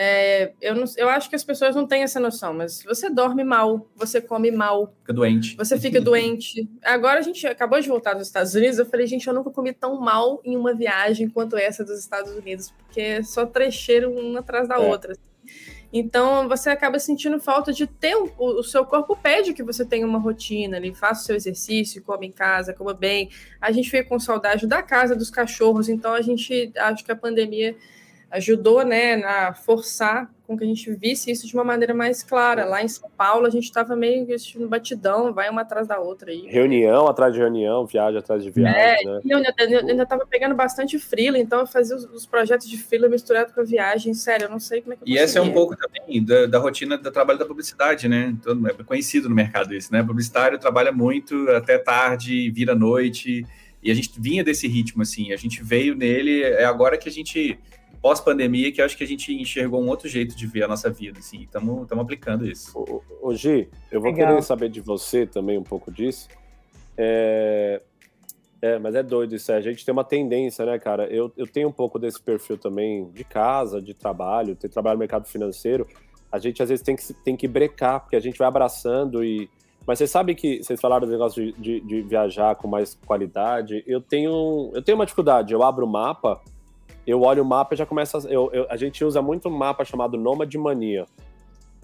[0.00, 3.42] é, eu, não, eu acho que as pessoas não têm essa noção, mas você dorme
[3.42, 4.94] mal, você come mal.
[5.00, 5.56] Fica doente.
[5.56, 6.70] Você fica doente.
[6.84, 9.72] Agora a gente acabou de voltar dos Estados Unidos, eu falei, gente, eu nunca comi
[9.72, 14.38] tão mal em uma viagem quanto essa dos Estados Unidos, porque é só trecheiro uma
[14.38, 14.78] atrás da é.
[14.78, 15.16] outra.
[15.92, 20.06] Então você acaba sentindo falta de ter o, o, seu corpo pede que você tenha
[20.06, 23.30] uma rotina ali, faça o seu exercício, come em casa, coma bem.
[23.60, 27.16] A gente fica com saudade da casa, dos cachorros, então a gente acho que a
[27.16, 27.74] pandemia
[28.30, 32.64] ajudou né, a forçar com que a gente visse isso de uma maneira mais clara.
[32.64, 36.30] Lá em São Paulo, a gente estava meio assistindo batidão, vai uma atrás da outra.
[36.30, 36.46] Aí.
[36.48, 38.80] Reunião atrás de reunião, viagem atrás de viagem.
[38.80, 39.20] É, né?
[39.24, 43.52] eu ainda estava pegando bastante freela, então eu fazia os, os projetos de freela misturado
[43.52, 44.14] com a viagem.
[44.14, 46.46] Sério, eu não sei como é que eu E essa é um pouco também da,
[46.46, 48.34] da, rotina do trabalho da publicidade, né?
[48.42, 50.02] Todo, é conhecido no mercado isso, né?
[50.02, 53.44] publicitário trabalha muito até tarde, vira noite.
[53.82, 57.12] E a gente vinha desse ritmo, assim, a gente veio nele, é agora que a
[57.12, 57.58] gente
[58.00, 60.90] pós-pandemia que eu acho que a gente enxergou um outro jeito de ver a nossa
[60.90, 62.78] vida, assim, estamos aplicando isso.
[62.78, 64.28] Ô, ô Gi, eu vou Legal.
[64.28, 66.28] querer saber de você também um pouco disso.
[66.96, 67.82] É...
[68.60, 69.56] É, mas é doido isso, é.
[69.56, 71.06] a gente tem uma tendência, né, cara?
[71.06, 74.98] Eu, eu tenho um pouco desse perfil também de casa, de trabalho, ter trabalho no
[74.98, 75.86] mercado financeiro.
[76.30, 79.48] A gente às vezes tem que, tem que brecar, porque a gente vai abraçando e.
[79.86, 83.82] Mas você sabe que vocês falaram do negócio de, de, de viajar com mais qualidade.
[83.86, 85.54] Eu tenho, eu tenho uma dificuldade.
[85.54, 86.42] Eu abro o mapa,
[87.08, 88.18] eu olho o mapa e já começa.
[88.28, 91.06] Eu, eu, a gente usa muito um mapa chamado Nomad Mania,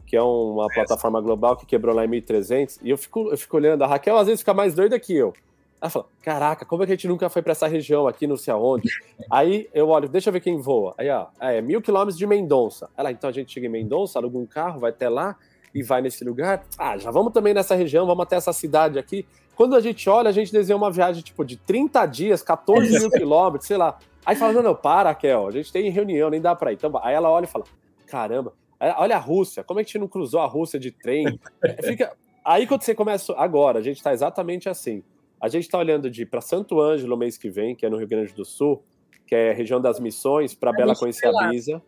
[0.06, 0.74] que é uma é.
[0.74, 2.78] plataforma global que quebrou lá em 1300.
[2.82, 5.32] E eu fico, eu fico olhando, a Raquel às vezes fica mais doida que eu.
[5.80, 8.36] Ela fala: Caraca, como é que a gente nunca foi para essa região aqui, não
[8.36, 8.86] sei aonde?
[9.32, 10.94] Aí eu olho, deixa eu ver quem voa.
[10.98, 12.90] Aí, ó, é mil quilômetros de Mendonça.
[12.94, 15.36] Ela, então a gente chega em Mendonça, aluga um carro, vai até lá
[15.74, 16.66] e vai nesse lugar.
[16.78, 19.26] Ah, já vamos também nessa região, vamos até essa cidade aqui.
[19.56, 23.10] Quando a gente olha, a gente desenha uma viagem tipo de 30 dias, 14 mil
[23.10, 23.98] quilômetros, sei lá.
[24.24, 26.76] Aí fala, não, não, para, Raquel, a gente tem reunião, nem dá pra ir.
[26.76, 27.64] Então, aí ela olha e fala,
[28.06, 28.52] caramba,
[28.96, 31.38] olha a Rússia, como é que a gente não cruzou a Rússia de trem?
[31.84, 32.16] Fica...
[32.44, 35.02] Aí quando você começa, agora, a gente tá exatamente assim.
[35.40, 38.09] A gente tá olhando de para Santo Ângelo mês que vem, que é no Rio
[38.09, 38.82] Grande do Sul,
[39.26, 41.82] que é a região das missões, para Bela conhecer a Bisa.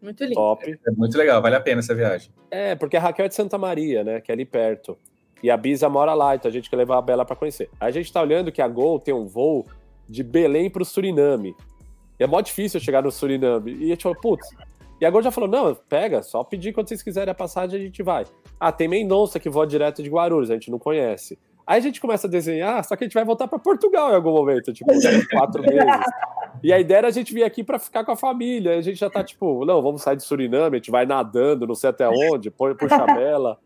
[0.00, 0.34] Muito lindo.
[0.34, 0.78] Top.
[0.86, 2.32] É muito legal, vale a pena essa viagem.
[2.50, 4.96] É, porque a Raquel é de Santa Maria, né, que é ali perto.
[5.42, 7.70] E a Bisa mora lá, então a gente quer levar a Bela para conhecer.
[7.80, 9.66] Aí a gente tá olhando que a Gol tem um voo
[10.08, 11.54] de Belém para o Suriname.
[12.20, 13.72] E é mó difícil chegar no Suriname.
[13.72, 14.46] E a gente falou, putz.
[15.00, 18.02] E agora já falou, não, pega, só pedir quando vocês quiserem a passagem, a gente
[18.02, 18.26] vai.
[18.60, 21.38] Ah, tem Mendonça que voa direto de Guarulhos, a gente não conhece.
[21.66, 24.14] Aí a gente começa a desenhar, só que a gente vai voltar para Portugal em
[24.16, 24.90] algum momento, tipo,
[25.30, 25.80] quatro meses.
[26.62, 28.76] E a ideia era a gente vir aqui para ficar com a família.
[28.76, 31.76] A gente já tá tipo, não, vamos sair de Suriname, a gente vai nadando, não
[31.76, 33.56] sei até onde, põe por Chabela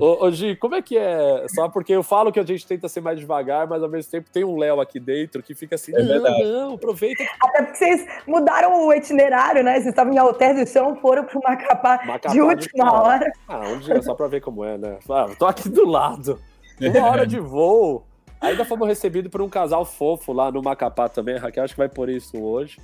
[0.00, 1.46] ô, ô, Gi, como é que é?
[1.48, 4.30] Só porque eu falo que a gente tenta ser mais devagar, mas ao mesmo tempo
[4.30, 7.22] tem um Léo aqui dentro que fica assim, é não, não, aproveita.
[7.40, 9.74] Até porque vocês mudaram o itinerário, né?
[9.74, 13.32] Vocês estavam em Alter do Chão, foram para o Macapá, Macapá de última de hora.
[13.48, 14.98] Ah, um dia só para ver como é, né?
[15.08, 16.40] Ah, tô aqui do lado.
[16.80, 18.06] Uma hora de voo.
[18.40, 21.36] Ainda fomos recebidos por um casal fofo lá no Macapá também.
[21.36, 22.78] A Raquel acho que vai por isso hoje.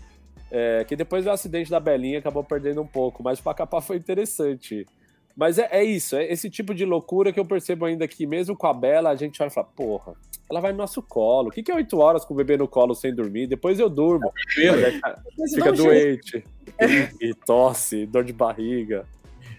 [0.50, 3.96] É, que depois do acidente da Belinha acabou perdendo um pouco, mas o Macapá foi
[3.96, 4.86] interessante.
[5.36, 8.56] Mas é, é, isso, é esse tipo de loucura que eu percebo ainda que, mesmo
[8.56, 10.14] com a Bela, a gente vai falar, porra,
[10.50, 11.48] ela vai no nosso colo.
[11.48, 13.46] O que, que é oito horas com o bebê no colo sem dormir?
[13.46, 14.32] Depois eu durmo.
[15.04, 16.42] Aí, fica doente.
[16.80, 19.04] E, e tosse, dor de barriga.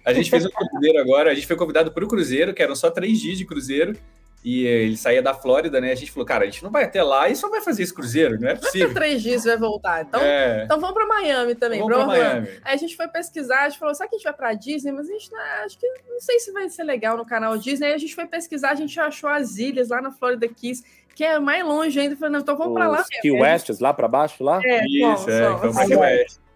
[0.04, 2.76] A gente fez um cruzeiro agora, a gente foi convidado para o cruzeiro, que eram
[2.76, 3.96] só três dias de cruzeiro,
[4.44, 5.92] e ele saía da Flórida, né?
[5.92, 7.94] A gente falou, cara, a gente não vai até lá e só vai fazer esse
[7.94, 8.88] cruzeiro, não é possível.
[8.88, 10.04] Daqui três dias vai voltar.
[10.04, 10.64] Então, é.
[10.64, 11.80] então vamos para Miami também.
[11.80, 12.48] Vamos para Miami.
[12.64, 14.92] Aí a gente foi pesquisar, a gente falou, será que a gente vai para Disney?
[14.92, 17.88] Mas a gente não, acho que não sei se vai ser legal no canal Disney.
[17.88, 20.84] Aí a gente foi pesquisar, a gente achou as ilhas lá na Florida Keys,
[21.14, 22.16] que é mais longe ainda.
[22.16, 23.04] Falei, não, então vamos para lá.
[23.22, 24.62] Key West, lá para baixo, lá?
[24.64, 26.47] É, Isso, é, vamos para Key West.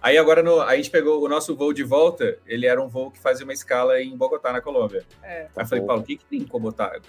[0.00, 3.10] Aí agora no, a gente pegou o nosso voo de volta, ele era um voo
[3.10, 5.04] que fazia uma escala em Bogotá, na Colômbia.
[5.22, 5.42] É.
[5.42, 6.92] Aí eu falei, Paulo, o que, que tem em Bogotá?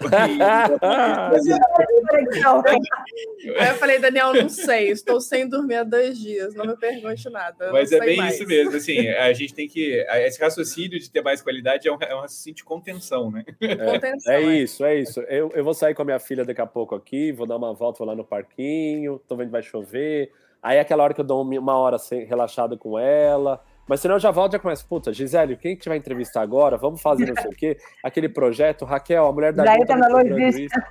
[3.58, 7.28] Aí eu falei, Daniel, não sei, estou sem dormir há dois dias, não me pergunte
[7.30, 7.72] nada.
[7.72, 8.34] Mas é bem mais.
[8.34, 10.04] isso mesmo, assim, a gente tem que.
[10.26, 13.44] Esse raciocínio de ter mais qualidade é um, é um raciocínio de contenção, né?
[13.60, 15.20] É, contenção, é, é isso, é isso.
[15.22, 17.74] Eu, eu vou sair com a minha filha daqui a pouco aqui, vou dar uma
[17.74, 20.30] volta, vou lá no parquinho, tô vendo que vai chover
[20.64, 23.62] Aí é aquela hora que eu dou uma hora relaxado com ela.
[23.86, 26.78] Mas senão eu já volto e já começo, puta, Gisele, quem que vai entrevistar agora?
[26.78, 27.76] Vamos fazer não sei o quê.
[28.02, 30.82] Aquele projeto, Raquel, a mulher da Daí tá na logística.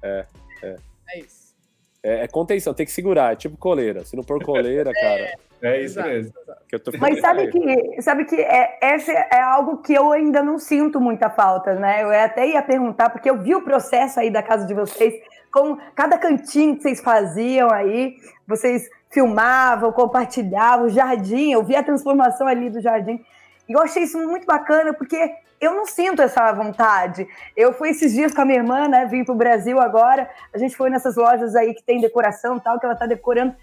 [0.00, 0.24] É,
[0.62, 0.76] é.
[1.10, 1.48] É isso.
[2.00, 4.04] É, é, contenção, tem que segurar, é tipo coleira.
[4.04, 5.32] Se não pôr coleira, cara.
[5.60, 6.32] É, isso mesmo.
[7.00, 11.28] Mas sabe que, sabe que é, esse é algo que eu ainda não sinto muita
[11.28, 12.04] falta, né?
[12.04, 15.14] Eu até ia perguntar, porque eu vi o processo aí da casa de vocês,
[15.52, 18.14] com cada cantinho que vocês faziam aí,
[18.46, 23.24] vocês filmavam, compartilhavam o jardim, eu vi a transformação ali do jardim.
[23.68, 27.26] E eu achei isso muito bacana, porque eu não sinto essa vontade.
[27.56, 29.06] Eu fui esses dias com a minha irmã, né?
[29.06, 30.28] Vim para o Brasil agora.
[30.52, 33.54] A gente foi nessas lojas aí que tem decoração e tal, que ela está decorando.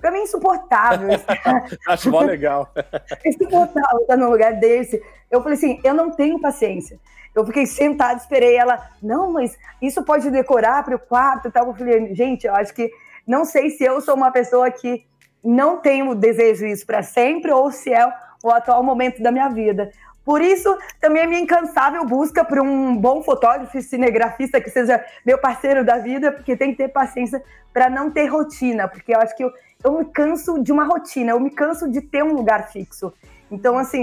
[0.00, 1.08] Para mim é insuportável.
[1.88, 2.68] Acho mó legal.
[3.24, 5.02] Insuportável estar num lugar desse.
[5.30, 6.98] Eu falei assim, eu não tenho paciência.
[7.34, 8.90] Eu fiquei sentada, esperei ela.
[9.02, 11.66] Não, mas isso pode decorar para o quarto e tal.
[11.66, 12.90] Eu falei, gente, eu acho que
[13.26, 15.04] não sei se eu sou uma pessoa que
[15.42, 18.06] não tenho desejo isso para sempre ou se é
[18.42, 19.90] o atual momento da minha vida.
[20.24, 25.04] Por isso, também a minha incansável busca por um bom fotógrafo e cinegrafista que seja
[25.24, 27.42] meu parceiro da vida, porque tem que ter paciência
[27.72, 29.52] para não ter rotina, porque eu acho que eu,
[29.82, 33.12] eu me canso de uma rotina, eu me canso de ter um lugar fixo.
[33.50, 34.02] Então, assim,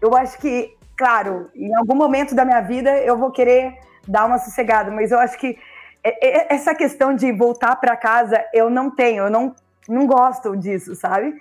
[0.00, 3.76] eu acho que, claro, em algum momento da minha vida eu vou querer
[4.06, 5.58] dar uma sossegada, mas eu acho que é, é,
[6.02, 9.54] essa questão de voltar para casa, eu não tenho, eu não,
[9.88, 11.34] não gosto disso, sabe?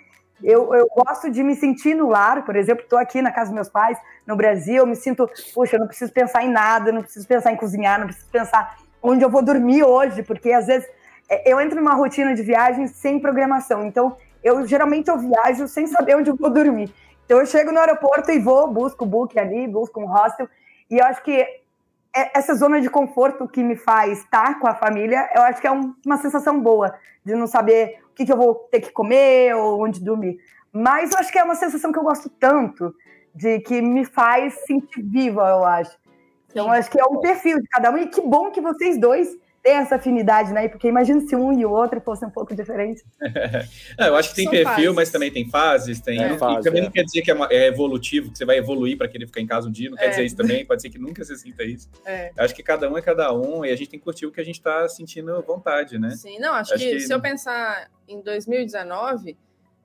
[0.43, 3.55] Eu, eu gosto de me sentir no lar, por exemplo, estou aqui na casa dos
[3.55, 7.01] meus pais, no Brasil, eu me sinto, puxa, eu não preciso pensar em nada, não
[7.01, 10.88] preciso pensar em cozinhar, não preciso pensar onde eu vou dormir hoje, porque às vezes
[11.29, 15.88] é, eu entro numa rotina de viagem sem programação, então eu geralmente eu viajo sem
[15.88, 16.93] saber onde eu vou dormir.
[17.25, 20.47] Então eu chego no aeroporto e vou, busco o book ali, busco um hostel,
[20.89, 21.61] e eu acho que é,
[22.34, 25.72] essa zona de conforto que me faz estar com a família, eu acho que é
[25.72, 29.56] um, uma sensação boa, de não saber o que, que, eu vou ter que comer
[29.56, 30.38] ou onde dormir.
[30.72, 32.94] Mas eu acho que é uma sensação que eu gosto tanto,
[33.34, 35.98] de que me faz sentir viva, eu acho.
[36.49, 38.99] Então, eu acho que é um perfil de cada um, e que bom que vocês
[38.99, 39.38] dois
[39.68, 40.69] ter essa afinidade, né?
[40.69, 43.03] Porque imagina se um e o outro fossem um pouco diferentes.
[43.99, 44.95] eu acho que tem São perfil, fases.
[44.95, 46.23] mas também tem fases, tem.
[46.23, 46.85] É, fase, também é.
[46.85, 49.41] não quer dizer que é, uma, é, evolutivo, que você vai evoluir para querer ficar
[49.41, 50.10] em casa um dia, não quer é.
[50.10, 51.89] dizer isso também, pode ser que nunca você sinta isso.
[52.06, 52.31] É.
[52.38, 54.39] Acho que cada um é cada um e a gente tem que curtir o que
[54.39, 56.11] a gente está sentindo vontade, né?
[56.11, 59.35] Sim, não, acho, acho que, que, se eu pensar em 2019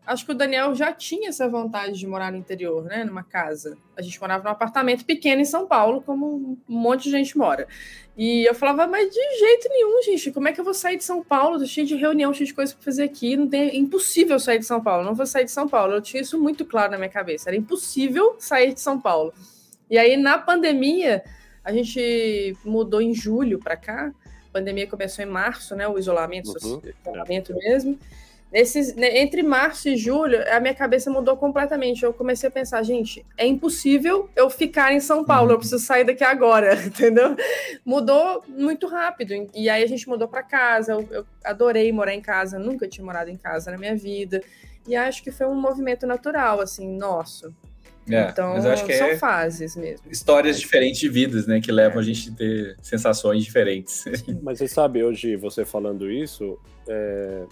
[0.04, 3.04] Acho que o Daniel já tinha essa vontade de morar no interior, né?
[3.04, 3.78] Numa casa.
[3.96, 7.68] A gente morava num apartamento pequeno em São Paulo, como um monte de gente mora.
[8.16, 10.32] E eu falava, mas de jeito nenhum, gente.
[10.32, 11.60] Como é que eu vou sair de São Paulo?
[11.60, 13.36] Tô cheio de reunião, cheio de coisa para fazer aqui.
[13.36, 15.04] Não tem, é impossível sair de São Paulo.
[15.04, 15.94] Não vou sair de São Paulo.
[15.94, 17.48] Eu tinha isso muito claro na minha cabeça.
[17.48, 19.32] Era impossível sair de São Paulo.
[19.88, 21.22] E aí, na pandemia,
[21.64, 24.12] a gente mudou em julho para cá.
[24.48, 25.86] A pandemia começou em março, né?
[25.86, 26.82] O isolamento, uhum.
[27.06, 27.96] isolamento mesmo.
[28.52, 32.04] Nesses, né, entre março e julho, a minha cabeça mudou completamente.
[32.04, 35.60] Eu comecei a pensar, gente, é impossível eu ficar em São Paulo, eu uhum.
[35.60, 37.34] preciso sair daqui agora, entendeu?
[37.82, 39.48] Mudou muito rápido.
[39.54, 40.92] E aí a gente mudou para casa.
[40.92, 44.42] Eu, eu, adorei morar em casa, nunca tinha morado em casa na minha vida.
[44.86, 47.54] E acho que foi um movimento natural, assim, nosso.
[48.10, 50.10] É, então, são é fases mesmo.
[50.10, 51.60] Histórias diferentes de vidas, né?
[51.60, 52.00] Que levam é.
[52.02, 54.04] a gente a ter sensações diferentes.
[54.42, 57.44] Mas você sabe, hoje, você falando isso, é,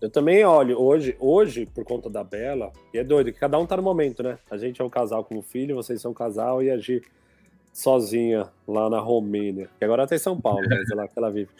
[0.00, 3.66] eu também olho, hoje, hoje, por conta da Bela, e é doido, que cada um
[3.66, 4.38] tá no momento, né?
[4.50, 7.02] A gente é um casal com um filho, vocês são um casal, e a Gi
[7.72, 11.30] sozinha lá na Romênia, que agora tá em São Paulo, mas é lá que ela
[11.30, 11.50] vive.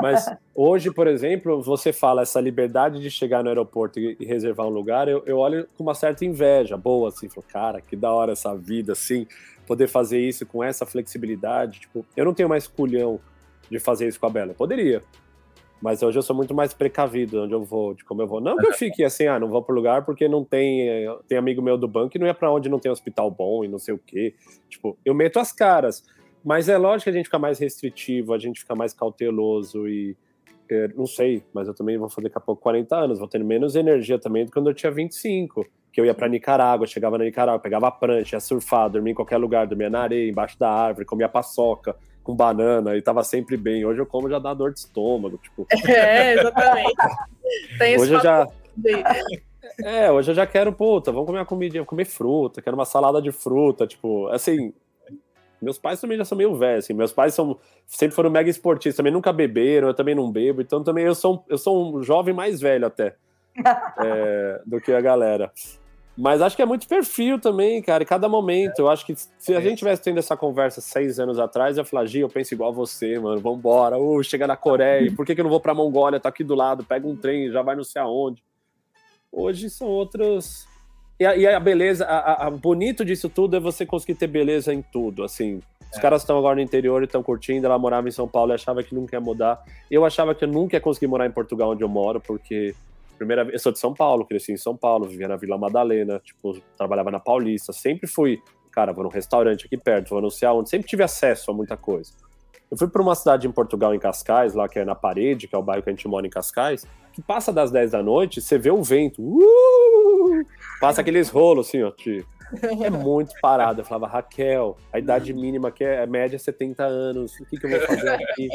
[0.00, 4.70] Mas hoje, por exemplo, você fala essa liberdade de chegar no aeroporto e, reservar um
[4.70, 8.32] lugar, eu, eu olho com uma certa inveja, boa, assim, falo, cara, que da hora
[8.32, 9.26] essa vida, assim,
[9.66, 11.80] poder fazer isso com essa flexibilidade.
[11.80, 13.20] Tipo, eu não tenho mais culhão
[13.70, 14.52] de fazer isso com a Bela.
[14.52, 15.02] Eu poderia.
[15.80, 18.40] Mas hoje eu sou muito mais precavido onde eu vou, de como eu vou.
[18.40, 20.88] Não que eu fique assim, ah, não vou pro lugar porque não tem.
[20.88, 23.64] Eh, tem amigo meu do banco e não é para onde não tem hospital bom
[23.64, 24.34] e não sei o quê.
[24.68, 26.04] Tipo, eu meto as caras.
[26.44, 30.16] Mas é lógico que a gente fica mais restritivo, a gente fica mais cauteloso e.
[30.70, 33.42] É, não sei, mas eu também vou fazer daqui a pouco 40 anos, vou ter
[33.42, 35.64] menos energia também do que quando eu tinha 25.
[35.90, 39.14] Que eu ia para Nicarágua, chegava na Nicarágua, pegava a prancha, ia surfar, dormia em
[39.14, 43.56] qualquer lugar, dormia na areia, embaixo da árvore, comia paçoca, com banana e tava sempre
[43.56, 43.84] bem.
[43.84, 45.66] Hoje eu como já dá dor de estômago, tipo.
[45.88, 46.94] É, exatamente.
[47.78, 48.46] Tem hoje eu já
[49.82, 53.20] É, hoje eu já quero, puta, vamos comer uma comidinha, comer fruta, quero uma salada
[53.20, 54.72] de fruta, tipo, assim,
[55.60, 58.96] meus pais também já são meio velhos, assim, meus pais são sempre foram mega esportistas,
[58.96, 62.32] também nunca beberam, eu também não bebo, então também eu sou, eu sou um jovem
[62.32, 63.16] mais velho até
[63.98, 65.52] é, do que a galera.
[66.20, 68.80] Mas acho que é muito perfil também, cara, em cada momento.
[68.80, 71.84] Eu acho que se a gente tivesse tendo essa conversa seis anos atrás, eu ia
[71.84, 73.96] falar, Gi, eu penso igual a você, mano, vambora.
[73.96, 76.18] Uh, chega na Coreia, por que, que eu não vou pra Mongólia?
[76.18, 78.42] Tá aqui do lado, pega um trem, já vai não sei aonde.
[79.30, 80.66] Hoje são outros.
[81.20, 84.74] E a, e a beleza, a, a, bonito disso tudo é você conseguir ter beleza
[84.74, 85.60] em tudo, assim.
[85.92, 86.00] Os é.
[86.00, 87.64] caras estão agora no interior e estão curtindo.
[87.64, 89.62] Ela morava em São Paulo e achava que nunca ia mudar.
[89.88, 92.74] Eu achava que eu nunca ia conseguir morar em Portugal, onde eu moro, porque
[93.18, 96.20] primeira vez, eu sou de São Paulo, cresci em São Paulo, vivia na Vila Madalena,
[96.20, 98.40] tipo, trabalhava na Paulista, sempre fui,
[98.72, 102.12] cara, vou num restaurante aqui perto, vou anunciar onde, sempre tive acesso a muita coisa.
[102.70, 105.54] Eu fui para uma cidade em Portugal, em Cascais, lá que é na Parede, que
[105.54, 108.40] é o bairro que a gente mora em Cascais, que passa das 10 da noite,
[108.40, 110.46] você vê o vento, uh,
[110.80, 112.24] passa aqueles rolos assim, ó, de,
[112.84, 113.80] é muito parado.
[113.80, 117.56] Eu falava, Raquel, a idade mínima que é, a média é 70 anos, o que,
[117.58, 118.48] que eu vou fazer aqui?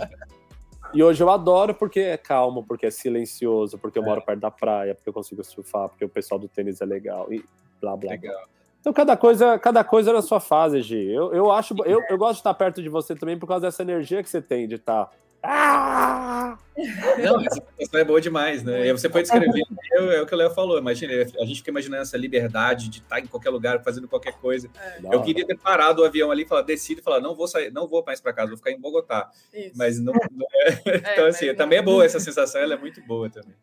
[0.93, 4.05] E hoje eu adoro porque é calmo, porque é silencioso, porque eu é.
[4.05, 7.31] moro perto da praia, porque eu consigo surfar, porque o pessoal do tênis é legal
[7.33, 7.43] e
[7.81, 8.11] blá blá.
[8.11, 8.33] Legal.
[8.33, 8.45] blá.
[8.79, 11.09] Então cada coisa, cada coisa na sua fase, Gi.
[11.09, 13.81] Eu, eu acho, eu, eu gosto de estar perto de você também por causa dessa
[13.81, 15.09] energia que você tem de estar
[15.43, 16.57] ah!
[17.21, 18.87] Não, essa situação é boa demais, né?
[18.87, 19.61] E você foi descrever,
[19.91, 20.77] é, é, o que o Léo falou.
[20.77, 24.69] Imagina, a gente fica imaginando essa liberdade de estar em qualquer lugar, fazendo qualquer coisa.
[24.79, 25.13] É.
[25.13, 27.71] Eu queria ter parado o avião ali e falar, decido e falar, não vou sair,
[27.71, 29.29] não vou mais para casa, vou ficar em Bogotá.
[29.53, 29.73] Isso.
[29.75, 30.69] Mas não, não é.
[30.85, 33.55] é então, assim, também é boa essa sensação, ela é muito boa também.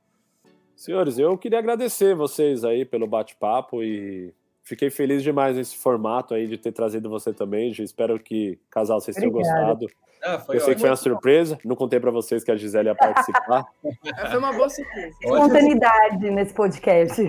[0.77, 6.47] Senhores, eu queria agradecer vocês aí pelo bate-papo e fiquei feliz demais nesse formato aí
[6.47, 7.70] de ter trazido você também.
[7.70, 9.87] Espero que casal vocês tenham gostado.
[10.23, 12.95] Ah, eu sei que foi uma surpresa, não contei para vocês que a Gisele ia
[12.95, 13.65] participar.
[14.31, 15.16] foi uma boa surpresa.
[15.23, 17.23] Espontaneidade nesse podcast.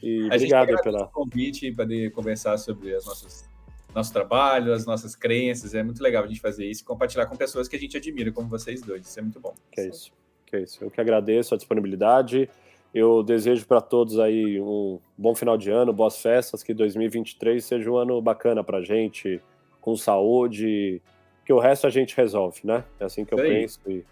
[0.00, 3.52] E a obrigado pela convite para poder conversar sobre as nossas
[3.94, 5.74] nosso trabalho, as nossas crenças.
[5.74, 8.32] É muito legal a gente fazer isso e compartilhar com pessoas que a gente admira,
[8.32, 9.06] como vocês dois.
[9.06, 9.54] Isso é muito bom.
[9.70, 10.12] Que é isso.
[10.44, 10.84] Que é isso.
[10.84, 12.50] Eu que agradeço a disponibilidade.
[12.94, 17.90] Eu desejo para todos aí um bom final de ano, boas festas, que 2023 seja
[17.90, 19.42] um ano bacana para gente,
[19.80, 21.02] com saúde,
[21.44, 22.84] que o resto a gente resolve, né?
[23.00, 23.80] É assim que eu penso.
[23.88, 24.04] E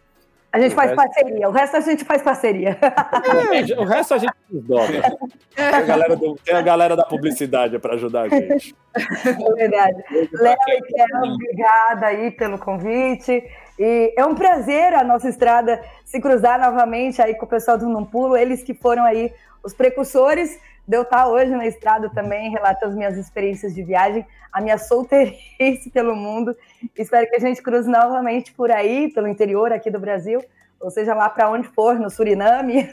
[0.52, 1.02] a gente o faz resto...
[1.02, 2.78] parceria, o resto a gente faz parceria.
[2.82, 5.16] É, o resto a gente dobra.
[5.54, 8.74] Tem a galera, do, tem a galera da publicidade para ajudar a gente.
[8.94, 10.04] É verdade.
[10.32, 13.42] Léo e Kel, obrigada aí pelo convite.
[13.78, 17.88] E é um prazer a nossa estrada se cruzar novamente aí com o pessoal do
[17.88, 19.32] Não Pulo, eles que foram aí
[19.62, 24.26] os precursores de eu estar hoje na estrada também, relatando as minhas experiências de viagem,
[24.52, 26.56] a minha solteirice pelo mundo.
[26.96, 30.42] Espero que a gente cruze novamente por aí, pelo interior aqui do Brasil,
[30.80, 32.90] ou seja, lá para onde for, no Suriname.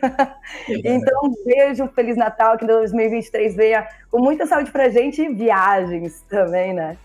[0.69, 5.33] então, um beijo, Feliz Natal, que 2023 venha com muita saúde para a gente e
[5.33, 6.95] viagens também, né?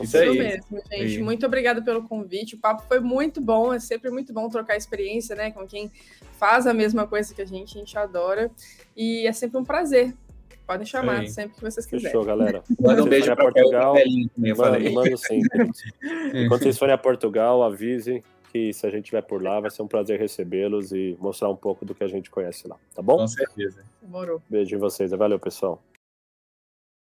[0.00, 0.38] Isso, aí.
[0.38, 1.18] mesmo, gente.
[1.22, 2.54] Muito obrigada pelo convite.
[2.54, 3.72] O papo foi muito bom.
[3.72, 5.50] É sempre muito bom trocar experiência, né?
[5.50, 5.90] Com quem
[6.38, 8.50] faz a mesma coisa que a gente, a gente adora.
[8.96, 10.14] E é sempre um prazer
[10.66, 11.28] Podem chamar Sim.
[11.28, 12.06] sempre que vocês quiserem.
[12.06, 12.62] Fechou, galera.
[12.80, 13.94] Manda um beijo para Portugal.
[14.36, 15.40] Manda, manda sim.
[16.34, 19.82] Enquanto vocês forem a Portugal, avisem que se a gente estiver por lá, vai ser
[19.82, 23.16] um prazer recebê-los e mostrar um pouco do que a gente conhece lá, tá bom?
[23.18, 23.84] Com certeza.
[24.00, 24.40] Demorou.
[24.48, 25.10] Beijo em vocês.
[25.10, 25.82] Valeu, pessoal.